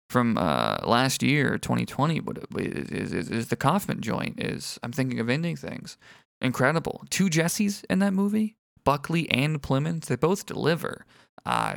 [0.10, 4.40] from uh, last year, 2020, what is, is, is the Kaufman joint.
[4.40, 5.98] Is I'm thinking of ending things.
[6.42, 7.04] Incredible.
[7.10, 8.56] Two Jessies in that movie.
[8.84, 11.06] Buckley and Plemons, they both deliver.
[11.46, 11.76] Uh,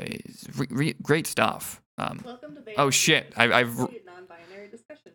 [0.56, 1.82] re- re- great stuff.
[1.98, 3.32] Um, Welcome to oh shit!
[3.36, 5.12] I, I've non-binary discussion.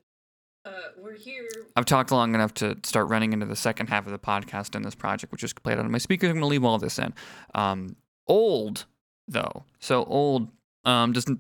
[0.66, 1.48] Uh, we're here.
[1.76, 4.82] I've talked long enough to start running into the second half of the podcast in
[4.82, 6.30] this project, which is played out on my speakers.
[6.30, 7.14] I'm going to leave all this in.
[7.54, 7.96] Um,
[8.28, 8.86] old
[9.28, 10.50] though, so old.
[10.86, 11.40] Um, doesn't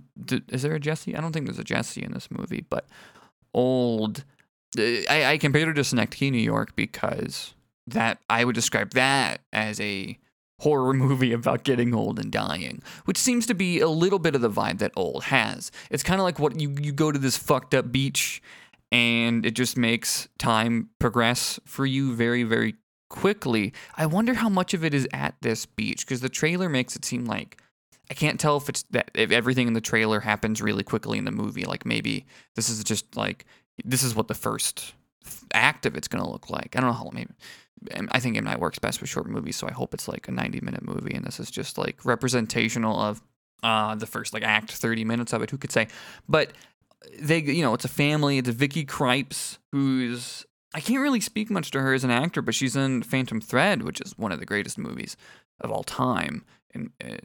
[0.50, 1.16] is there a Jesse?
[1.16, 2.88] I don't think there's a Jesse in this movie, but
[3.54, 4.26] old.
[4.78, 7.54] uh, I, I compared it to Synecdoche, New York, because
[7.88, 10.18] that I would describe that as a
[10.60, 14.42] horror movie about getting old and dying, which seems to be a little bit of
[14.42, 15.72] the vibe that old has.
[15.90, 18.42] It's kind of like what you you go to this fucked up beach
[18.92, 22.76] and it just makes time progress for you very very
[23.10, 23.74] quickly.
[23.96, 27.06] I wonder how much of it is at this beach because the trailer makes it
[27.06, 27.62] seem like
[28.10, 31.26] I can't tell if it's that if everything in the trailer happens really quickly in
[31.26, 31.66] the movie.
[31.66, 32.26] Like maybe
[32.56, 33.46] this is just like
[33.84, 34.94] this is what the first
[35.54, 36.76] act of it's gonna look like.
[36.76, 37.32] I don't know how maybe.
[38.10, 40.32] I think M Night works best with short movies, so I hope it's like a
[40.32, 43.22] 90 minute movie, and this is just like representational of
[43.64, 45.52] uh, the first like act 30 minutes of it.
[45.52, 45.88] Who could say?
[46.28, 46.52] But
[47.20, 48.38] they, you know, it's a family.
[48.38, 52.54] It's Vicky Krieps, who's I can't really speak much to her as an actor, but
[52.54, 55.16] she's in Phantom Thread, which is one of the greatest movies
[55.62, 57.16] of all time, and uh,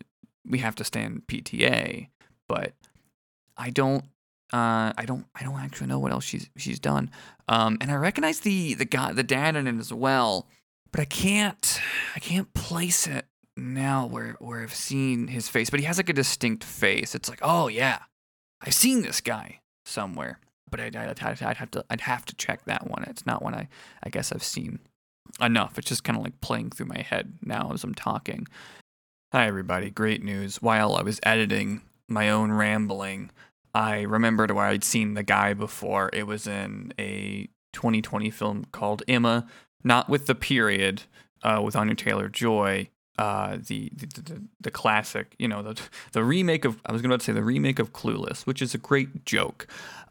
[0.50, 2.08] we have to stand PTA.
[2.48, 2.72] But
[3.56, 4.04] I don't,
[4.52, 7.10] uh, I don't, I don't actually know what else she's she's done.
[7.48, 10.46] Um, and I recognize the the guy, the dad in it as well,
[10.90, 11.80] but I can't,
[12.16, 15.70] I can't place it now where where I've seen his face.
[15.70, 17.14] But he has like a distinct face.
[17.14, 18.00] It's like, oh yeah,
[18.60, 20.40] I've seen this guy somewhere.
[20.70, 23.04] But I'd, I'd, I'd I'd have to I'd have to check that one.
[23.04, 23.68] It's not one I
[24.02, 24.80] I guess I've seen
[25.40, 25.78] enough.
[25.78, 28.46] It's just kind of like playing through my head now as I'm talking.
[29.32, 30.60] Hi everybody, great news.
[30.60, 33.30] While I was editing my own rambling,
[33.72, 36.10] I remembered where I'd seen the guy before.
[36.12, 39.46] It was in a 2020 film called Emma,
[39.84, 41.02] not with the period,
[41.44, 42.88] uh, with Anya Taylor Joy.
[43.18, 45.80] Uh, the, the, the the classic, you know, the
[46.10, 48.78] the remake of I was going to say the remake of Clueless, which is a
[48.78, 49.68] great joke,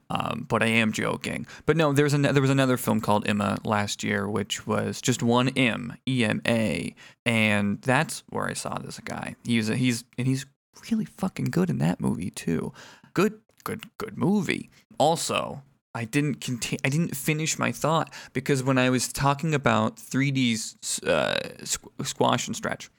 [0.09, 1.45] um, but I am joking.
[1.65, 5.21] But no, there's an, there was another film called Ema last year, which was just
[5.21, 6.95] one M, E M A,
[7.25, 9.35] and that's where I saw this guy.
[9.43, 10.45] He's a, he's and he's
[10.91, 12.73] really fucking good in that movie too.
[13.13, 14.69] Good, good, good movie.
[14.97, 15.61] Also,
[15.93, 16.79] I didn't continue.
[16.85, 22.47] I didn't finish my thought because when I was talking about 3D's uh, squ- squash
[22.47, 22.89] and stretch,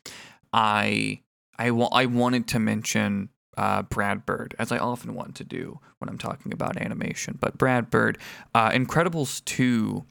[0.53, 1.23] I
[1.59, 5.81] I wa- I wanted to mention uh, Brad Bird as I often want to do
[5.99, 7.39] when I'm talking about animation.
[7.41, 8.19] But Brad Bird,
[8.55, 10.05] uh, Incredibles 2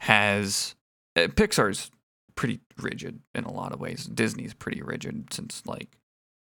[0.00, 0.74] has
[1.16, 1.90] uh, Pixar's
[2.34, 4.04] pretty rigid in a lot of ways.
[4.04, 5.88] Disney's pretty rigid since like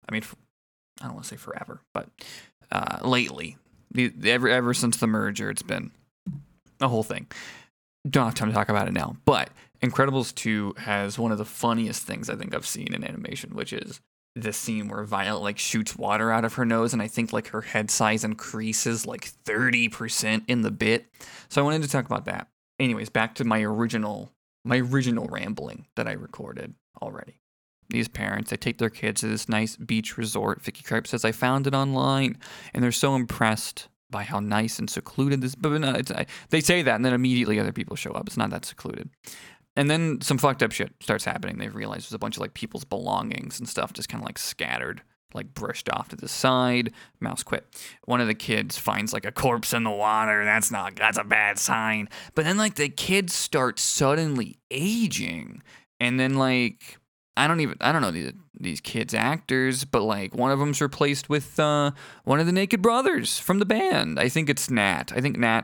[0.08, 0.22] I mean
[1.00, 2.08] I don't want to say forever, but
[2.70, 3.58] uh, lately
[3.92, 5.90] the, ever ever since the merger, it's been
[6.80, 7.26] a whole thing.
[8.08, 9.50] Don't have time to talk about it now, but
[9.82, 13.72] Incredibles 2 has one of the funniest things I think I've seen in animation, which
[13.72, 14.00] is
[14.34, 17.48] the scene where Violet like shoots water out of her nose, and I think like
[17.48, 21.06] her head size increases like 30% in the bit.
[21.48, 22.48] So I wanted to talk about that.
[22.78, 24.32] Anyways, back to my original
[24.64, 27.40] my original rambling that I recorded already.
[27.88, 30.62] These parents, they take their kids to this nice beach resort.
[30.62, 32.38] Vicky Krieps says, I found it online.
[32.72, 36.00] And they're so impressed by how nice and secluded this, but no,
[36.50, 38.26] they say that and then immediately other people show up.
[38.26, 39.08] It's not that secluded.
[39.76, 41.58] And then some fucked up shit starts happening.
[41.58, 44.38] They realize there's a bunch of like people's belongings and stuff just kind of like
[44.38, 46.92] scattered, like brushed off to the side.
[47.20, 47.66] Mouse quit.
[48.04, 50.44] One of the kids finds like a corpse in the water.
[50.44, 52.08] That's not, that's a bad sign.
[52.34, 55.62] But then like the kids start suddenly aging.
[56.00, 56.98] And then like
[57.36, 60.80] I don't even I don't know these these kids actors, but like one of them's
[60.80, 61.92] replaced with uh,
[62.24, 64.18] one of the Naked Brothers from the band.
[64.18, 65.12] I think it's Nat.
[65.14, 65.62] I think Nat.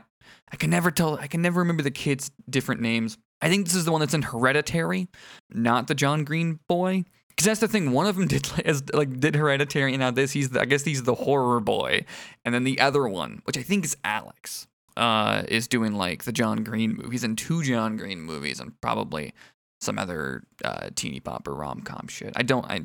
[0.51, 1.17] I can never tell.
[1.19, 3.17] I can never remember the kids' different names.
[3.41, 5.07] I think this is the one that's in Hereditary,
[5.51, 7.05] not the John Green boy.
[7.29, 7.91] Because that's the thing.
[7.91, 8.49] One of them did
[8.93, 12.05] like did Hereditary, and now this he's the, I guess he's the horror boy,
[12.43, 14.67] and then the other one, which I think is Alex,
[14.97, 17.11] uh, is doing like the John Green movie.
[17.11, 19.33] He's in two John Green movies and probably
[19.79, 22.33] some other uh, teeny pop or rom com shit.
[22.35, 22.65] I don't.
[22.65, 22.83] I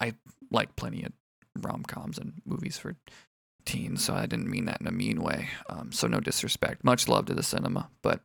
[0.00, 0.12] I
[0.50, 1.12] like plenty of
[1.62, 2.96] rom coms and movies for
[3.64, 5.48] teens, so I didn't mean that in a mean way.
[5.70, 6.84] Um, so no disrespect.
[6.84, 8.20] Much love to the cinema, but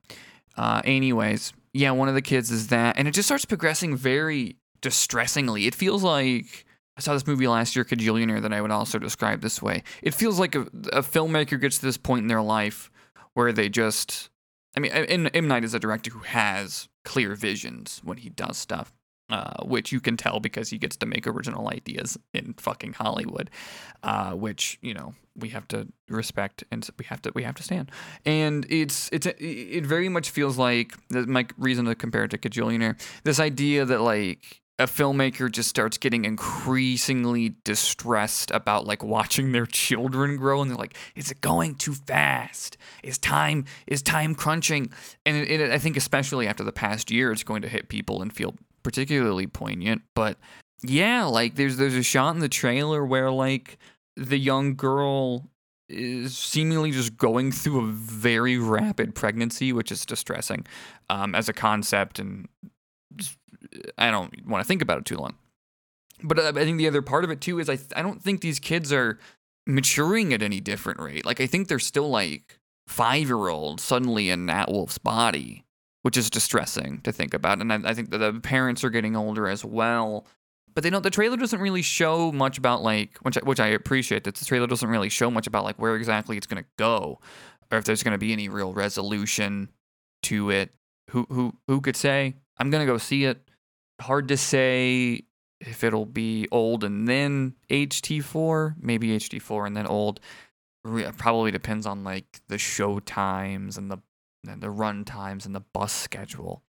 [0.57, 4.57] uh, anyways, yeah, one of the kids is that, and it just starts progressing very
[4.81, 5.67] distressingly.
[5.67, 6.65] It feels like.
[6.97, 9.83] I saw this movie last year, Kajillionaire, that I would also describe this way.
[10.01, 10.61] It feels like a,
[10.93, 12.89] a filmmaker gets to this point in their life
[13.33, 14.29] where they just
[14.75, 15.47] I mean, M.
[15.47, 18.93] Night is a director who has clear visions when he does stuff,
[19.29, 23.49] uh, which you can tell because he gets to make original ideas in fucking Hollywood,
[24.03, 27.63] uh, which you know we have to respect and we have to we have to
[27.63, 27.91] stand.
[28.25, 32.99] And it's it's it very much feels like my reason to compare it to Kajillionaire.
[33.23, 39.65] This idea that like a filmmaker just starts getting increasingly distressed about like watching their
[39.65, 44.91] children grow and they're like is it going too fast is time is time crunching
[45.25, 48.21] and it, it, i think especially after the past year it's going to hit people
[48.21, 48.53] and feel
[48.85, 50.37] particularly poignant but
[50.83, 53.77] yeah like there's there's a shot in the trailer where like
[54.15, 55.49] the young girl
[55.89, 60.65] is seemingly just going through a very rapid pregnancy which is distressing
[61.09, 62.47] um, as a concept and
[63.97, 65.35] I don't want to think about it too long.
[66.23, 68.41] But uh, I think the other part of it too is I I don't think
[68.41, 69.19] these kids are
[69.67, 71.25] maturing at any different rate.
[71.25, 75.64] Like I think they're still like five year olds suddenly in Nat Wolff's body,
[76.05, 77.59] which is distressing to think about.
[77.59, 80.27] And I, I think that the parents are getting older as well.
[80.75, 81.01] But they don't.
[81.01, 84.45] The trailer doesn't really show much about like which I, which I appreciate that the
[84.45, 87.19] trailer doesn't really show much about like where exactly it's gonna go,
[87.71, 89.71] or if there's gonna be any real resolution
[90.23, 90.75] to it.
[91.09, 92.35] Who who who could say?
[92.59, 93.41] I'm gonna go see it.
[93.99, 95.23] Hard to say
[95.59, 100.19] if it'll be old and then HT4, maybe HT4 and then old.
[101.17, 103.97] Probably depends on like the show times and the
[104.47, 106.63] and the run times and the bus schedule,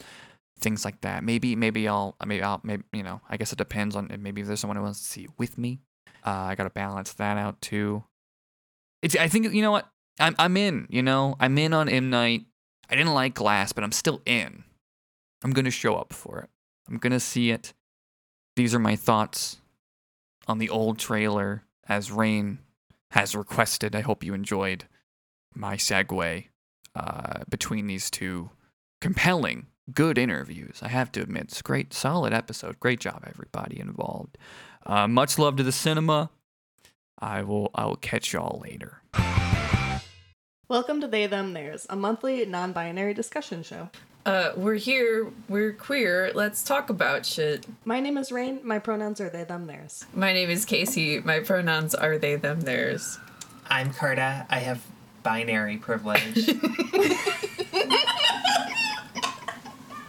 [0.61, 1.25] things like that.
[1.25, 4.47] Maybe maybe I'll maybe I'll maybe you know I guess it depends on maybe if
[4.47, 5.81] there's someone who wants to see it with me.
[6.25, 8.05] Uh, I gotta balance that out too.
[9.03, 9.89] It's I think you know what
[10.19, 10.87] I'm I'm in.
[10.91, 12.47] You know I'm in on M Night.
[12.89, 14.65] I didn't like Glass, but I'm still in.
[15.43, 16.51] I'm to show up for it.
[16.89, 17.75] I'm to see it.
[18.55, 19.59] These are my thoughts
[20.49, 22.61] on the old trailer as Rain
[23.11, 23.95] has requested.
[23.95, 24.85] I hope you enjoyed
[25.55, 26.47] my segue
[26.97, 28.51] uh, between these two
[29.01, 30.79] compelling, good interviews.
[30.83, 32.81] I have to admit, it's a great, solid episode.
[32.81, 34.39] Great job, everybody involved.
[34.85, 36.31] Uh, much love to the cinema.
[37.19, 37.71] I will.
[37.75, 39.03] I will catch y'all later.
[40.69, 43.89] Welcome to They Them Theirs, a monthly non-binary discussion show.
[44.25, 45.31] Uh, we're here.
[45.49, 46.33] We're queer.
[46.35, 47.67] Let's talk about shit.
[47.85, 48.61] My name is Rain.
[48.65, 50.05] My pronouns are they them theirs.
[50.13, 51.21] My name is Casey.
[51.21, 53.19] My pronouns are they, them, theirs.
[53.71, 54.47] I'm Carta.
[54.51, 54.83] I have
[55.27, 56.47] binary privilege.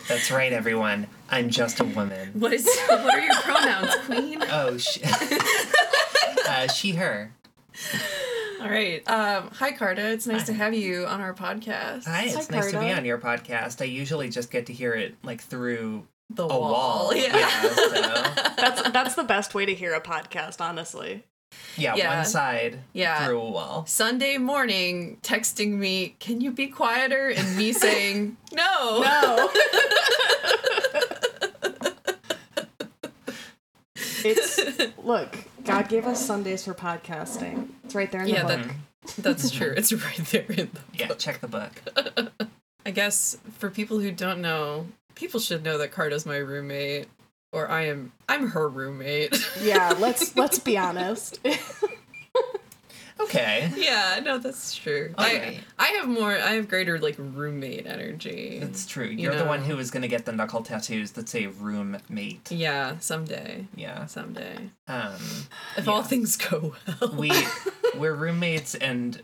[0.07, 1.07] That's right, everyone.
[1.31, 2.29] I'm just a woman.
[2.39, 2.69] What is?
[2.87, 4.43] What are your pronouns, Queen?
[4.51, 4.99] Oh, sh-
[6.47, 7.31] uh, she, her.
[8.61, 9.01] All right.
[9.09, 10.07] Um, hi, Carta.
[10.11, 12.05] It's nice to have you on our podcast.
[12.05, 13.81] Hi, it's Hi, nice to be on your podcast.
[13.81, 17.07] I usually just get to hear it like through The a wall.
[17.07, 17.15] wall.
[17.15, 17.61] Yeah.
[17.63, 17.91] so,
[18.57, 21.23] That's that's the best way to hear a podcast, honestly.
[21.75, 22.15] Yeah, Yeah.
[22.17, 23.25] one side Yeah.
[23.25, 23.85] through a wall.
[23.87, 29.49] Sunday morning, texting me, "Can you be quieter?" and me saying, "No." No.
[33.95, 34.59] it's
[35.03, 37.69] look, God gave us Sundays for podcasting.
[37.83, 38.75] It's right there in Yeah, the that- book.
[39.19, 39.73] That's true.
[39.77, 41.71] It's right there in the Yeah, check the book.
[42.85, 47.07] I guess for people who don't know, people should know that Carta's my roommate,
[47.57, 48.11] or I am.
[48.29, 49.35] I'm her roommate.
[49.61, 51.39] Yeah, let's let's be honest.
[53.19, 53.71] Okay.
[53.75, 55.11] yeah, no, that's true.
[55.17, 55.59] Okay.
[55.79, 56.31] I I have more.
[56.33, 58.59] I have greater like roommate energy.
[58.61, 59.07] It's true.
[59.07, 62.51] You You're the one who is going to get the knuckle tattoos that say roommate.
[62.51, 64.05] yeah, someday, Yeah.
[64.05, 65.15] someday, Um,
[65.77, 67.15] if all things go well.
[67.17, 67.31] we
[67.97, 69.19] we're roommates and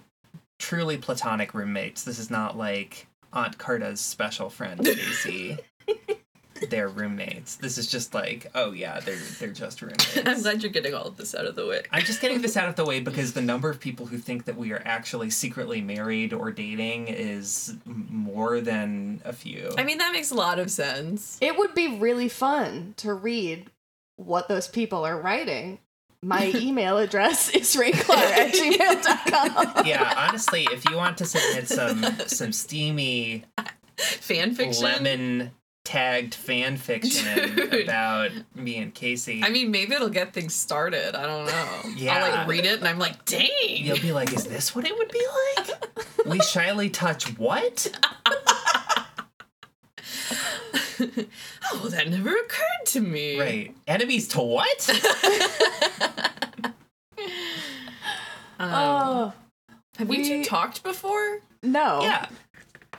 [0.57, 2.03] truly platonic roommates.
[2.03, 5.59] This is not like Aunt Carta's special friend Casey.
[6.69, 7.55] They're roommates.
[7.55, 10.17] This is just like, oh yeah, they're they're just roommates.
[10.25, 11.81] I'm glad you're getting all of this out of the way.
[11.91, 14.45] I'm just getting this out of the way because the number of people who think
[14.45, 19.71] that we are actually secretly married or dating is more than a few.
[19.77, 21.37] I mean, that makes a lot of sense.
[21.41, 23.69] It would be really fun to read
[24.17, 25.79] what those people are writing.
[26.21, 29.85] My email address is rayclar at gmail.com.
[29.85, 33.43] yeah, honestly, if you want to submit some some steamy
[33.97, 34.83] Fan fiction.
[34.83, 35.51] lemon
[35.85, 37.73] tagged fan fiction Dude.
[37.83, 39.41] about me and Casey.
[39.43, 41.15] I mean, maybe it'll get things started.
[41.15, 41.91] I don't know.
[41.97, 42.15] Yeah.
[42.23, 43.47] I'll like read it and I'm like, dang.
[43.69, 45.25] you'll be like, is this what it would be
[45.57, 45.67] like?
[46.25, 47.87] we shyly touch what?
[50.99, 53.39] oh, that never occurred to me.
[53.39, 53.75] Right.
[53.87, 54.89] Enemies to what?
[58.59, 59.33] Um, Oh,
[59.97, 61.39] have you two we- talked before?
[61.61, 62.01] no.
[62.01, 62.27] yeah.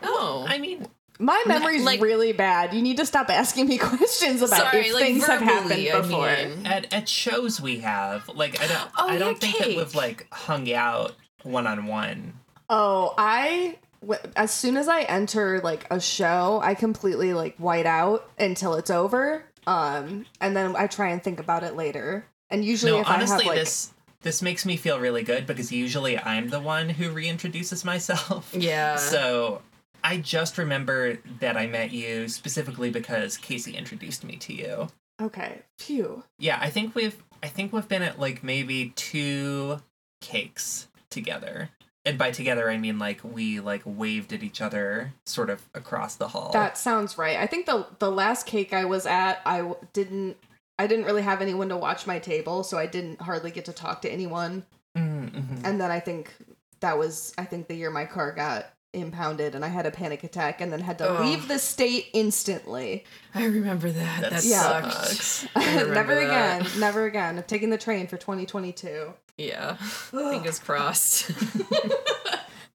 [0.02, 0.44] Oh.
[0.46, 0.86] I mean,
[1.18, 2.74] My memory's like- really bad.
[2.74, 5.92] You need to stop asking me questions about Sorry, if like things have happened verbally,
[5.92, 6.26] I before.
[6.26, 6.66] mean.
[6.66, 9.94] at, at shows we have, like, I don't, Oh, I don't yeah, think that we've
[9.94, 11.12] like hung out
[11.42, 12.34] one on one.
[12.68, 17.86] Oh, I w- as soon as I enter like a show, I completely like white
[17.86, 19.44] out until it's over.
[19.66, 22.26] Um, and then I try and think about it later.
[22.50, 23.92] And usually, No, if honestly, I have like this
[24.22, 28.50] this makes me feel really good because usually I'm the one who reintroduces myself.
[28.56, 28.96] Yeah.
[28.98, 29.60] So
[30.04, 34.88] I just remember that I met you specifically because Casey introduced me to you.
[35.20, 35.62] Okay.
[35.78, 36.22] Phew.
[36.38, 39.80] Yeah, I think we've I think we've been at like maybe two
[40.20, 41.70] cakes together.
[42.04, 46.16] And by together I mean like we like waved at each other sort of across
[46.16, 46.50] the hall.
[46.52, 47.38] That sounds right.
[47.38, 50.36] I think the the last cake I was at, I didn't.
[50.76, 53.72] I didn't really have anyone to watch my table, so I didn't hardly get to
[53.72, 54.66] talk to anyone.
[54.98, 55.64] Mm-hmm.
[55.64, 56.34] And then I think
[56.80, 60.24] that was I think the year my car got impounded and I had a panic
[60.24, 61.22] attack and then had to Oh.
[61.22, 63.04] leave the state instantly.
[63.34, 64.20] I remember that.
[64.20, 64.62] That That, Yeah.
[64.90, 65.46] sucks.
[65.56, 66.60] I never that.
[66.62, 66.80] again.
[66.80, 67.36] Never again.
[67.38, 69.12] I'm taking the train for 2022.
[69.36, 69.74] Yeah.
[69.76, 71.30] Fingers crossed.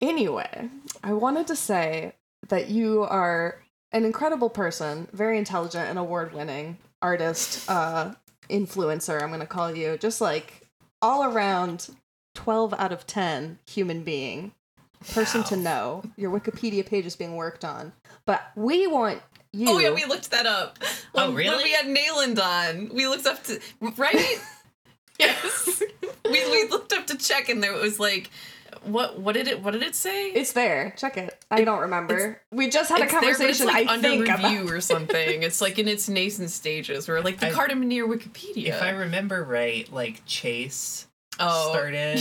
[0.01, 0.69] Anyway,
[1.03, 2.13] I wanted to say
[2.49, 3.61] that you are
[3.93, 8.13] an incredible person, very intelligent and award winning artist, uh,
[8.49, 9.97] influencer, I'm going to call you.
[9.97, 10.67] Just like
[11.01, 11.89] all around
[12.35, 14.51] 12 out of 10 human being,
[15.13, 16.03] person to know.
[16.17, 17.93] Your Wikipedia page is being worked on.
[18.25, 19.21] But we want
[19.51, 19.69] you.
[19.69, 20.79] oh yeah, we looked that up.
[21.13, 21.63] Oh, When- When really?
[21.65, 23.59] we had Nayland on, we looked up to
[23.97, 24.37] right.
[25.19, 25.81] yes,
[26.25, 28.29] we we looked up to check, and there it was like,
[28.83, 30.27] what what did it what did it say?
[30.29, 30.93] it's there.
[30.97, 31.43] Check it.
[31.49, 32.41] I don't remember.
[32.51, 34.73] We just had a It's there, but it's, conversation, like, I under think, review about.
[34.73, 35.43] or something.
[35.43, 38.67] It's like in its nascent stages, where like the I- Carta Monir Wikipedia.
[38.67, 41.07] If I remember right, like Chase
[41.39, 42.19] oh, started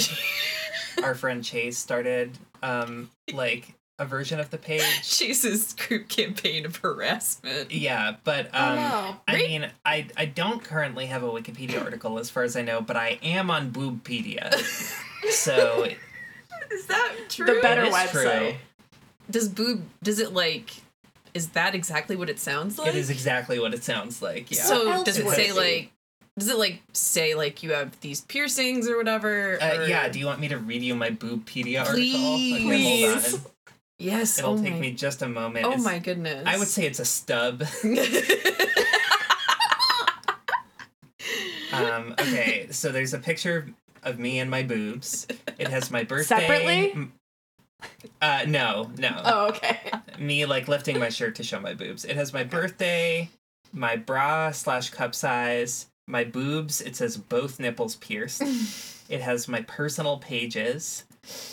[1.02, 4.82] our friend Chase started um like a version of the page.
[5.04, 7.70] Chase's group campaign of harassment.
[7.70, 9.16] Yeah, but Oh, um no.
[9.28, 9.48] I Right?
[9.48, 12.96] mean I I don't currently have a Wikipedia article as far as I know, but
[12.96, 14.52] I am on Boobpedia.
[15.30, 15.86] so
[16.72, 17.46] Is that true?
[17.46, 18.48] The better it is website.
[18.50, 18.54] true.
[19.30, 19.84] Does boob?
[20.02, 20.70] Does it like?
[21.32, 22.88] Is that exactly what it sounds like?
[22.88, 24.50] It is exactly what it sounds like.
[24.50, 24.62] Yeah.
[24.62, 25.90] So does it say like?
[26.38, 29.58] Does it like say like you have these piercings or whatever?
[29.62, 31.94] uh, or- yeah, do you want me to read you my Boobpedia article?
[31.94, 32.14] Please.
[32.14, 32.70] Okay, hold
[33.22, 33.34] Please.
[33.34, 33.40] on.
[34.00, 34.38] Yes.
[34.40, 35.64] It'll oh take my, me just a moment.
[35.64, 36.42] Oh It's- my goodness.
[36.46, 37.62] I would say it's a stub.
[41.72, 43.66] Um, okay, so there's a picture
[44.04, 45.26] of me and my boobs.
[45.58, 46.36] It has my birthday.
[46.36, 47.08] Separately?
[48.22, 49.20] Uh, no, no.
[49.24, 49.80] Oh, okay.
[50.20, 52.04] Me like lifting my shirt to show my boobs.
[52.04, 53.28] It has my birthday,
[53.72, 56.80] my bra slash cup size, my boobs.
[56.80, 58.42] It says both nipples pierced.
[59.08, 61.04] it has my personal pages.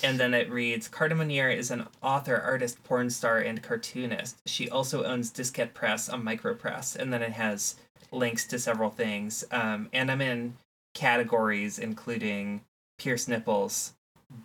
[0.04, 4.36] And then it reads Carta Monir is an author, artist, porn star, and cartoonist.
[4.46, 6.96] She also owns Diskette Press, a micropress.
[6.96, 7.76] And then it has
[8.12, 9.46] links to several things.
[9.52, 10.56] Um, and I'm in
[10.94, 12.62] categories including
[12.98, 13.94] pierced nipples,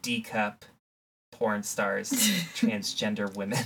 [0.03, 0.65] D cup,
[1.33, 2.11] porn stars,
[2.55, 3.65] transgender women.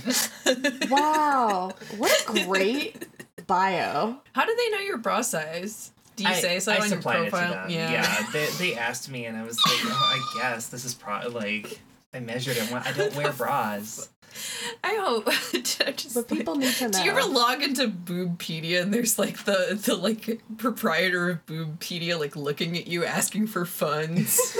[0.89, 1.71] Wow.
[1.97, 3.07] What a great
[3.47, 4.17] bio.
[4.33, 5.91] How do they know your bra size?
[6.21, 7.23] Do you I, say so I on your profile?
[7.23, 7.69] it to them.
[7.69, 11.27] Yeah, they, they asked me, and I was like, oh, I guess this is pro
[11.29, 11.79] like
[12.13, 12.71] I measured it.
[12.71, 14.09] I don't wear bras.
[14.83, 15.27] I hope.
[15.85, 16.99] I just, But people need to know.
[16.99, 22.19] Do you ever log into Boobpedia and there's like the the like proprietor of Boobpedia
[22.19, 24.57] like looking at you asking for funds?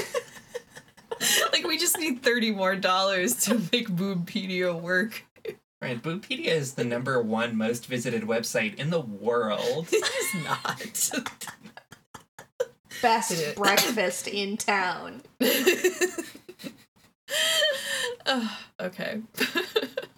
[1.53, 5.25] like we just need thirty more dollars to make Boobpedia work.
[5.81, 9.87] Right, Boobpedia is the number one most visited website in the world.
[9.93, 11.11] It's not.
[13.01, 15.23] Best breakfast in town.
[18.27, 18.49] Ugh,
[18.79, 19.21] okay.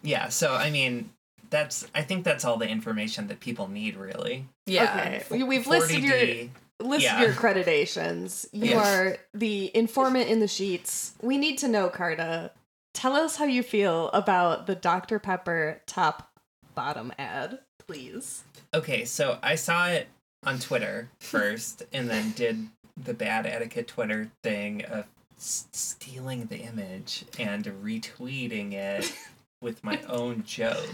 [0.02, 1.10] Yeah, so I mean,
[1.50, 4.46] that's I think that's all the information that people need, really.
[4.66, 4.84] yeah.
[4.84, 5.24] Okay.
[5.32, 6.50] We- We've listed your 40D
[6.82, 7.22] listed Yeah.
[7.22, 8.46] your accreditations.
[8.52, 8.80] You Yeah.
[8.86, 11.14] are the informant in the sheets.
[11.22, 12.52] We need to know, Carta.
[12.94, 15.20] Tell us how you feel about the Dr.
[15.20, 16.32] Pepper top
[16.76, 18.44] bottom ad, please.
[18.74, 20.08] Okay, so I saw it
[20.46, 22.68] on Twitter first, and then did
[23.04, 25.06] the bad etiquette Twitter thing of
[25.38, 29.12] s- stealing the image and retweeting it
[29.62, 30.88] with my own joke.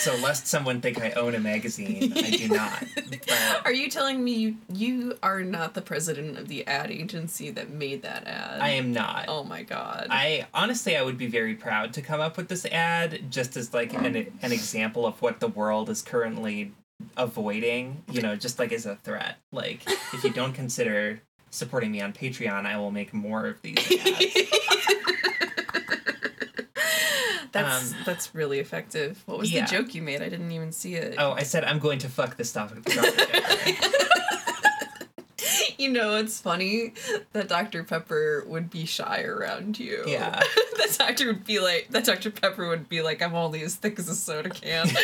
[0.01, 2.85] So lest someone think I own a magazine, I do not.
[2.94, 7.51] But Are you telling me you you are not the president of the ad agency
[7.51, 8.62] that made that ad?
[8.62, 9.27] I am not.
[9.28, 10.06] Oh my god.
[10.09, 13.74] I honestly, I would be very proud to come up with this ad just as
[13.74, 16.72] like an an example of what the world is currently
[17.18, 18.02] avoiding.
[18.10, 19.36] You know, just like as a threat.
[19.52, 19.82] Like
[20.14, 21.20] if you don't consider
[21.51, 24.35] supporting me on Patreon, I will make more of these ads.
[27.52, 29.22] that's Um, that's really effective.
[29.27, 29.66] What was yeah.
[29.66, 30.22] the joke you made?
[30.22, 31.16] I didn't even see it.
[31.18, 32.72] oh, I said I'm going to fuck this stuff.
[35.78, 36.93] You know, it's funny
[37.32, 37.85] that Dr.
[37.85, 40.05] Pepper would be shy around you.
[40.06, 40.39] Yeah.
[40.77, 42.31] that doctor would be like that Dr.
[42.31, 44.89] Pepper would be like, I'm only as thick as a soda can.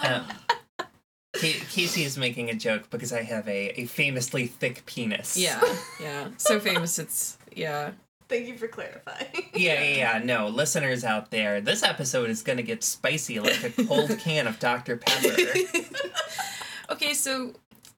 [0.00, 0.24] Um,
[1.34, 5.36] Casey is making a joke because I have a, a famously thick penis.
[5.36, 5.60] yeah,
[6.00, 6.28] yeah.
[6.36, 7.90] So famous it's yeah.
[8.28, 9.26] Thank you for clarifying.
[9.54, 10.18] Yeah, yeah, yeah.
[10.24, 14.58] No, listeners out there, this episode is gonna get spicy like a cold can of
[14.58, 14.96] Dr.
[14.98, 15.36] Pepper.
[16.90, 17.52] Okay, so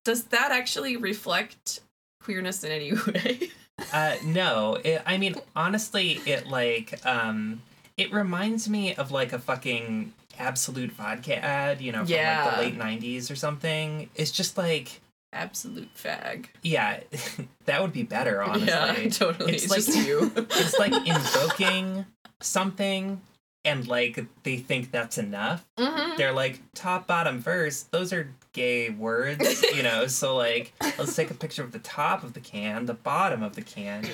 [0.05, 1.81] does that actually reflect
[2.21, 3.51] queerness in any way?
[3.93, 7.63] Uh, no, it, I mean honestly, it like um,
[7.97, 12.63] it reminds me of like a fucking Absolut vodka ad, you know, from like the
[12.63, 14.09] late '90s or something.
[14.15, 15.01] It's just like,
[15.33, 16.47] Absolute fag.
[16.63, 17.01] yeah,
[17.67, 18.67] that would be better, honestly.
[18.69, 19.55] Yeah, totally.
[19.55, 20.33] It's It's, like- just you.
[20.37, 22.05] it's like invoking
[22.41, 23.21] something,
[23.65, 25.65] and like they think that's enough.
[25.79, 26.17] Mhm.
[26.17, 27.83] They're like top, bottom, verse.
[27.85, 30.07] Those are gay words, you know.
[30.09, 33.55] so like, let's take a picture of the top of the can, the bottom of
[33.55, 34.09] the can.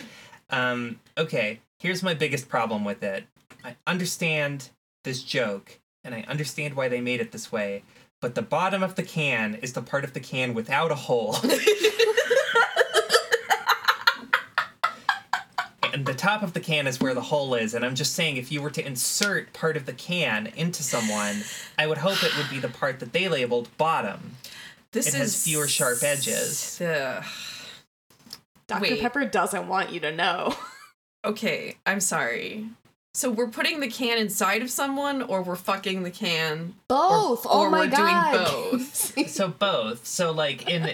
[0.51, 3.24] Um, okay, here's my biggest problem with it.
[3.64, 4.68] I understand
[5.05, 7.82] this joke, and I understand why they made it this way.
[8.20, 11.36] But the bottom of the can is the part of the can without a hole.
[15.93, 17.74] and the top of the can is where the hole is.
[17.74, 21.43] And I'm just saying, if you were to insert part of the can into someone,
[21.78, 24.36] I would hope it would be the part that they labeled bottom.
[24.93, 26.80] This It is has fewer sharp edges.
[26.80, 27.24] Ugh.
[28.66, 28.82] Dr.
[28.82, 29.01] Wait.
[29.01, 30.55] Pepper doesn't want you to know.
[31.24, 32.68] Okay, I'm sorry.
[33.16, 36.74] So we're putting the can inside of someone, or we're fucking the can.
[36.86, 37.47] Both.
[37.47, 39.16] Or- oh or my we're doing both.
[39.28, 40.06] So both.
[40.06, 40.90] So like in,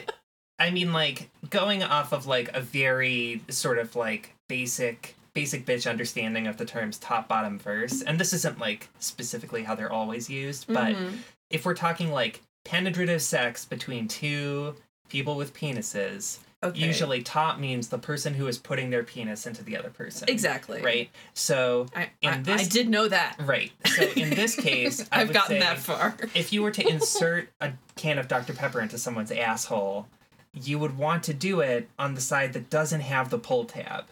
[0.58, 5.90] I mean like going off of like a very sort of like basic basic bitch
[5.90, 10.28] understanding of the terms top bottom verse and this isn't like specifically how they're always
[10.28, 11.16] used but Mhm.
[11.48, 14.74] if we're talking like penetrative sex between two
[15.08, 16.78] people with penises Okay.
[16.86, 20.80] usually top means the person who is putting their penis into the other person Exactly.
[20.80, 23.36] right so I, In I, this- I did know that.
[23.40, 26.16] right so in this case I I've would gotten that far.
[26.34, 28.52] if you were to insert a can of Dr.
[28.54, 30.06] Pepper into someone's asshole,
[30.54, 34.04] you would want to do it on the side that doesn't have the pull tab.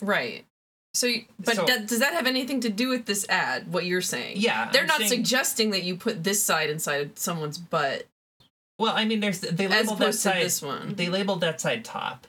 [0.00, 0.44] Right.
[0.94, 1.08] So,
[1.38, 3.70] but So- that, does that have anything to do with this ad?
[3.72, 4.38] What you're saying?
[4.38, 8.06] Yeah, They're I'm not saying- suggesting that you put this side inside of someone's butt,
[8.78, 10.44] Well, I mean, there's they labeled that side.
[10.44, 10.94] this one.
[10.94, 12.26] They labeled that side top.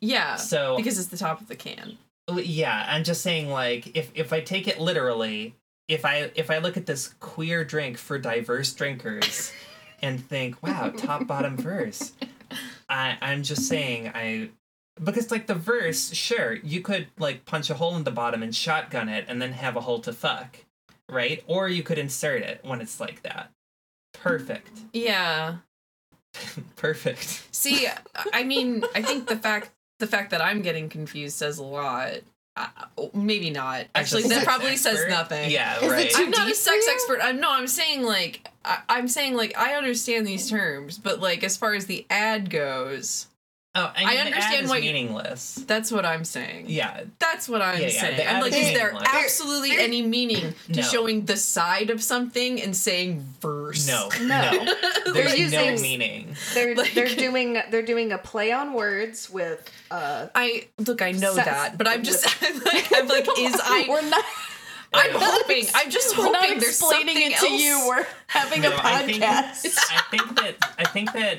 [0.00, 0.36] yeah.
[0.36, 1.98] So because it's the top of the can.
[2.32, 5.54] yeah, I'm just saying like if if I take it literally,
[5.88, 9.52] if I if I look at this queer drink for diverse drinkers,
[10.02, 12.12] and think, wow, top bottom verse,
[12.88, 14.50] I I'm just saying I.
[15.02, 18.52] Because like the verse, sure, you could like punch a hole in the bottom and
[18.54, 20.58] shotgun it and then have a hole to fuck,
[21.08, 21.44] right?
[21.46, 23.52] Or you could insert it when it's like that.
[24.12, 24.72] Perfect.
[24.92, 25.58] Yeah.
[26.76, 27.46] Perfect.
[27.52, 27.86] See,
[28.32, 32.14] I mean, I think the fact the fact that I'm getting confused says a lot.
[32.56, 32.66] Uh,
[33.14, 33.86] maybe not.
[33.94, 35.50] Actually, that sex probably says nothing.
[35.50, 36.10] Yeah, Is right.
[36.16, 37.20] I'm not a sex expert.
[37.22, 37.52] I'm no.
[37.52, 41.74] I'm saying like I, I'm saying like I understand these terms, but like as far
[41.74, 43.27] as the ad goes,
[43.74, 45.62] Oh, I, mean, I the ad understand why what you- meaningless.
[45.66, 46.64] that's what I'm saying.
[46.68, 48.28] Yeah, That's what I'm Yeah, yeah, saying.
[48.28, 49.14] I'm like, is is there meaningless.
[49.24, 50.82] absolutely any meaning to No.
[50.82, 53.86] showing the side of something and saying verse?
[53.86, 54.50] no, No.
[54.64, 54.74] no.
[55.12, 56.36] They're There's no using- meaning.
[56.54, 61.00] They're Like- they're doing they're doing a play on words with uh I look.
[61.02, 62.26] I know Sex- that, but I'm just.
[62.42, 63.86] I'm like, I'm like, is I?
[63.88, 64.24] we're not
[64.94, 65.66] I'm hoping.
[65.74, 67.62] I'm just we're hoping not there's explaining something it to else.
[67.62, 67.84] you.
[67.86, 69.78] We're having No, a I think- podcast.
[69.90, 71.38] I think that I think that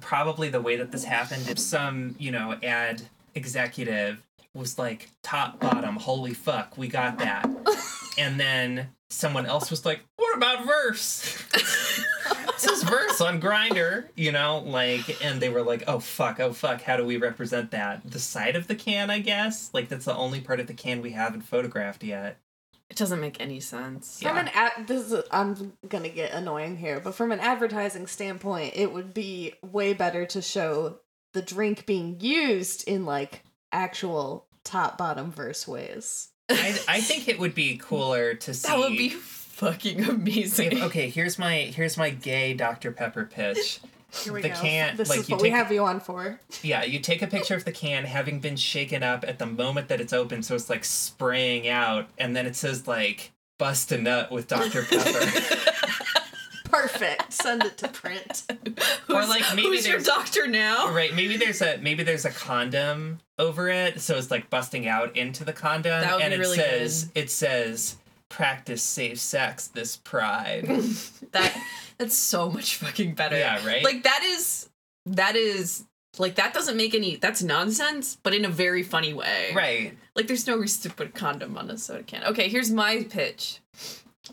[0.00, 3.02] probably the way that this happened is some you know ad
[3.34, 4.22] executive
[4.54, 7.48] was like top bottom holy fuck we got that.
[8.18, 11.42] And then someone else was like what about verse?
[12.56, 16.54] This is verse on Grindr you know like and they were like oh fuck oh
[16.54, 18.10] fuck how do we represent that?
[18.10, 19.70] The side of the can i guess?
[19.74, 22.38] Like that's the only part of the can we haven't photographed yet
[22.88, 24.20] It doesn't make any sense.
[24.22, 24.42] From Yeah.
[24.42, 28.92] an ad, this is I'm gonna get annoying here, but from an advertising standpoint, it
[28.92, 31.00] would be way better to show
[31.32, 33.42] the drink being used in like
[33.72, 36.28] actual top bottom verse ways.
[36.48, 40.72] I, I think it would be cooler to see That would be fucking amazing.
[40.72, 42.92] If- okay, here's my here's my gay Dr.
[42.92, 43.80] Pepper pitch.
[44.24, 44.54] Here we The go.
[44.60, 46.40] can- this like, is you what we have you on for.
[46.62, 49.88] Yeah, you take a picture of the can having been shaken up at the moment
[49.88, 53.98] that it's open, so it's like spraying out, and then it says like "bust a
[53.98, 54.82] nut" with Dr.
[54.84, 55.30] Pepper.
[56.64, 57.32] Perfect.
[57.32, 58.42] Send it to print.
[59.08, 60.92] Or, like, maybe who's your doctor now?
[60.92, 61.14] right?
[61.14, 65.44] Maybe there's a maybe there's a condom over it, so it's like busting out into
[65.44, 67.96] the condom, That would and be it really says it says
[68.28, 70.66] "practice safe sex this pride."
[71.32, 71.56] That
[71.98, 73.38] that's so much fucking better.
[73.38, 73.82] Yeah, right?
[73.84, 74.68] Like that is
[75.06, 75.84] that is
[76.18, 79.52] like that doesn't make any that's nonsense, but in a very funny way.
[79.54, 79.96] right.
[80.14, 82.24] Like there's no reason to put condom on a soda can.
[82.24, 83.60] Okay, here's my pitch.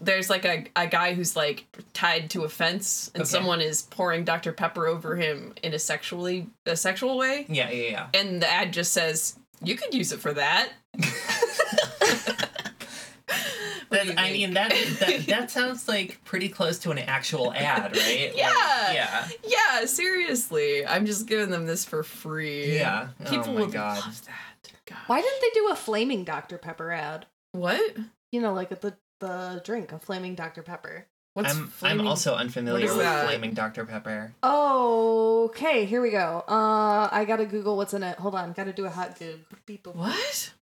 [0.02, 3.30] There's like a, a guy who's like tied to a fence and Okay.
[3.30, 4.52] someone is pouring Dr.
[4.52, 7.46] Pepper over him in a sexually a sexual way.
[7.48, 8.08] Yeah, yeah, yeah.
[8.14, 10.70] And the ad just says, You could use it for that.
[13.94, 17.96] do That, I mean that, that that sounds like pretty close to an actual ad,
[17.96, 18.30] right?
[18.30, 18.92] Like, Yeah.
[18.94, 19.28] yeah.
[19.44, 20.86] Yeah, seriously.
[20.86, 22.76] I'm just giving them this for free.
[22.76, 23.10] Yeah.
[23.26, 24.00] Oh People my would God.
[24.00, 24.72] love that.
[24.86, 24.98] God.
[25.08, 26.58] Why didn't they do a flaming Dr.
[26.58, 27.26] Pepper ad?
[27.54, 27.96] What?
[28.32, 30.64] You know, like the the drink, a flaming Dr.
[30.64, 31.06] Pepper.
[31.36, 33.26] What's I'm I'm also unfamiliar with that?
[33.26, 33.86] flaming Dr.
[33.86, 34.34] Pepper.
[34.44, 36.44] Okay, here we go.
[36.48, 38.18] Uh, I gotta Google what's in it.
[38.20, 39.40] Hold on, gotta do a hot goog.
[39.66, 39.88] Beep,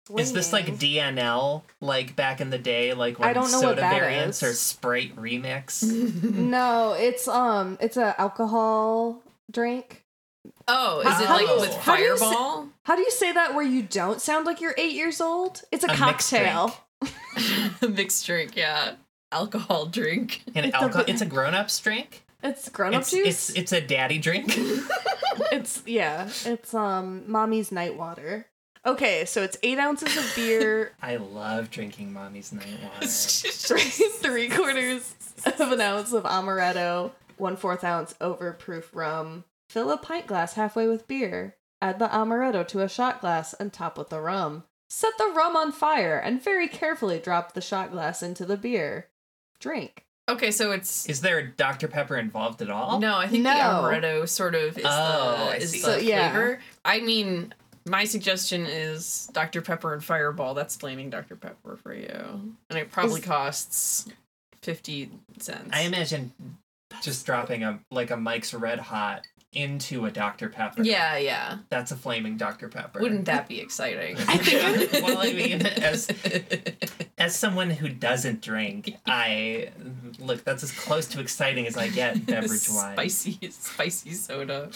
[0.07, 0.11] boop.
[0.15, 0.23] What?
[0.23, 1.17] Is this like Flaming.
[1.17, 4.49] DNL, like back in the day, like when I don't know soda what variants is.
[4.51, 5.83] or Sprite remix?
[6.35, 10.05] No, it's um, it's a alcohol drink.
[10.69, 12.69] Oh, is How- it like do you- with how do you say- Fireball?
[12.85, 15.63] How do you say that where you don't sound like you're eight years old?
[15.73, 16.77] It's a, A mixed cocktail.
[17.89, 18.93] Mixed drink, yeah.
[19.33, 20.43] Alcohol drink.
[20.55, 22.25] And It's a alcohol, bit- it's a grown-ups drink.
[22.43, 23.27] It's grown up It's, juice.
[23.27, 24.57] it's it's a daddy drink.
[25.53, 28.47] It's yeah, it's um mommy's night water.
[28.87, 33.07] Okay, so it's eight ounces of beer, I love drinking mommy's night water.
[33.07, 35.15] three, three quarters
[35.45, 39.43] of an ounce of amaretto, one fourth ounce overproof rum.
[39.69, 41.57] Fill a pint glass halfway with beer.
[41.83, 44.63] Add the amaretto to a shot glass and top with the rum.
[44.89, 49.09] Set the rum on fire and very carefully drop the shot glass into the beer.
[49.59, 50.05] Drink.
[50.29, 51.89] Okay, so it's Is there Dr.
[51.89, 53.01] Pepper involved at all?
[53.01, 53.17] no.
[53.17, 53.51] I think No.
[53.53, 55.79] the amaretto sort of is Oh, I the is see.
[55.81, 56.31] the So, yeah.
[56.31, 56.61] flavor.
[56.85, 57.53] I mean,
[57.87, 60.55] my suggestion is Dr Pepper and Fireball.
[60.55, 64.09] That's flaming Dr Pepper for you, and it probably Is- costs
[64.63, 65.71] fifty cents.
[65.73, 66.33] I imagine
[67.03, 70.51] just dropping a like a Mike's Red Hot into a Dr.
[70.51, 70.83] Pepper.
[70.83, 71.59] Yeah, yeah.
[71.71, 72.69] That's a flaming Dr.
[72.69, 73.01] Pepper.
[73.01, 74.17] Wouldn't that be exciting?
[74.29, 76.09] I think well, I mean, as
[77.19, 79.71] as someone who doesn't drink, I
[80.19, 80.45] look.
[80.45, 83.15] That's as close to exciting as I get beverage wise.
[83.15, 84.71] spicy, spicy soda.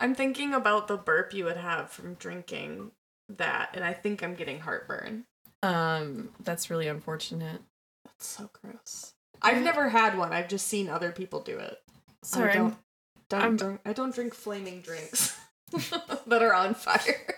[0.00, 2.90] I'm thinking about the burp you would have from drinking
[3.28, 5.24] that, and I think I'm getting heartburn.
[5.62, 7.60] Um, that's really unfortunate.
[8.04, 9.14] That's so gross.
[9.42, 10.32] I've never had one.
[10.32, 11.80] I've just seen other people do it.
[12.22, 12.76] Sorry, I don't,
[13.28, 13.80] don't I'm- drink.
[13.84, 15.38] I don't drink flaming drinks
[16.26, 17.34] that are on fire.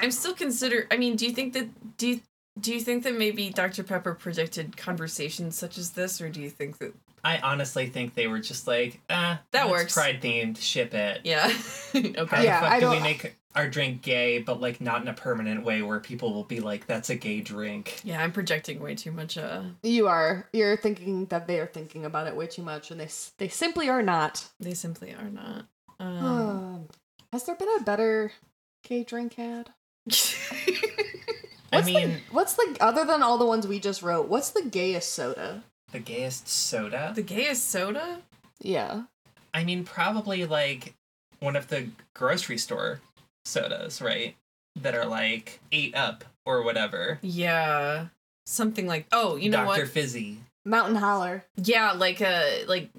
[0.00, 0.86] I'm still consider.
[0.90, 2.20] I mean, do you think that do you
[2.60, 6.50] do you think that maybe Dr Pepper predicted conversations such as this, or do you
[6.50, 9.94] think that I honestly think they were just like, ah, That works.
[9.94, 11.20] Pride themed, ship it.
[11.24, 11.48] yeah?
[11.92, 12.44] How okay.
[12.44, 15.08] Yeah, the fuck I do we don't- make our drink gay, but like not in
[15.08, 18.00] a permanent way where people will be like, that's a gay drink?
[18.04, 19.36] Yeah, I'm projecting way too much.
[19.36, 20.46] Uh, You are.
[20.52, 23.08] You're thinking that they are thinking about it way too much, and they
[23.38, 24.46] they simply are not.
[24.60, 25.66] they simply are not.
[25.98, 26.88] Um, Um,
[27.32, 28.30] has there been a better
[28.86, 29.70] gay drink ad?
[31.70, 34.28] I What's mean, the, what's the other than all the ones we just wrote?
[34.28, 35.62] What's the gayest soda?
[35.92, 37.12] The gayest soda.
[37.14, 38.20] the gayest soda.
[38.60, 39.02] Yeah.
[39.54, 40.94] I mean, probably like
[41.40, 43.00] one of the grocery store
[43.44, 44.36] sodas, right?
[44.76, 47.18] That are like eight up or whatever.
[47.22, 48.06] Yeah,
[48.46, 49.06] something like.
[49.12, 49.66] Oh, you know Dr.
[49.66, 49.76] what?
[49.76, 49.86] Dr.
[49.86, 50.38] Fizzy.
[50.64, 51.44] Mountain Holler.
[51.56, 52.90] Yeah, like a like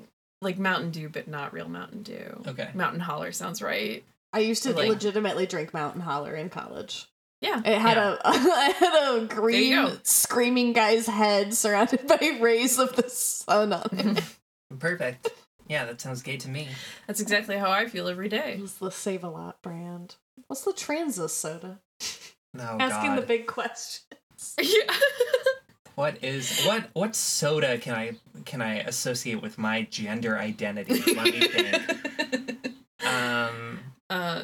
[0.41, 2.43] like Mountain Dew, but not real Mountain Dew.
[2.47, 2.69] Okay.
[2.73, 4.03] Mountain Holler sounds right.
[4.33, 7.07] I used to Like- legitimately drink Mountain Holler in college.
[7.41, 7.61] Yeah.
[7.63, 8.17] It had Yeah.
[8.23, 8.31] a
[8.69, 14.23] it had a green screaming guy's head surrounded by rays of the sun on it.
[14.79, 15.29] Perfect.
[15.67, 16.67] Yeah, that sounds gay to me.
[17.07, 18.53] That's exactly how I feel every day.
[18.53, 20.15] it was the Save a Lot brand.
[20.47, 21.79] What's the Transis soda?
[22.57, 23.19] Oh Asking god.
[23.21, 24.55] the big questions.
[24.61, 24.93] yeah.
[25.95, 28.13] What is what what soda can I
[28.45, 31.01] can I associate with my gender identity?
[31.13, 32.75] Let me think.
[33.05, 33.79] Um
[34.09, 34.43] uh,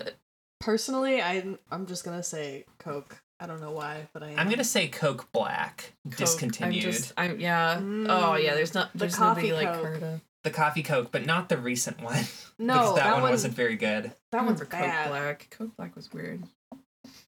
[0.66, 3.22] Personally, I'm I'm just gonna say Coke.
[3.40, 4.40] I don't know why, but I am.
[4.40, 5.94] I'm gonna say Coke Black.
[6.10, 6.18] Coke.
[6.18, 6.84] Discontinued.
[6.84, 7.14] I'm just.
[7.16, 7.78] I'm yeah.
[7.78, 8.56] Mm, oh yeah.
[8.56, 8.90] There's not.
[8.98, 9.84] the coffee nobody like Coke.
[9.84, 10.22] Carta.
[10.44, 12.24] the coffee Coke, but not the recent one.
[12.58, 14.12] no, because that, that, one, one wasn't very good.
[14.32, 15.04] that I one's remember bad.
[15.04, 15.48] Coke Black.
[15.52, 16.44] Coke Black was weird.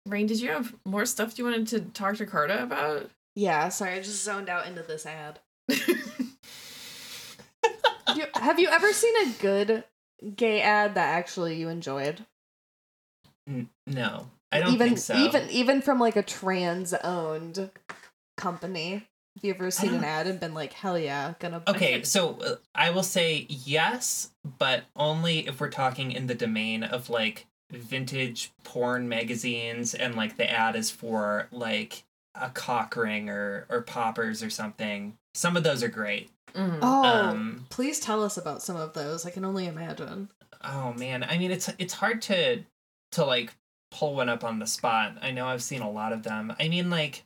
[0.08, 3.12] Rain, did you have more stuff you wanted to talk to Carta about?
[3.36, 5.40] Yeah, sorry, I just zoned out into this ad.
[8.16, 9.84] You, have you ever seen a good
[10.36, 12.26] gay ad that actually you enjoyed?
[13.48, 15.16] N- no, I don't even think so.
[15.16, 17.70] even even from like a trans owned
[18.38, 19.08] company.
[19.36, 21.76] Have you ever seen an ad and been like, hell yeah, gonna buy it?
[21.76, 22.08] Okay, it?
[22.08, 27.10] so uh, I will say yes, but only if we're talking in the domain of
[27.10, 32.04] like vintage porn magazines and like the ad is for like
[32.40, 35.18] a cock ring or or poppers or something.
[35.36, 36.30] Some of those are great.
[36.54, 36.80] Mhm.
[36.82, 39.26] Oh, Um, please tell us about some of those.
[39.26, 40.30] I can only imagine.
[40.64, 42.64] Oh man, I mean it's it's hard to
[43.12, 43.54] to like
[43.92, 45.18] pull one up on the spot.
[45.22, 46.54] I know I've seen a lot of them.
[46.60, 47.24] I mean like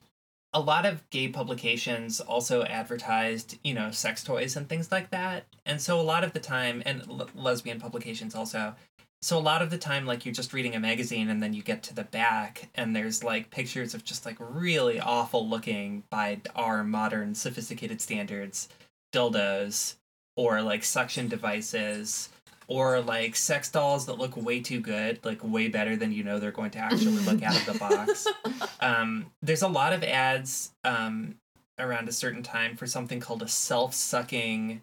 [0.54, 5.46] a lot of gay publications also advertised, you know, sex toys and things like that.
[5.66, 8.76] And so a lot of the time and l- lesbian publications also
[9.24, 11.62] So a lot of the time, like you're just reading a magazine and then you
[11.62, 16.42] get to the back and there's like pictures of just like really awful looking by
[16.56, 18.68] our modern sophisticated standards
[19.14, 19.96] dildos
[20.36, 22.30] or like suction devices
[22.72, 26.40] or like sex dolls that look way too good, like way better than you know
[26.40, 28.28] they're going to actually look out of the box.
[28.80, 31.36] Um, there's a lot of ads um,
[31.78, 34.82] around a certain time for something called a self-sucking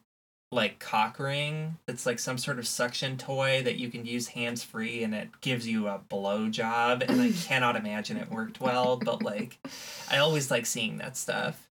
[0.52, 4.62] like cock ring that's like some sort of suction toy that you can use hands
[4.62, 8.96] free and it gives you a blow job and i cannot imagine it worked well
[8.96, 9.58] but like
[10.10, 11.68] i always like seeing that stuff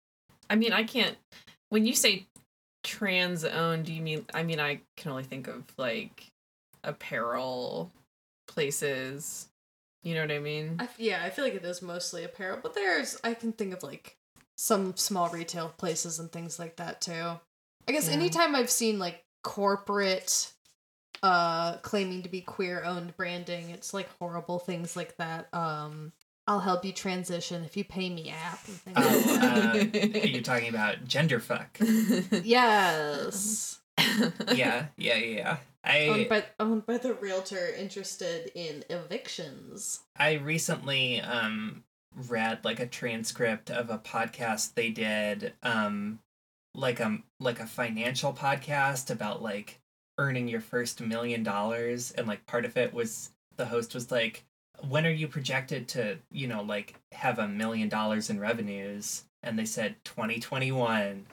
[0.49, 1.17] I mean, I can't.
[1.69, 2.27] When you say
[2.83, 4.25] trans owned, do you mean?
[4.33, 6.31] I mean, I can only think of like
[6.83, 7.91] apparel
[8.47, 9.47] places.
[10.03, 10.77] You know what I mean?
[10.79, 13.83] I yeah, I feel like it is mostly apparel, but there's I can think of
[13.83, 14.17] like
[14.57, 17.39] some small retail places and things like that too.
[17.87, 18.13] I guess Yeah.
[18.15, 20.51] anytime I've seen like corporate
[21.21, 25.47] uh claiming to be queer owned branding, it's like horrible things like that.
[25.53, 26.11] Um
[26.47, 28.59] I'll help you transition if you pay me app
[28.95, 29.77] Oh, uh,
[30.21, 31.77] are you talking about gender fuck
[32.43, 33.79] yes.
[34.53, 39.99] yeah yeah yeah i Owned by owned by the realtor interested in evictions.
[40.17, 41.83] I recently um
[42.27, 46.19] read like a transcript of a podcast they did um
[46.75, 49.79] like a like a financial podcast about like
[50.17, 54.43] earning your first million dollars and like part of it was the host was like
[54.89, 59.57] when are you projected to you know like have a million dollars in revenues and
[59.59, 61.25] they said 2021 and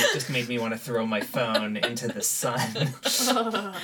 [0.00, 2.58] it just made me want to throw my phone into the sun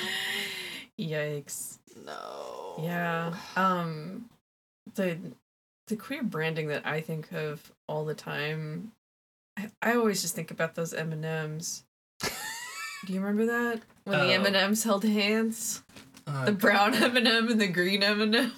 [0.99, 1.79] Yikes.
[2.07, 2.81] no.
[2.83, 3.35] Yeah.
[3.57, 4.27] Um
[4.95, 5.19] the
[5.89, 8.93] the queer branding that I think of all the time
[9.57, 11.85] I, I always just think about those M&Ms.
[12.21, 13.83] Do you remember that?
[14.05, 14.45] When the Oh.
[14.45, 15.83] M&Ms held hands?
[16.27, 18.53] Uh, The brown M&M and the green M&M.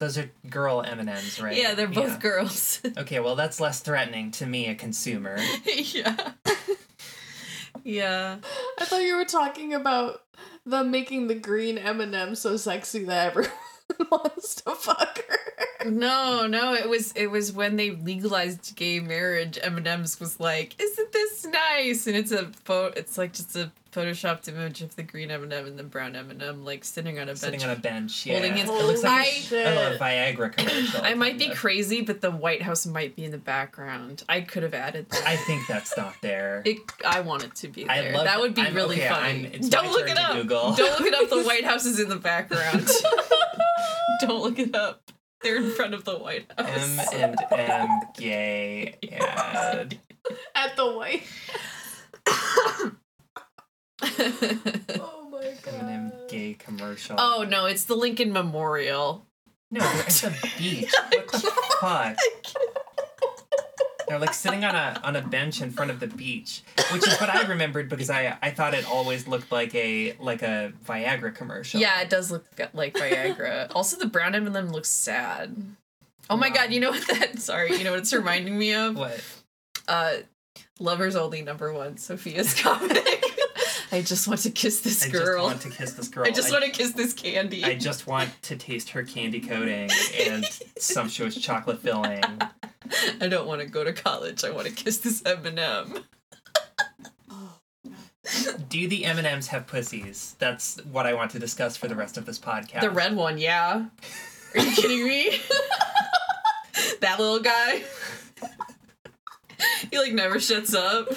[0.00, 2.18] Those are girl m&ms right Yeah, they're both Yeah.
[2.18, 2.80] girls.
[2.98, 5.38] Okay, well, that's less threatening to me, a consumer.
[5.66, 6.32] yeah.
[7.84, 8.36] yeah.
[8.78, 10.22] I thought you were talking about
[10.66, 13.52] them making the green M&M so sexy that everyone
[14.10, 15.88] wants to fuck her.
[15.90, 19.58] No, no, it was it was when they legalized gay marriage.
[19.62, 22.92] M&M's was like, "Isn't this nice?" And it's a photo.
[22.98, 26.84] It's like just a photoshopped image of the green M&M and the brown M&M, like
[26.84, 27.38] sitting on a bench.
[27.38, 28.34] Sitting on a bench, yeah.
[28.34, 31.00] Holding his- it looks like I- a, a Viagra commercial.
[31.02, 31.56] I might be of.
[31.56, 34.22] crazy, but the White House might be in the background.
[34.28, 35.26] I could have added that.
[35.26, 36.62] I think that's not there.
[36.64, 38.14] It, I want it to be I there.
[38.14, 39.58] love- that would be I'm- really okay, funny.
[39.68, 40.34] Don't look it up.
[40.34, 40.72] Google.
[40.74, 41.28] Don't look it up.
[41.30, 42.88] The White House is in the background.
[44.20, 45.12] Don't look it up.
[45.42, 46.68] They're in front of the White House.
[46.68, 47.12] M House.
[47.14, 49.98] and M gay ad.
[50.54, 51.22] At the white.
[55.00, 55.74] Oh my M god.
[55.74, 57.16] and M gay commercial.
[57.18, 59.26] oh no, it's the Lincoln Memorial.
[59.70, 60.92] no, it's a beach.
[61.12, 62.16] What the fuck?
[64.08, 66.62] They're like sitting on a on a bench in front of the beach,
[66.92, 70.40] which is what I remembered because I I thought it always looked like a like
[70.42, 71.78] a Viagra commercial.
[71.80, 73.70] Yeah, it does look like Viagra.
[73.74, 75.54] also, the brown M&M looks sad.
[76.30, 76.54] Oh my Wow.
[76.54, 77.38] god, you know what that?
[77.38, 78.96] Sorry, you know what it's reminding me of?
[78.96, 79.22] What?
[79.86, 80.12] Uh,
[80.80, 83.22] Lovers Only number one, Sophia's comic.
[83.90, 85.48] I just want to kiss this I girl.
[85.48, 86.26] just want to kiss this girl.
[86.26, 87.64] I just want to kiss this candy.
[87.64, 89.90] I just want to taste her candy coating
[90.20, 90.44] and
[90.78, 92.22] sumptuous chocolate filling.
[93.20, 94.44] I don't want to go to college.
[94.44, 96.04] I want to kiss this M&M.
[98.68, 100.36] Do the M and M's have pussies?
[100.38, 102.82] That's what I want to discuss for the rest of this podcast.
[102.82, 103.86] The red one, yeah.
[104.54, 105.38] Are you kidding me?
[107.00, 107.82] that little guy.
[109.90, 111.08] he like never shuts up.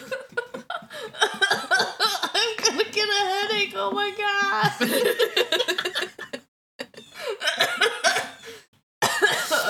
[1.21, 3.73] I'm gonna get a headache.
[3.75, 4.71] Oh my god.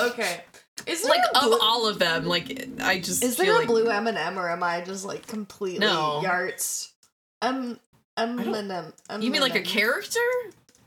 [0.12, 0.42] okay.
[0.86, 2.50] Is like a of all of them, like
[2.80, 5.04] I just is feel there a like blue M and M or am I just
[5.04, 6.20] like completely No.
[6.22, 6.92] yarts?
[7.40, 7.78] M
[8.16, 9.22] M I don't- and M.
[9.22, 10.20] you mean like a M&M character?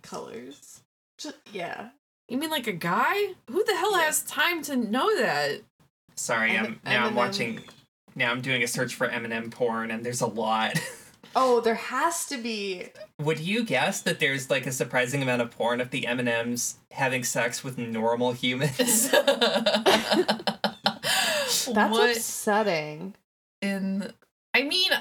[0.02, 0.82] colors?
[1.18, 1.90] Just, yeah.
[2.28, 3.16] You mean like a guy?
[3.50, 5.62] Who the hell has time to know that?
[6.16, 7.16] Sorry, I'm M- now I'm M&M.
[7.16, 7.62] watching.
[8.16, 10.80] Now I'm doing a search for M and M porn, and there's a lot.
[11.38, 12.86] Oh, there has to be.
[13.20, 16.30] Would you guess that there's like a surprising amount of porn of the M and
[16.30, 19.10] M's having sex with normal humans?
[19.12, 19.28] That's
[21.68, 23.16] what upsetting.
[23.62, 24.14] in?
[24.54, 24.92] I mean,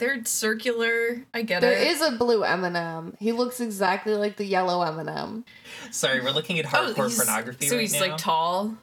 [0.00, 1.22] they're circular.
[1.32, 1.86] I get There it.
[1.86, 3.16] is a blue M&M.
[3.20, 5.44] He looks exactly like the yellow M&M.
[5.92, 8.00] Sorry, we're looking at Oh, hardcore he's- pornography So right he's now.
[8.00, 8.76] like tall.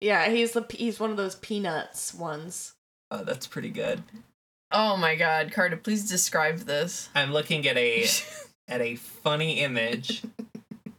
[0.00, 2.74] Yeah, he's the he's one of those peanuts ones.
[3.10, 4.02] oh, that's pretty good.
[4.72, 7.08] Oh my god, Carta, please describe this.
[7.14, 8.04] I'm looking at a
[8.68, 10.22] at a funny image.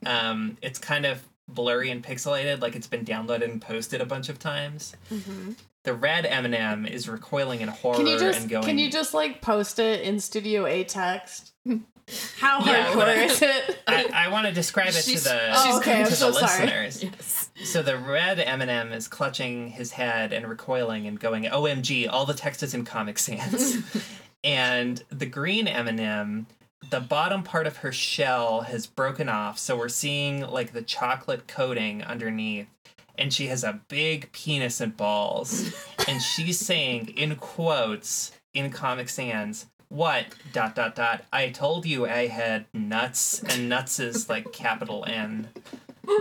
[0.05, 4.29] um, it's kind of blurry and pixelated, like it's been downloaded and posted a bunch
[4.29, 4.95] of times.
[5.83, 8.63] The red M&M is recoiling in horror Can you just and going.
[8.63, 11.53] can you just like post it in Studio A text?
[12.37, 13.81] How Yeah, hardcore is it?
[13.87, 16.65] I, I want to describe it to the, Oh, okay, to so the sorry.
[16.65, 17.03] listeners.
[17.03, 17.49] Yes.
[17.63, 22.07] So the red M&M is clutching his head and recoiling and going, "OMG!
[22.11, 23.83] All the text is in Comic Sans."
[24.43, 26.47] and the green M&M,
[26.89, 31.47] the bottom part of her shell has broken off, so we're seeing like the chocolate
[31.47, 32.67] coating underneath.
[33.17, 35.73] And she has a big penis and balls,
[36.07, 41.25] and she's saying in quotes in Comic Sans, "What dot dot dot?
[41.33, 45.49] I told you I had nuts, and nuts is like capital N."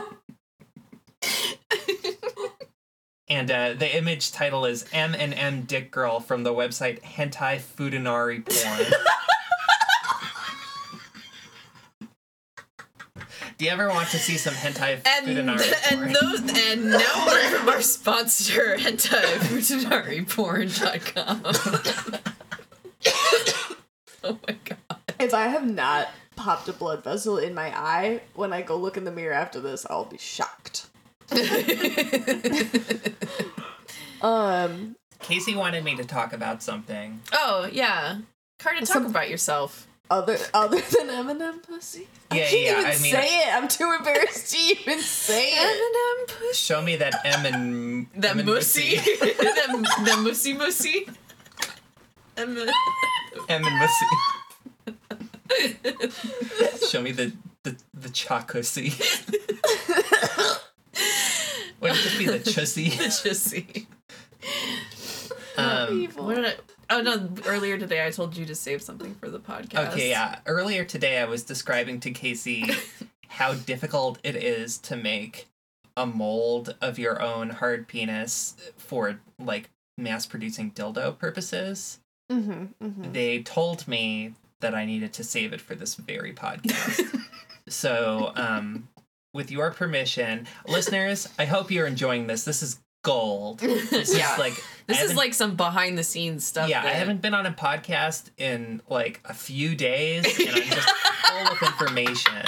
[3.28, 7.60] And uh, the image title is M and M Dick Girl from the website Hentai
[7.60, 8.86] Futanari Porn.
[13.56, 16.06] Do you ever want to see some hentai And Futanari porn?
[16.06, 16.98] and those and now
[17.50, 21.42] from our sponsor hentaifutanariporn.com.
[24.24, 24.76] oh my god.
[25.30, 28.96] If I have not popped a blood vessel in my eye when I go look
[28.96, 30.86] in the mirror after this, I'll be shocked.
[34.22, 37.20] Um, Casey wanted me to talk about something.
[37.32, 38.18] Oh yeah.
[38.58, 39.86] Carta, talk about yourself.
[40.10, 42.08] other other than Eminem pussy.
[42.30, 43.54] I Yeah, can't yeah, even I mean- say it.
[43.54, 46.26] I'm too embarrassed to even say it.
[46.28, 46.54] Eminem pussy.
[46.54, 48.96] Show me that M and That M mussy.
[48.96, 51.06] that, that mussy mussy.
[52.36, 52.68] M- M
[53.48, 54.06] and Mussy.
[56.88, 57.32] Show me the
[57.64, 58.98] the the chocussy.
[61.80, 62.90] Would it just be the chussy?
[62.90, 63.86] Chussy.
[65.56, 66.54] Um, What did I?
[66.90, 67.30] Oh no!
[67.46, 69.92] Earlier today, I told you to save something for the podcast.
[69.92, 70.40] okay, yeah.
[70.46, 72.64] Earlier today, I was describing to Casey
[73.28, 75.46] how difficult it is to make
[75.96, 82.00] a mold of your own hard penis for like mass producing dildo purposes.
[82.30, 83.12] Mm-hmm, mm-hmm.
[83.12, 87.20] they told me that I needed to save it for this very podcast.
[87.68, 88.88] so, um,
[89.34, 92.44] with your permission, listeners, I hope you're enjoying this.
[92.44, 93.60] This is gold.
[93.90, 94.32] This Yeah.
[94.34, 96.68] is like This I is like some behind the scenes stuff.
[96.68, 96.82] yeah.
[96.84, 100.90] I haven't been on a podcast in like a few days, and I'm just
[101.26, 102.46] full of information.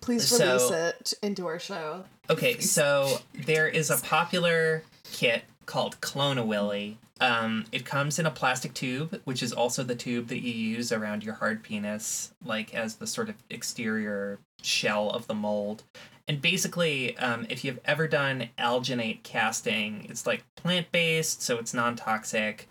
[0.00, 2.04] Please So- release it into our show.
[2.30, 4.82] Okay, so there is a popular
[5.12, 6.98] kit called Clone a Willy.
[7.20, 10.92] Um, it comes in a plastic tube, which is also the tube that you use
[10.92, 15.82] around your hard penis, like as the sort of exterior shell of the mold.
[16.28, 21.74] And basically, um, if you've ever done alginate casting, it's like plant based, so it's
[21.74, 22.68] non toxic,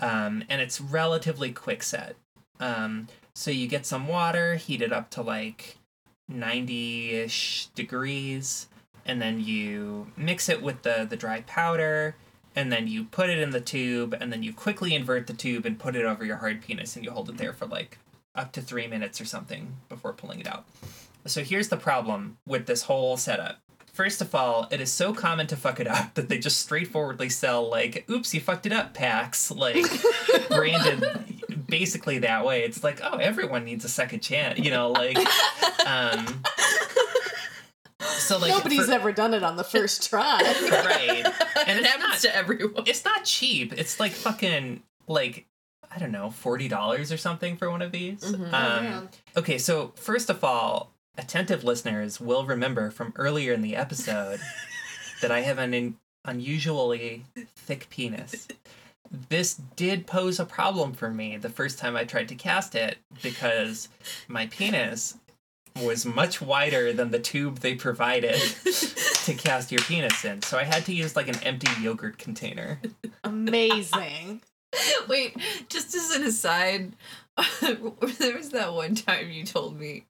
[0.00, 2.16] um, and it's relatively quick set.
[2.58, 5.76] Um, so you get some water, heat it up to like
[6.28, 8.68] 90 ish degrees
[9.06, 12.16] and then you mix it with the the dry powder
[12.56, 15.66] and then you put it in the tube and then you quickly invert the tube
[15.66, 17.98] and put it over your hard penis and you hold it there for like
[18.34, 20.64] up to 3 minutes or something before pulling it out.
[21.26, 23.58] So here's the problem with this whole setup.
[23.92, 27.28] First of all, it is so common to fuck it up that they just straightforwardly
[27.28, 29.86] sell like oops, you fucked it up packs like
[30.48, 31.04] branded
[31.68, 32.64] basically that way.
[32.64, 35.16] It's like, oh, everyone needs a second chance, you know, like
[35.86, 36.42] um
[38.18, 40.38] so like Nobody's for- ever done it on the first try.
[40.42, 41.24] right.
[41.66, 42.84] And it it's happens not, to everyone.
[42.86, 43.72] it's not cheap.
[43.72, 45.46] It's like fucking like
[45.90, 48.20] I don't know, forty dollars or something for one of these.
[48.20, 48.50] Mhm.
[48.52, 49.08] Oh, Um, man.
[49.36, 54.40] okay, so first of all, attentive listeners will remember from earlier in the episode
[55.22, 57.24] that I have an in- unusually
[57.56, 58.48] thick penis.
[59.28, 62.98] This did pose a problem for me the first time I tried to cast it
[63.22, 63.88] because
[64.28, 65.16] my penis
[65.82, 68.40] was much wider than the tube they provided
[69.24, 70.40] to cast your penis in.
[70.42, 72.80] So I had to use like an empty yogurt container.
[73.24, 74.40] Amazing.
[75.08, 75.36] Wait,
[75.68, 76.92] just as an aside,
[77.60, 80.04] there was that one time you told me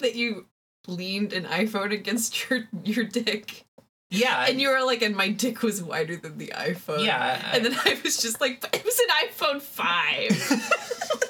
[0.00, 0.46] that you
[0.88, 3.64] leaned an iPhone against your your dick,
[4.10, 4.46] Yeah.
[4.48, 7.64] and you were like, "And my dick was wider than the iPhone." Yeah, I- and
[7.66, 11.21] then I was just like, "But "It was an iPhone five.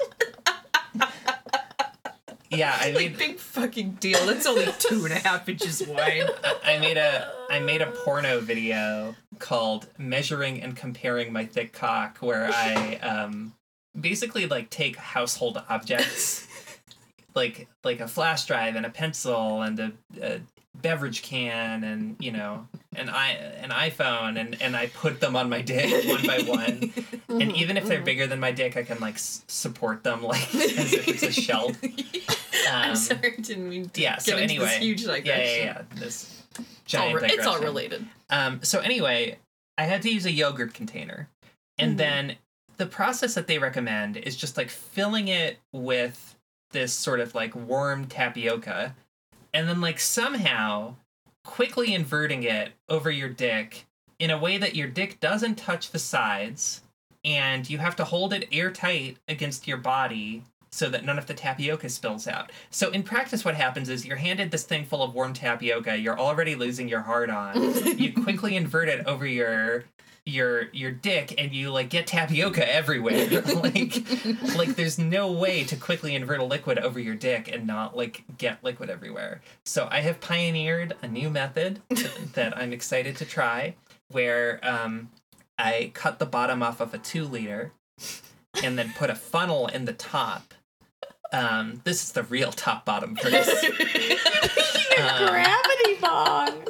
[2.57, 4.29] Yeah, I like made big fucking deal.
[4.29, 6.29] It's only two and a half inches wide."
[6.63, 12.17] I made a I made a porno video called "Measuring and Comparing My Thick Cock,"
[12.19, 13.53] where I um,
[13.99, 16.47] basically like take household objects,
[17.35, 20.41] like like a flash drive and a pencil and a, a
[20.81, 25.47] beverage can and you know an i an iphone and and i put them on
[25.47, 26.91] my dick one by one
[27.29, 30.53] and even if they're bigger than my dick i can like s- support them like
[30.55, 31.77] as if it's a shelf
[32.69, 35.25] I'm Um, sorry, I didn't mean to yeah get so into anyway this huge digression.
[35.25, 35.81] yeah yeah yeah.
[35.95, 38.05] this It's all, giant re- it's all related.
[38.29, 39.37] Um, so anyway,
[39.77, 41.27] I had to use a yogurt container,
[41.77, 41.97] and Mhm.
[41.97, 42.35] then
[42.77, 46.35] the process that they recommend is just like filling it with
[46.71, 48.95] this sort of like warm tapioca,
[49.53, 50.95] and then like somehow
[51.43, 53.85] quickly inverting it over your dick
[54.19, 56.81] in a way that your dick doesn't touch the sides,
[57.25, 60.43] and you have to hold it airtight against your body
[60.73, 62.51] so that none of the tapioca spills out.
[62.71, 66.19] So in practice what happens is you're handed this thing full of warm tapioca, you're
[66.19, 67.55] already losing your heart on.
[67.97, 69.85] you quickly invert it over your
[70.25, 73.41] your your dick and you like get tapioca everywhere.
[73.63, 74.03] like
[74.55, 78.23] like there's no way to quickly invert a liquid over your dick and not like
[78.39, 79.41] get liquid everywhere.
[79.65, 81.81] So I have pioneered a new method
[82.33, 83.75] that I'm excited to try
[84.09, 85.11] where um
[85.59, 87.73] I cut the bottom off of a 2 liter
[88.63, 90.55] and then put a funnel in the top.
[91.33, 93.49] Um, this is the real top bottom this.
[94.99, 96.67] Um, Gravity bong.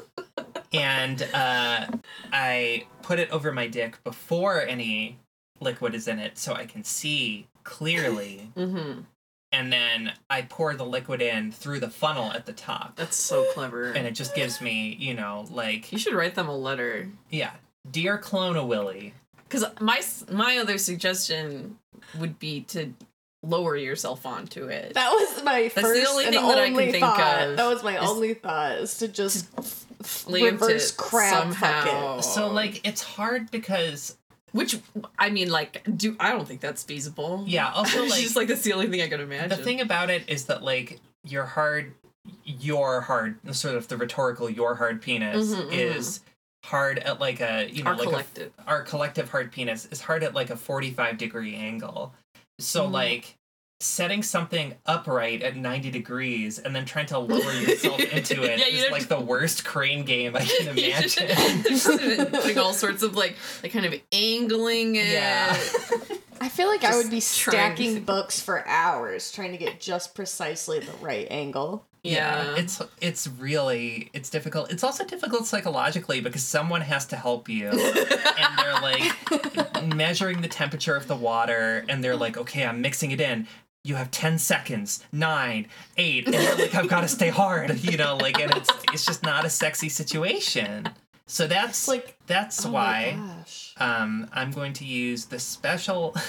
[0.74, 1.88] and uh,
[2.32, 5.20] I put it over my dick before any
[5.60, 8.50] liquid is in it so I can see clearly.
[8.56, 9.02] Mm-hmm.
[9.52, 12.96] And then I pour the liquid in through the funnel at the top.
[12.96, 13.92] That's so clever.
[13.92, 17.10] And it just gives me, you know, like, you should write them a letter.
[17.30, 17.52] yeah,
[17.92, 19.14] Dear Clone Willy.
[19.44, 21.78] Because my my other suggestion
[22.18, 22.94] would be to
[23.44, 24.94] lower yourself onto it.
[24.94, 27.48] That was my the first only and thing that I can only think thought.
[27.50, 29.50] of that was my is- only thought is to just
[30.26, 32.24] Plant reverse it crab fuck it.
[32.24, 34.18] So, like, it's hard because,
[34.52, 34.80] which
[35.18, 37.44] I mean, like, do I don't think that's feasible.
[37.48, 39.50] yeah, also, it's like, just like that's the only thing I can imagine.
[39.50, 41.94] the thing about it is that, like, your hard,
[42.46, 45.72] your hard, sort of the rhetorical your hard penis Mhm, mhm.
[45.74, 46.20] is
[46.66, 48.54] hard at like a, you know, our like a collective.
[48.68, 52.14] our collective hard penis is hard at like a 45 degree angle.
[52.64, 52.92] So Mhm.
[52.92, 53.38] like
[53.80, 58.68] setting something upright at 90 degrees and then trying to lower yourself into it Yeah,
[58.68, 61.64] you is don't- like the worst crane game I can imagine.
[61.64, 65.08] just putting all sorts of like, like kind of angling it.
[65.08, 65.58] yeah.
[66.40, 69.80] I feel like I would be trying to- stacking books for hours trying to get
[69.82, 71.86] just precisely the right angle.
[72.04, 72.56] Yeah.
[72.58, 74.72] It's it's really it's difficult.
[74.72, 77.68] It's also difficult psychologically because someone has to help you.
[77.70, 83.12] and they're like measuring the temperature of the water and they're like, okay, I'm mixing
[83.12, 83.48] it in.
[83.86, 85.68] You have 10 seconds, nine,
[85.98, 89.06] eight, and you're like, I've got to stay hard, you know, like, and it's it's
[89.06, 90.88] just not a sexy situation.
[91.26, 93.18] So that's like that's oh why
[93.78, 96.16] um, I'm going to use the special.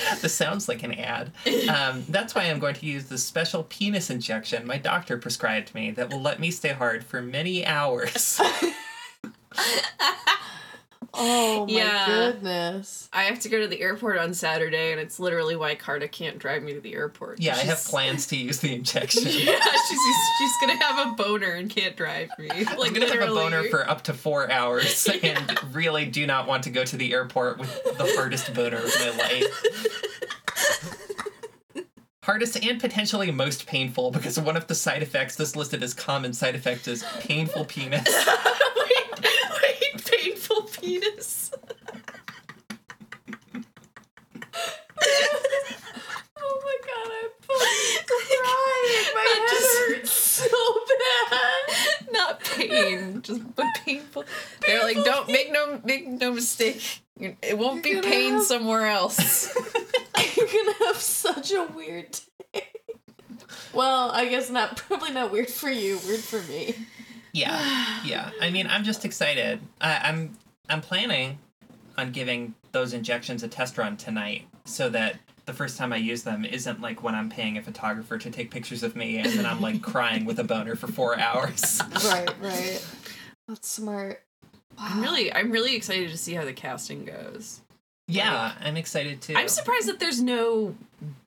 [0.20, 1.32] this sounds like an ad.
[1.68, 5.90] Um, that's why I'm going to use the special penis injection my doctor prescribed me
[5.92, 8.40] that will let me stay hard for many hours.
[11.14, 12.06] Oh my Yeah.
[12.06, 13.08] goodness.
[13.12, 16.38] I have to go to the airport on Saturday, and it's literally why Carta can't
[16.38, 17.40] drive me to the airport.
[17.40, 19.22] Yeah, I have plans to use the injection.
[19.26, 19.58] Yeah,
[19.88, 19.98] she's
[20.38, 22.48] she's gonna have a boner and can't drive me.
[22.48, 26.46] Like I'm gonna have a boner for up to four hours and really do not
[26.46, 29.64] want to go to the airport with the hardest boner of my life.
[32.24, 36.32] Hardest and potentially most painful because one of the side effects that's listed as common
[36.32, 38.06] side effect is painful penis.
[40.82, 41.50] Wait, wait, penis.
[46.44, 48.06] Oh my god, I'm fucking
[48.42, 49.14] crying.
[49.14, 50.80] My Not head just- hurts so
[51.30, 52.12] bad.
[52.12, 54.24] Not pain, just but painful.
[54.66, 57.00] They're like, don't make no make no mistake.
[57.18, 59.54] It won't You're be pain have- somewhere else.
[60.36, 62.18] You're gonna have such a weird
[62.52, 62.66] day.
[63.72, 64.76] Well, I guess not.
[64.76, 65.98] Probably not weird for you.
[66.06, 66.74] Weird for me.
[67.32, 68.30] Yeah, yeah.
[68.40, 69.60] I mean, I'm just excited.
[69.80, 70.36] I, I'm
[70.68, 71.38] I'm planning
[71.98, 76.22] on giving those injections a test run tonight, so that the first time I use
[76.22, 79.44] them isn't like when I'm paying a photographer to take pictures of me, and then
[79.46, 81.80] I'm like crying with a boner for four hours.
[82.04, 82.86] Right, right.
[83.48, 84.22] That's smart.
[84.78, 84.86] Wow.
[84.90, 87.60] I'm really I'm really excited to see how the casting goes.
[88.08, 89.34] Yeah, I'm excited too.
[89.36, 90.74] I'm surprised that there's no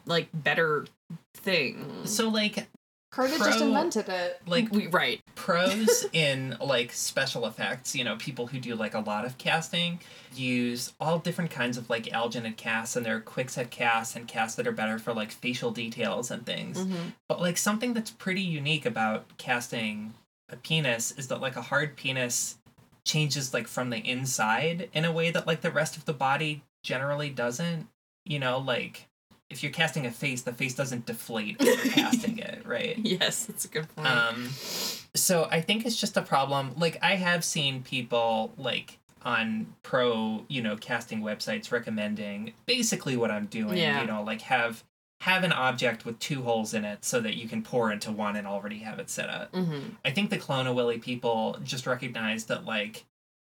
[0.05, 0.85] like better
[1.33, 1.85] thing.
[2.05, 2.67] So like
[3.15, 4.41] Carta Pro- just invented it.
[4.45, 5.21] like we right.
[5.35, 9.99] pros in like special effects you know people who do like a lot of casting
[10.35, 14.55] use all different kinds of like alginate casts and there are quickset casts and casts
[14.57, 17.13] that are better for like facial details and things Mhm.
[17.29, 20.13] but like something that's pretty unique about casting
[20.49, 22.57] a penis is that like a hard penis
[23.05, 26.63] changes like from the inside in a way that like the rest of the body
[26.83, 27.87] generally doesn't
[28.25, 29.07] you know like
[29.49, 32.97] if you're casting a face, the face doesn't deflate as you're casting it, right?
[32.97, 34.07] Yes, that's a good point.
[34.07, 36.71] Um, so I think it's just a problem.
[36.77, 43.31] Like I have seen people like on pro, you know, casting websites recommending basically what
[43.31, 43.77] I'm doing.
[43.77, 44.01] Yeah.
[44.01, 44.83] You know, like have
[45.21, 48.35] have an object with two holes in it so that you can pour into one
[48.35, 49.51] and already have it set up.
[49.53, 49.79] mm-hmm.
[50.03, 53.05] I think the Clone Willy people just recognize that like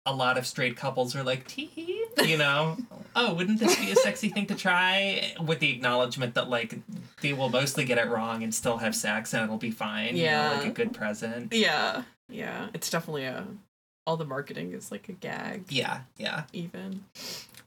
[0.09, 2.77] a lot of straight couples are like, tee hee, you know,
[3.17, 5.35] oh, wouldn't this be a sexy thing to try?
[5.41, 6.79] With the acknowledgement that like
[7.21, 10.17] they will mostly get it wrong and still have sex and it'll be fine.
[10.17, 10.51] you know, Yeah.
[10.59, 11.53] like a good present.
[11.53, 12.69] Yeah, yeah.
[12.75, 13.47] It's definitely a.
[14.07, 15.65] All the marketing is like a gag.
[15.69, 16.45] Yeah, yeah.
[16.55, 17.05] Even.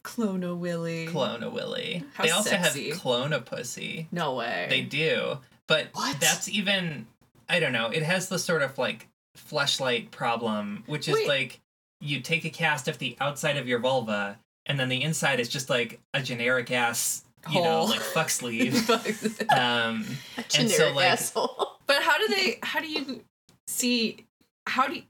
[0.03, 1.05] Clone Willy.
[1.07, 2.03] Clone a Willy.
[2.15, 2.89] How they also sexy.
[2.89, 4.07] have Clone a Pussy.
[4.11, 4.65] No way.
[4.69, 5.37] They do.
[5.67, 6.19] But What?
[6.19, 7.05] that's even
[7.47, 9.07] I don't know, it has the sort of like
[9.37, 11.27] fleshlight problem, which is Wait.
[11.27, 11.59] like
[12.01, 15.47] you take a cast of the outside of your vulva and then the inside is
[15.49, 17.89] just like a generic ass, you know, Hole.
[17.89, 18.89] like fuck sleeve.
[19.49, 20.05] um
[20.37, 21.67] A And so, generic like- asshole.
[21.87, 22.57] But how do they?
[22.63, 23.21] How do you
[23.67, 24.25] see?
[24.65, 24.95] How do?
[24.95, 25.03] You,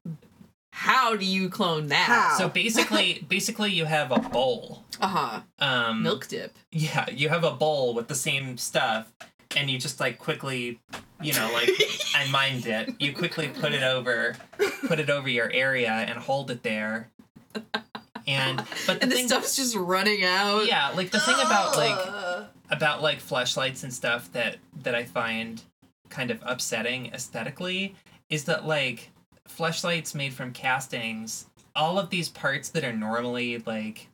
[0.74, 2.06] how do you clone that?
[2.08, 2.38] How?
[2.40, 4.84] so basically basically you have a bowl.
[5.00, 5.40] Uh huh.
[5.60, 6.58] Um Milk dip.
[6.72, 9.14] Yeah, you have a bowl with the same stuff,
[9.57, 10.80] and you just like quickly,
[11.22, 11.69] you know, like
[12.15, 12.95] I mined it.
[12.99, 14.36] You quickly put it over,
[14.88, 17.10] put it over your area, and hold it there.
[18.28, 20.65] And but the And the thing, stuff's just running out.
[20.68, 25.61] yeah, like the thing about like about like fleshlights and stuff that that I find
[26.10, 27.95] kind of upsetting aesthetically
[28.30, 29.10] is that like
[29.49, 34.07] fleshlights made from castings, all of these parts that are normally like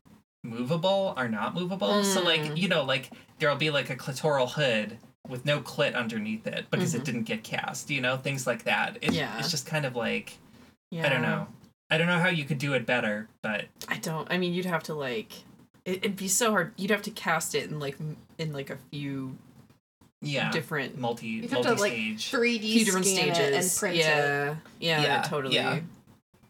[0.44, 2.04] movable are not movable.
[2.04, 2.58] So like Mm.
[2.58, 3.10] you know like
[3.40, 4.98] there'll be like a clitoral hood
[5.30, 7.06] with no clit underneath it because it Mhm.
[7.06, 7.90] didn't get cast.
[7.90, 8.98] You know things like that.
[9.02, 9.38] It, Yeah.
[9.40, 10.38] it's just kind of like
[10.92, 11.06] Yeah.
[11.06, 11.48] I don't know.
[11.90, 14.30] I don't know how you could do it better, but I don't.
[14.32, 15.32] I mean, you'd have to like.
[15.86, 16.74] It, it'd be so hard.
[16.78, 17.98] You'd have to cast it in like
[18.38, 19.38] in like a few
[20.22, 22.32] yeah, different multi You have to like multi-stage.
[22.32, 24.00] 3D few different stages it and print it.
[24.00, 25.56] yeah, yeah, Yeah, totally.
[25.56, 25.80] yeah.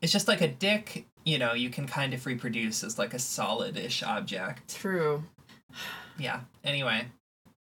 [0.02, 3.20] it's just like a dick you know you can kind of reproduce as like a
[3.20, 5.22] solid-ish object True.
[6.18, 7.06] yeah anyway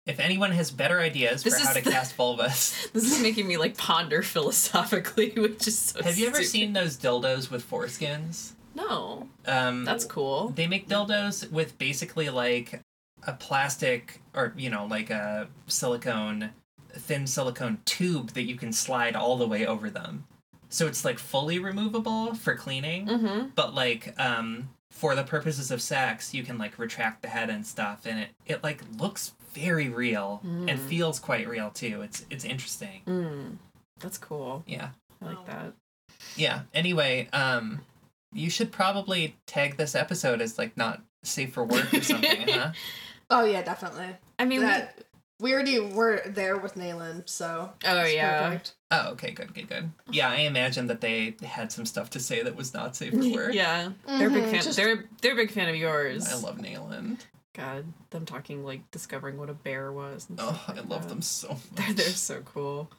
[0.07, 3.47] if anyone has better ideas This for how to the- cast vulvas This is making
[3.47, 6.03] me like ponder philosophically, which is so.
[6.03, 6.49] have you ever stupid.
[6.49, 10.49] seen those dildos with foreskins No, um that's cool.
[10.49, 12.81] they make dildos with basically like
[13.27, 16.49] a plastic or you know like a silicone
[16.93, 20.25] thin silicone tube that you can slide all the way over them
[20.69, 23.47] so it's like fully removable for cleaning Mm-hmm.
[23.55, 27.65] but like um for the purposes of sex you can like retract the head and
[27.65, 30.79] stuff and it it like looks very real and Mm.
[30.87, 33.57] feels quite real too it's it's interesting Mm.
[33.99, 34.63] That's cool.
[34.67, 34.89] yeah
[35.21, 35.73] I like that.
[36.35, 37.81] yeah anyway um
[38.33, 42.71] you should probably tag this episode as like not safe for work or something huh
[43.33, 44.07] Oh yeah, definitely.
[44.39, 45.05] I mean, that
[45.39, 48.43] we already were there with Nayland, so oh it's yeah.
[48.49, 48.73] perfect.
[48.91, 52.43] oh okay good good good yeah i imagine that they had some stuff to say
[52.43, 54.61] that was not safe for work Yeah, they're a big fan.
[54.61, 56.27] just- They're they're a big fan of yours.
[56.31, 57.19] i love nayland
[57.53, 60.27] God, them talking like discovering what a bear was.
[60.29, 61.09] and oh stuff i love that.
[61.09, 62.89] them so much They're they're so cool.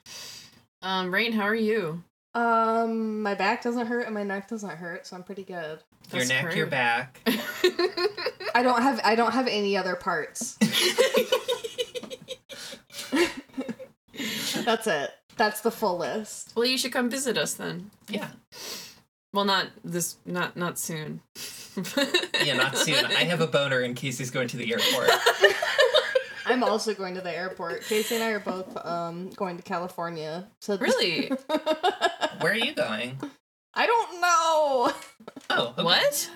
[0.82, 2.02] Um, Rain, how are you?
[2.34, 5.78] Um, my back doesn't hurt and my neck doesn't hurt, so I'm pretty good.
[6.12, 7.20] your That's neck your back
[8.54, 10.58] I don't have I don't have any other parts.
[14.64, 15.10] That's it.
[15.36, 16.52] That's the full list.
[16.54, 17.90] well, you should come visit us then.
[18.08, 18.28] yeah
[19.32, 21.20] Well, not this, not not soon.
[22.44, 25.08] yeah not soon i have a boner in case he's going to the airport
[26.44, 27.82] I'm also going to the airport.
[27.84, 30.48] Casey and I are both um going to California.
[30.60, 31.28] So Really?
[32.40, 33.18] where are you going
[33.74, 34.92] I don't know.
[35.50, 35.82] oh okay.
[35.82, 36.30] What?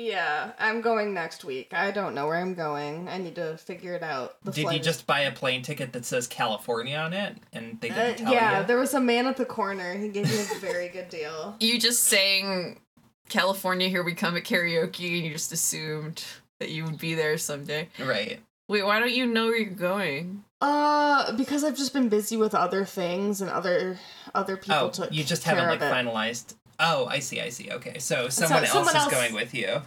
[0.00, 1.74] Yeah, I'm going next week.
[1.74, 3.06] I don't know where I'm going.
[3.08, 4.42] I need to figure it out.
[4.44, 7.90] The Did you just buy a plane ticket that says California on it, and they
[7.90, 8.66] Uh, didn't tell yeah, you?
[8.66, 9.92] there was a man at the corner.
[9.94, 11.56] He gave me a very good deal.
[11.60, 12.80] You just sang
[13.28, 16.24] California, here we come at karaoke, and you just assumed
[16.60, 17.88] that you would be there someday.
[17.98, 18.40] Right.
[18.68, 20.44] Wait, why don't you know where you're going?
[20.62, 23.98] Uh, because I've just been busy with other things and other
[24.34, 25.92] other people Oh, took you just care haven't like it.
[25.92, 26.54] finalized.
[26.80, 27.40] Oh, I see.
[27.40, 27.70] I see.
[27.70, 29.82] Okay, so someone else someone is else- going with you.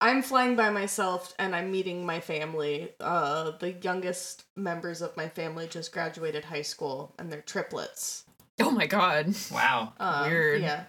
[0.00, 2.90] I'm flying by myself and I'm meeting my family.
[2.98, 8.24] Uh, the youngest members of my family just graduated high school and they're triplets.
[8.60, 9.32] Oh my god.
[9.52, 9.92] Wow.
[10.00, 10.60] Um, Weird.
[10.62, 10.84] Yeah,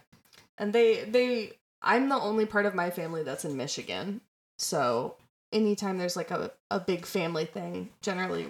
[0.57, 1.51] and they they
[1.83, 4.21] I'm the only part of my family that's in Michigan,
[4.57, 5.15] so
[5.51, 8.47] anytime there's like a a big family thing, generally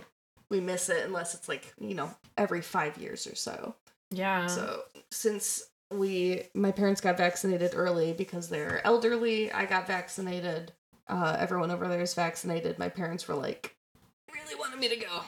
[0.50, 3.76] we miss it unless it's like you know every five years or so.
[4.12, 4.48] Yeah.
[4.48, 5.64] So since
[5.98, 10.72] we my parents got vaccinated early because they're elderly, I got vaccinated.
[11.08, 12.80] Uh, everyone over there is vaccinated.
[12.80, 13.76] My parents were like,
[14.34, 15.22] really wanted me to go.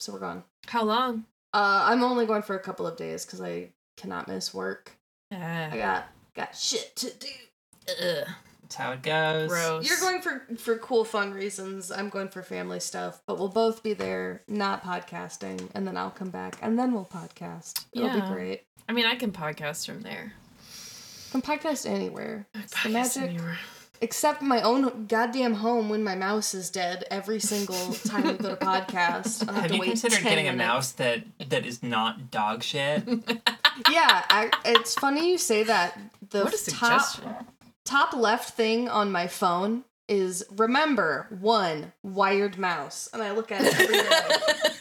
[0.00, 0.44] So we're gone.
[0.66, 1.24] How long?
[1.52, 4.92] Uh, I'm only going for a couple of days because I cannot miss work.
[5.30, 6.04] I Uh, got
[6.34, 7.28] got shit to do.
[7.88, 8.28] ugh,
[8.62, 9.48] That's how it goes.
[9.48, 9.88] gross.
[9.88, 11.90] You're going for for cool, fun reasons.
[11.92, 16.10] I'm going for family stuff, but we'll both be there, not podcasting, and then I'll
[16.10, 17.84] come back, and then we'll podcast.
[17.92, 18.20] It'll Yeah.
[18.28, 18.64] be great.
[18.88, 20.32] I mean, I can podcast from there.
[21.28, 22.46] I can podcast anywhere.
[22.54, 23.22] It's the Podcast magic.
[23.22, 23.58] anywhere.
[24.00, 28.50] Except my own goddamn home when my mouse is dead every single time we go
[28.50, 29.48] to podcast.
[29.48, 32.30] I have, Have to you wait considered 10 getting a mouse that that is not
[32.30, 33.04] dog shit?
[33.90, 35.98] Yeah, I, it's funny you say that.
[36.30, 37.34] The What a top suggestion.
[37.84, 43.62] top left thing on my phone is remember one wired mouse, and I look at
[43.64, 44.70] it every day.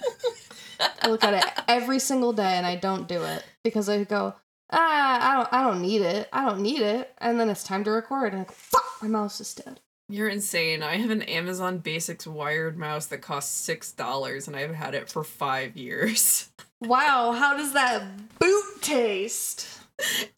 [1.03, 4.35] I look at it every single day, and I don't do it because I go,
[4.71, 6.29] ah, I don't, I don't need it.
[6.31, 9.07] I don't need it, and then it's time to record, and I go, fuck, my
[9.07, 9.79] mouse is dead.
[10.09, 10.83] You're insane.
[10.83, 15.09] I have an Amazon Basics wired mouse that costs six dollars, and I've had it
[15.09, 16.49] for five years.
[16.81, 18.03] Wow, how does that
[18.39, 19.65] boot taste?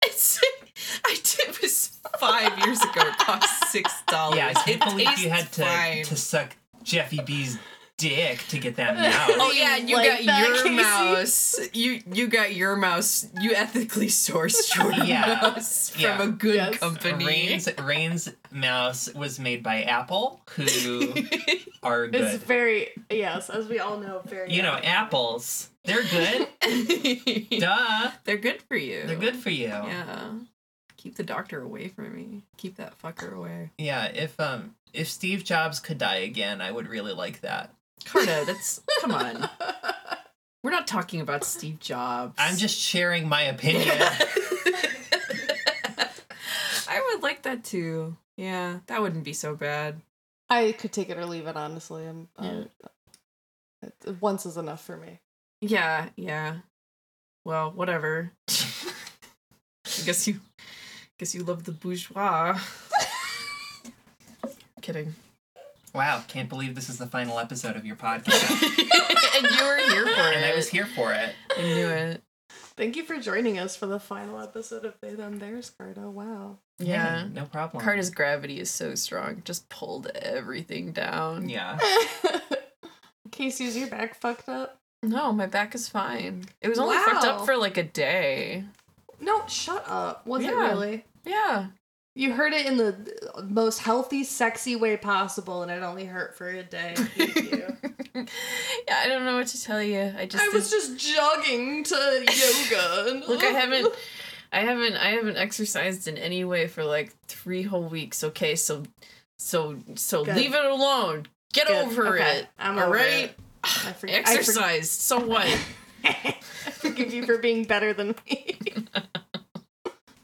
[0.03, 0.39] It's
[1.03, 3.01] I did it was five years ago.
[3.01, 4.37] It cost six dollars.
[4.37, 6.03] yeah, I can't it believe you had to fine.
[6.03, 7.57] to suck Jeffy B's
[7.97, 9.37] dick to get that mouse.
[9.39, 10.69] Oh yeah, you Like got that, your Casey?
[10.75, 11.59] mouse.
[11.73, 13.27] You you got your mouse.
[13.39, 15.39] You ethically sourced your Yeah.
[15.41, 16.23] mouse from Yeah.
[16.23, 16.77] a good Yes.
[16.79, 17.25] company.
[17.25, 21.13] Rain's Rain's mouse was made by Apple, who
[21.83, 24.51] are It's very yes, as we all know, very.
[24.53, 25.69] You know, apples.
[25.85, 26.47] They're good.
[27.59, 28.11] Duh.
[28.23, 29.03] They're good for you.
[29.05, 29.67] They're good for you.
[29.67, 30.31] Yeah.
[30.97, 32.41] Keep the doctor away from me.
[32.57, 33.69] Keep that fucker away.
[33.77, 37.74] Yeah, if um if Steve Jobs could die again, I would really like that.
[38.03, 39.49] Carta, that's come on.
[40.63, 42.35] We're not talking about Steve Jobs.
[42.37, 43.87] I'm just sharing my opinion.
[46.87, 48.17] I would like that too.
[48.35, 50.01] Yeah, that wouldn't be so bad.
[50.49, 51.55] I could take it or leave it.
[51.55, 52.27] Honestly, I'm.
[52.41, 52.63] Yeah.
[53.83, 55.19] Uh, once is enough for me.
[55.61, 56.57] Yeah, yeah.
[57.43, 58.31] Well, whatever.
[58.49, 60.39] I guess you
[61.17, 62.59] guess you love the bourgeois.
[64.81, 65.15] Kidding.
[65.95, 68.51] Wow, can't believe this is the final episode of your podcast.
[69.37, 70.35] and you were here for it.
[70.35, 71.33] and I was here for it.
[71.57, 72.21] I knew it.
[72.75, 76.01] Thank you for joining us for the final episode of They Them Theirs, Carta.
[76.01, 76.57] Wow.
[76.79, 77.21] Yeah.
[77.23, 77.81] Hey, no problem.
[77.81, 79.41] Carta's gravity is so strong.
[79.45, 81.47] Just pulled everything down.
[81.47, 81.79] Yeah.
[83.31, 84.77] Casey, is your back fucked up?
[85.01, 86.43] No, my back is fine.
[86.61, 88.65] It was only fucked up for like a day.
[89.21, 90.27] No, shut up.
[90.27, 91.05] Was it really?
[91.25, 91.67] Yeah.
[92.17, 92.95] You heard it in the
[93.43, 96.95] most healthy, sexy way possible, and it only hurt for a day.
[98.87, 100.13] Yeah, I don't know what to tell you.
[100.17, 103.23] I just I was just jogging to yoga.
[103.27, 103.93] Look, I haven't
[104.53, 108.23] I haven't I haven't exercised in any way for like 3 whole weeks.
[108.23, 108.83] Okay, so
[109.37, 110.37] so so Good.
[110.37, 111.25] leave it alone.
[111.51, 111.75] Get Good.
[111.87, 112.47] over Okay, it.
[112.57, 113.25] I'm all right?
[113.25, 113.39] it.
[113.63, 114.89] I forg- I forg- Exercise.
[114.89, 115.47] so what?
[116.05, 116.35] I
[116.71, 118.57] forgive you for being better than me.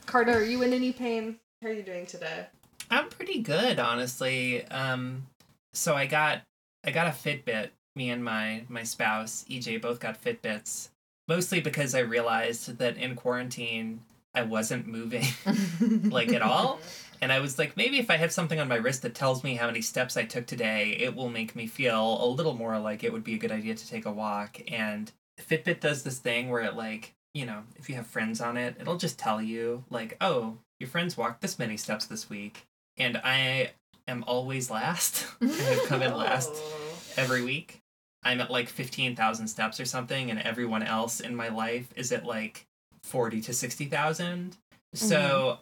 [0.05, 1.39] Carta, are you in any pain?
[1.61, 2.47] How are you doing today?
[2.89, 4.65] I'm pretty good, honestly.
[4.65, 5.27] Um,
[5.73, 6.41] so I got
[6.83, 7.69] I got a Fitbit.
[7.95, 10.89] Me and my my spouse EJ both got Fitbits,
[11.27, 14.01] mostly because I realized that in quarantine
[14.33, 15.25] I wasn't moving
[16.09, 16.79] like at all,
[17.21, 19.53] and I was like, maybe if I have something on my wrist that tells me
[19.53, 23.03] how many steps I took today, it will make me feel a little more like
[23.03, 24.59] it would be a good idea to take a walk.
[24.67, 28.57] And Fitbit does this thing where it like you know if you have friends on
[28.57, 32.65] it, it'll just tell you like, oh, your friends walked this many steps this week
[32.97, 33.71] and I
[34.07, 35.27] am always last.
[35.41, 36.51] I have come in last
[37.15, 37.81] every week.
[38.23, 42.25] I'm at like 15,000 steps or something, and everyone else in my life is at
[42.25, 42.65] like
[43.03, 44.57] 40 to 60,000.
[44.93, 45.59] So,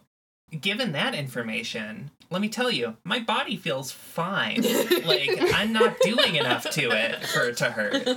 [0.52, 0.58] mm-hmm.
[0.58, 4.62] given that information, let me tell you, my body feels fine.
[5.06, 8.08] like, I'm not doing enough to it for it to hurt.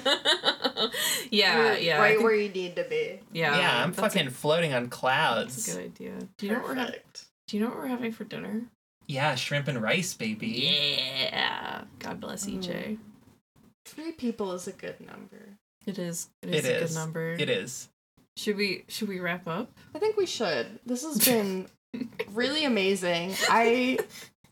[1.30, 1.98] yeah, You're yeah.
[1.98, 3.20] Right where you need to be.
[3.32, 3.58] yeah.
[3.58, 5.56] yeah, I'm that's a- fucking floating on clouds.
[5.56, 5.78] That's clouds.
[5.78, 6.28] a good idea.
[6.38, 6.92] Do you know what we're having?
[6.92, 7.24] Perfect.
[7.48, 8.62] Do you know what we're having for dinner?
[9.08, 10.48] Yeah, shrimp and rice, baby.
[11.30, 11.82] Yeah.
[11.98, 12.62] God bless Mm.
[12.62, 12.98] EJ.
[13.84, 15.58] Three people is a good number.
[15.86, 16.28] It is.
[16.42, 16.90] It It is a is.
[16.94, 17.32] good number.
[17.32, 17.88] It is.
[18.36, 19.70] Should we should we wrap up?
[19.94, 20.78] I think we should.
[20.86, 21.66] This has been
[22.30, 23.34] really amazing.
[23.48, 23.98] I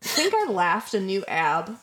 [0.01, 1.69] think I laughed a new ab.
[1.69, 1.77] Um,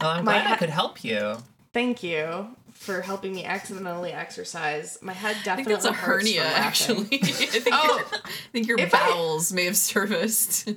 [0.00, 1.38] Well, I'm My glad I could help you.
[1.72, 4.98] thank you for helping me accidentally exercise.
[5.00, 7.08] My head definitely I think that's a hurts hernia, actually.
[7.22, 7.96] I think, Oh.
[8.12, 10.68] your, I think your If I- bowels may have serviced.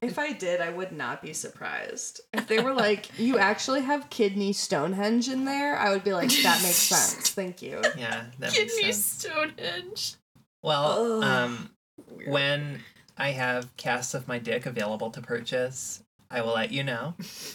[0.00, 2.20] If I did, I would not be surprised.
[2.32, 6.30] If they were like, "You actually have kidney Stonehenge in there," I would be like,
[6.42, 7.30] "That makes sense.
[7.30, 8.74] Thank you." Yeah, that makes sense.
[8.74, 9.04] Kidney sense.
[9.04, 10.14] Stonehenge.
[10.62, 11.24] Well, Ugh.
[11.24, 11.70] um,
[12.16, 12.30] Weird.
[12.30, 12.80] when
[13.16, 17.14] I have casts of my dick available to purchase, I will let you know.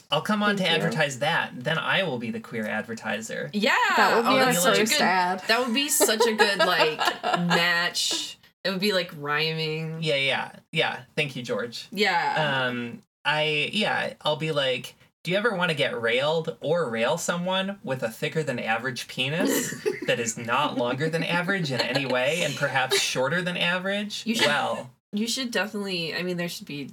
[0.09, 0.83] I'll come on Thank to you.
[0.83, 1.51] advertise that.
[1.55, 3.49] Then I will be the queer advertiser.
[3.53, 5.43] Yeah, That would be oh, our that'd such a first good- ad.
[5.47, 8.37] That would be such a good like match.
[8.63, 10.01] It would be like rhyming.
[10.01, 11.01] Yeah, yeah, yeah.
[11.15, 11.87] Thank you, George.
[11.91, 12.65] Yeah.
[12.67, 17.17] Um, I yeah, I'll be like, do you ever want to get railed or rail
[17.17, 19.73] someone with a thicker than average penis
[20.07, 24.23] that is not longer than average in any way and perhaps shorter than average?
[24.25, 26.13] You should- Well, you should definitely.
[26.15, 26.89] I mean, there should be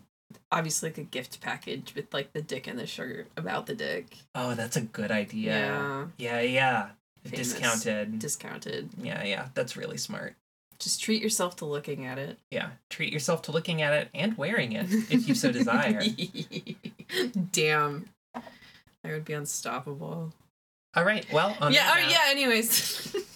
[0.52, 4.16] obviously like a gift package with like the dick and the shirt about the dick.
[4.34, 5.52] oh, that's a good idea.
[5.56, 6.06] Yeah.
[6.18, 6.88] Yeah, yeah.
[7.24, 7.52] Famous.
[7.52, 8.18] Discounted.
[8.18, 8.90] Discounted.
[9.02, 9.48] yeah, yeah.
[9.54, 10.34] That's really smart.
[10.78, 12.38] Just treat yourself to looking at it.
[12.50, 12.70] Yeah.
[12.88, 16.00] Treat yourself to looking at it and wearing it if you so desire.
[17.52, 18.06] Damn.
[19.04, 20.32] I would be unstoppable.
[20.94, 21.26] All right.
[21.32, 23.16] Well, on yeah, that oh, note- yeah, anyways.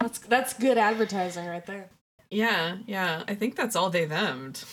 [0.00, 1.90] That's that's good advertising right there.
[2.30, 3.22] yeah, yeah.
[3.28, 4.64] I think that's all they themmed.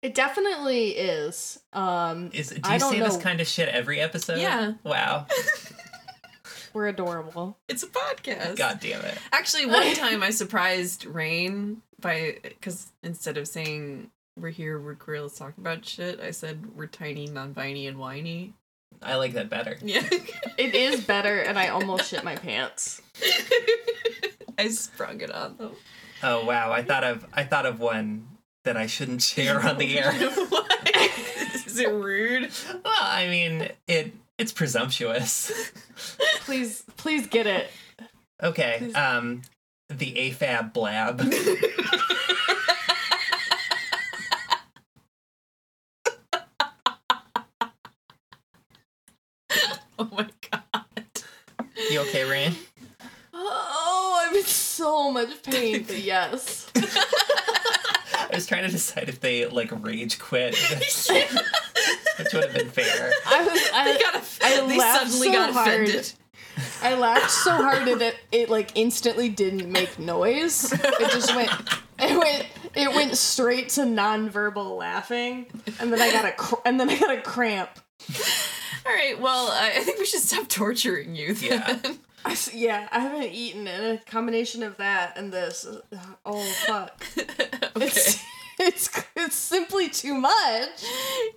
[0.00, 1.60] It definitely is.
[1.74, 4.38] Um, Is do I you don't say this kind of shit every episode?
[4.38, 4.72] Yeah.
[4.82, 5.26] Wow.
[6.72, 7.58] we're adorable.
[7.68, 8.56] It's a podcast.
[8.56, 9.18] God damn it.
[9.30, 15.20] Actually, one time I surprised Rain by because instead of saying we're here, we're queer,
[15.20, 18.54] let's talk about shit, I said we're tiny, non-binary, and whiny.
[19.02, 19.76] I like that better.
[19.82, 20.02] Yeah.
[20.58, 23.00] It is better, and I almost shit my pants.
[24.58, 25.72] I sprung it on them.
[26.22, 26.70] Oh wow.
[26.70, 28.28] I thought of I thought of one
[28.64, 30.12] that I shouldn't share on the air.
[31.66, 32.50] Is it rude?
[32.84, 35.72] well, I mean, it it's presumptuous.
[36.40, 37.70] Please, please get it.
[38.42, 38.76] Okay.
[38.78, 38.94] Please.
[38.94, 39.42] Um
[39.88, 41.20] the AFAB blab.
[50.08, 51.12] Oh my god.
[51.90, 52.54] You okay, Rain?
[53.32, 56.68] Oh, I'm in so much pain, but yes.
[56.74, 60.56] I was trying to decide if they like rage quit,
[62.18, 63.12] which would have been fair.
[63.26, 63.52] I was.
[63.52, 65.82] They I, got I they laughed suddenly so got hard.
[65.82, 66.12] offended.
[66.82, 70.72] I laughed so hard that it, it like instantly didn't make noise.
[70.72, 71.50] It just went.
[72.00, 72.46] It went.
[72.74, 75.46] It went straight to nonverbal laughing,
[75.78, 77.70] and then I got a cr- and then I got a cramp.
[78.84, 81.34] All right, well, I, I think we should stop torturing you.
[81.34, 81.50] Then.
[81.84, 81.92] Yeah.
[82.24, 85.66] I s yeah, I haven't eaten, and a combination of that and this.
[86.24, 87.04] Oh fuck!
[87.18, 87.28] okay.
[87.76, 88.22] It's
[88.60, 90.84] it's it's simply too much.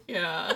[0.08, 0.54] Yeah.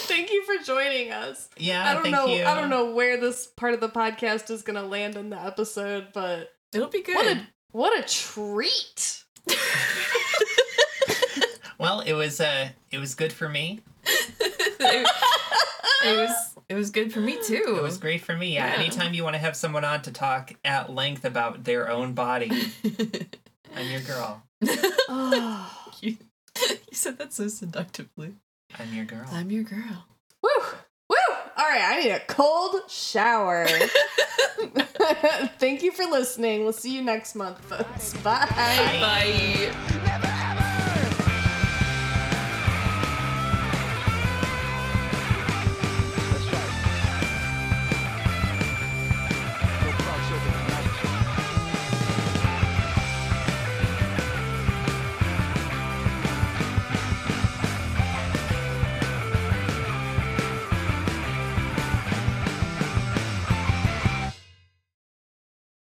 [0.00, 1.50] Thank you for joining us.
[1.58, 2.26] Yeah, I don't thank know.
[2.28, 2.44] you.
[2.44, 6.08] I don't know where this part of the podcast is gonna land in the episode,
[6.14, 7.14] but It'll be good.
[7.16, 9.22] what a what a treat!
[11.78, 13.80] Well, it was uh it was good for me.
[16.04, 17.74] It, it was it was good for me too.
[17.76, 18.54] It was great for me.
[18.54, 18.66] Yeah.
[18.68, 18.80] Yeah.
[18.80, 22.50] Anytime you want to have someone on to talk at length about their own body,
[23.76, 24.42] I'm your girl.
[25.08, 26.16] Oh, you,
[26.68, 28.34] you said that so seductively.
[28.78, 29.26] I'm your girl.
[29.30, 30.06] I'm your girl.
[30.42, 30.50] woo,
[31.08, 31.16] woo!
[31.56, 33.66] All right, I need a cold shower.
[35.58, 36.62] Thank you for listening.
[36.62, 38.14] We'll see you next month, folks.
[38.18, 38.46] Bye.
[38.48, 39.72] Bye.
[40.04, 40.26] Never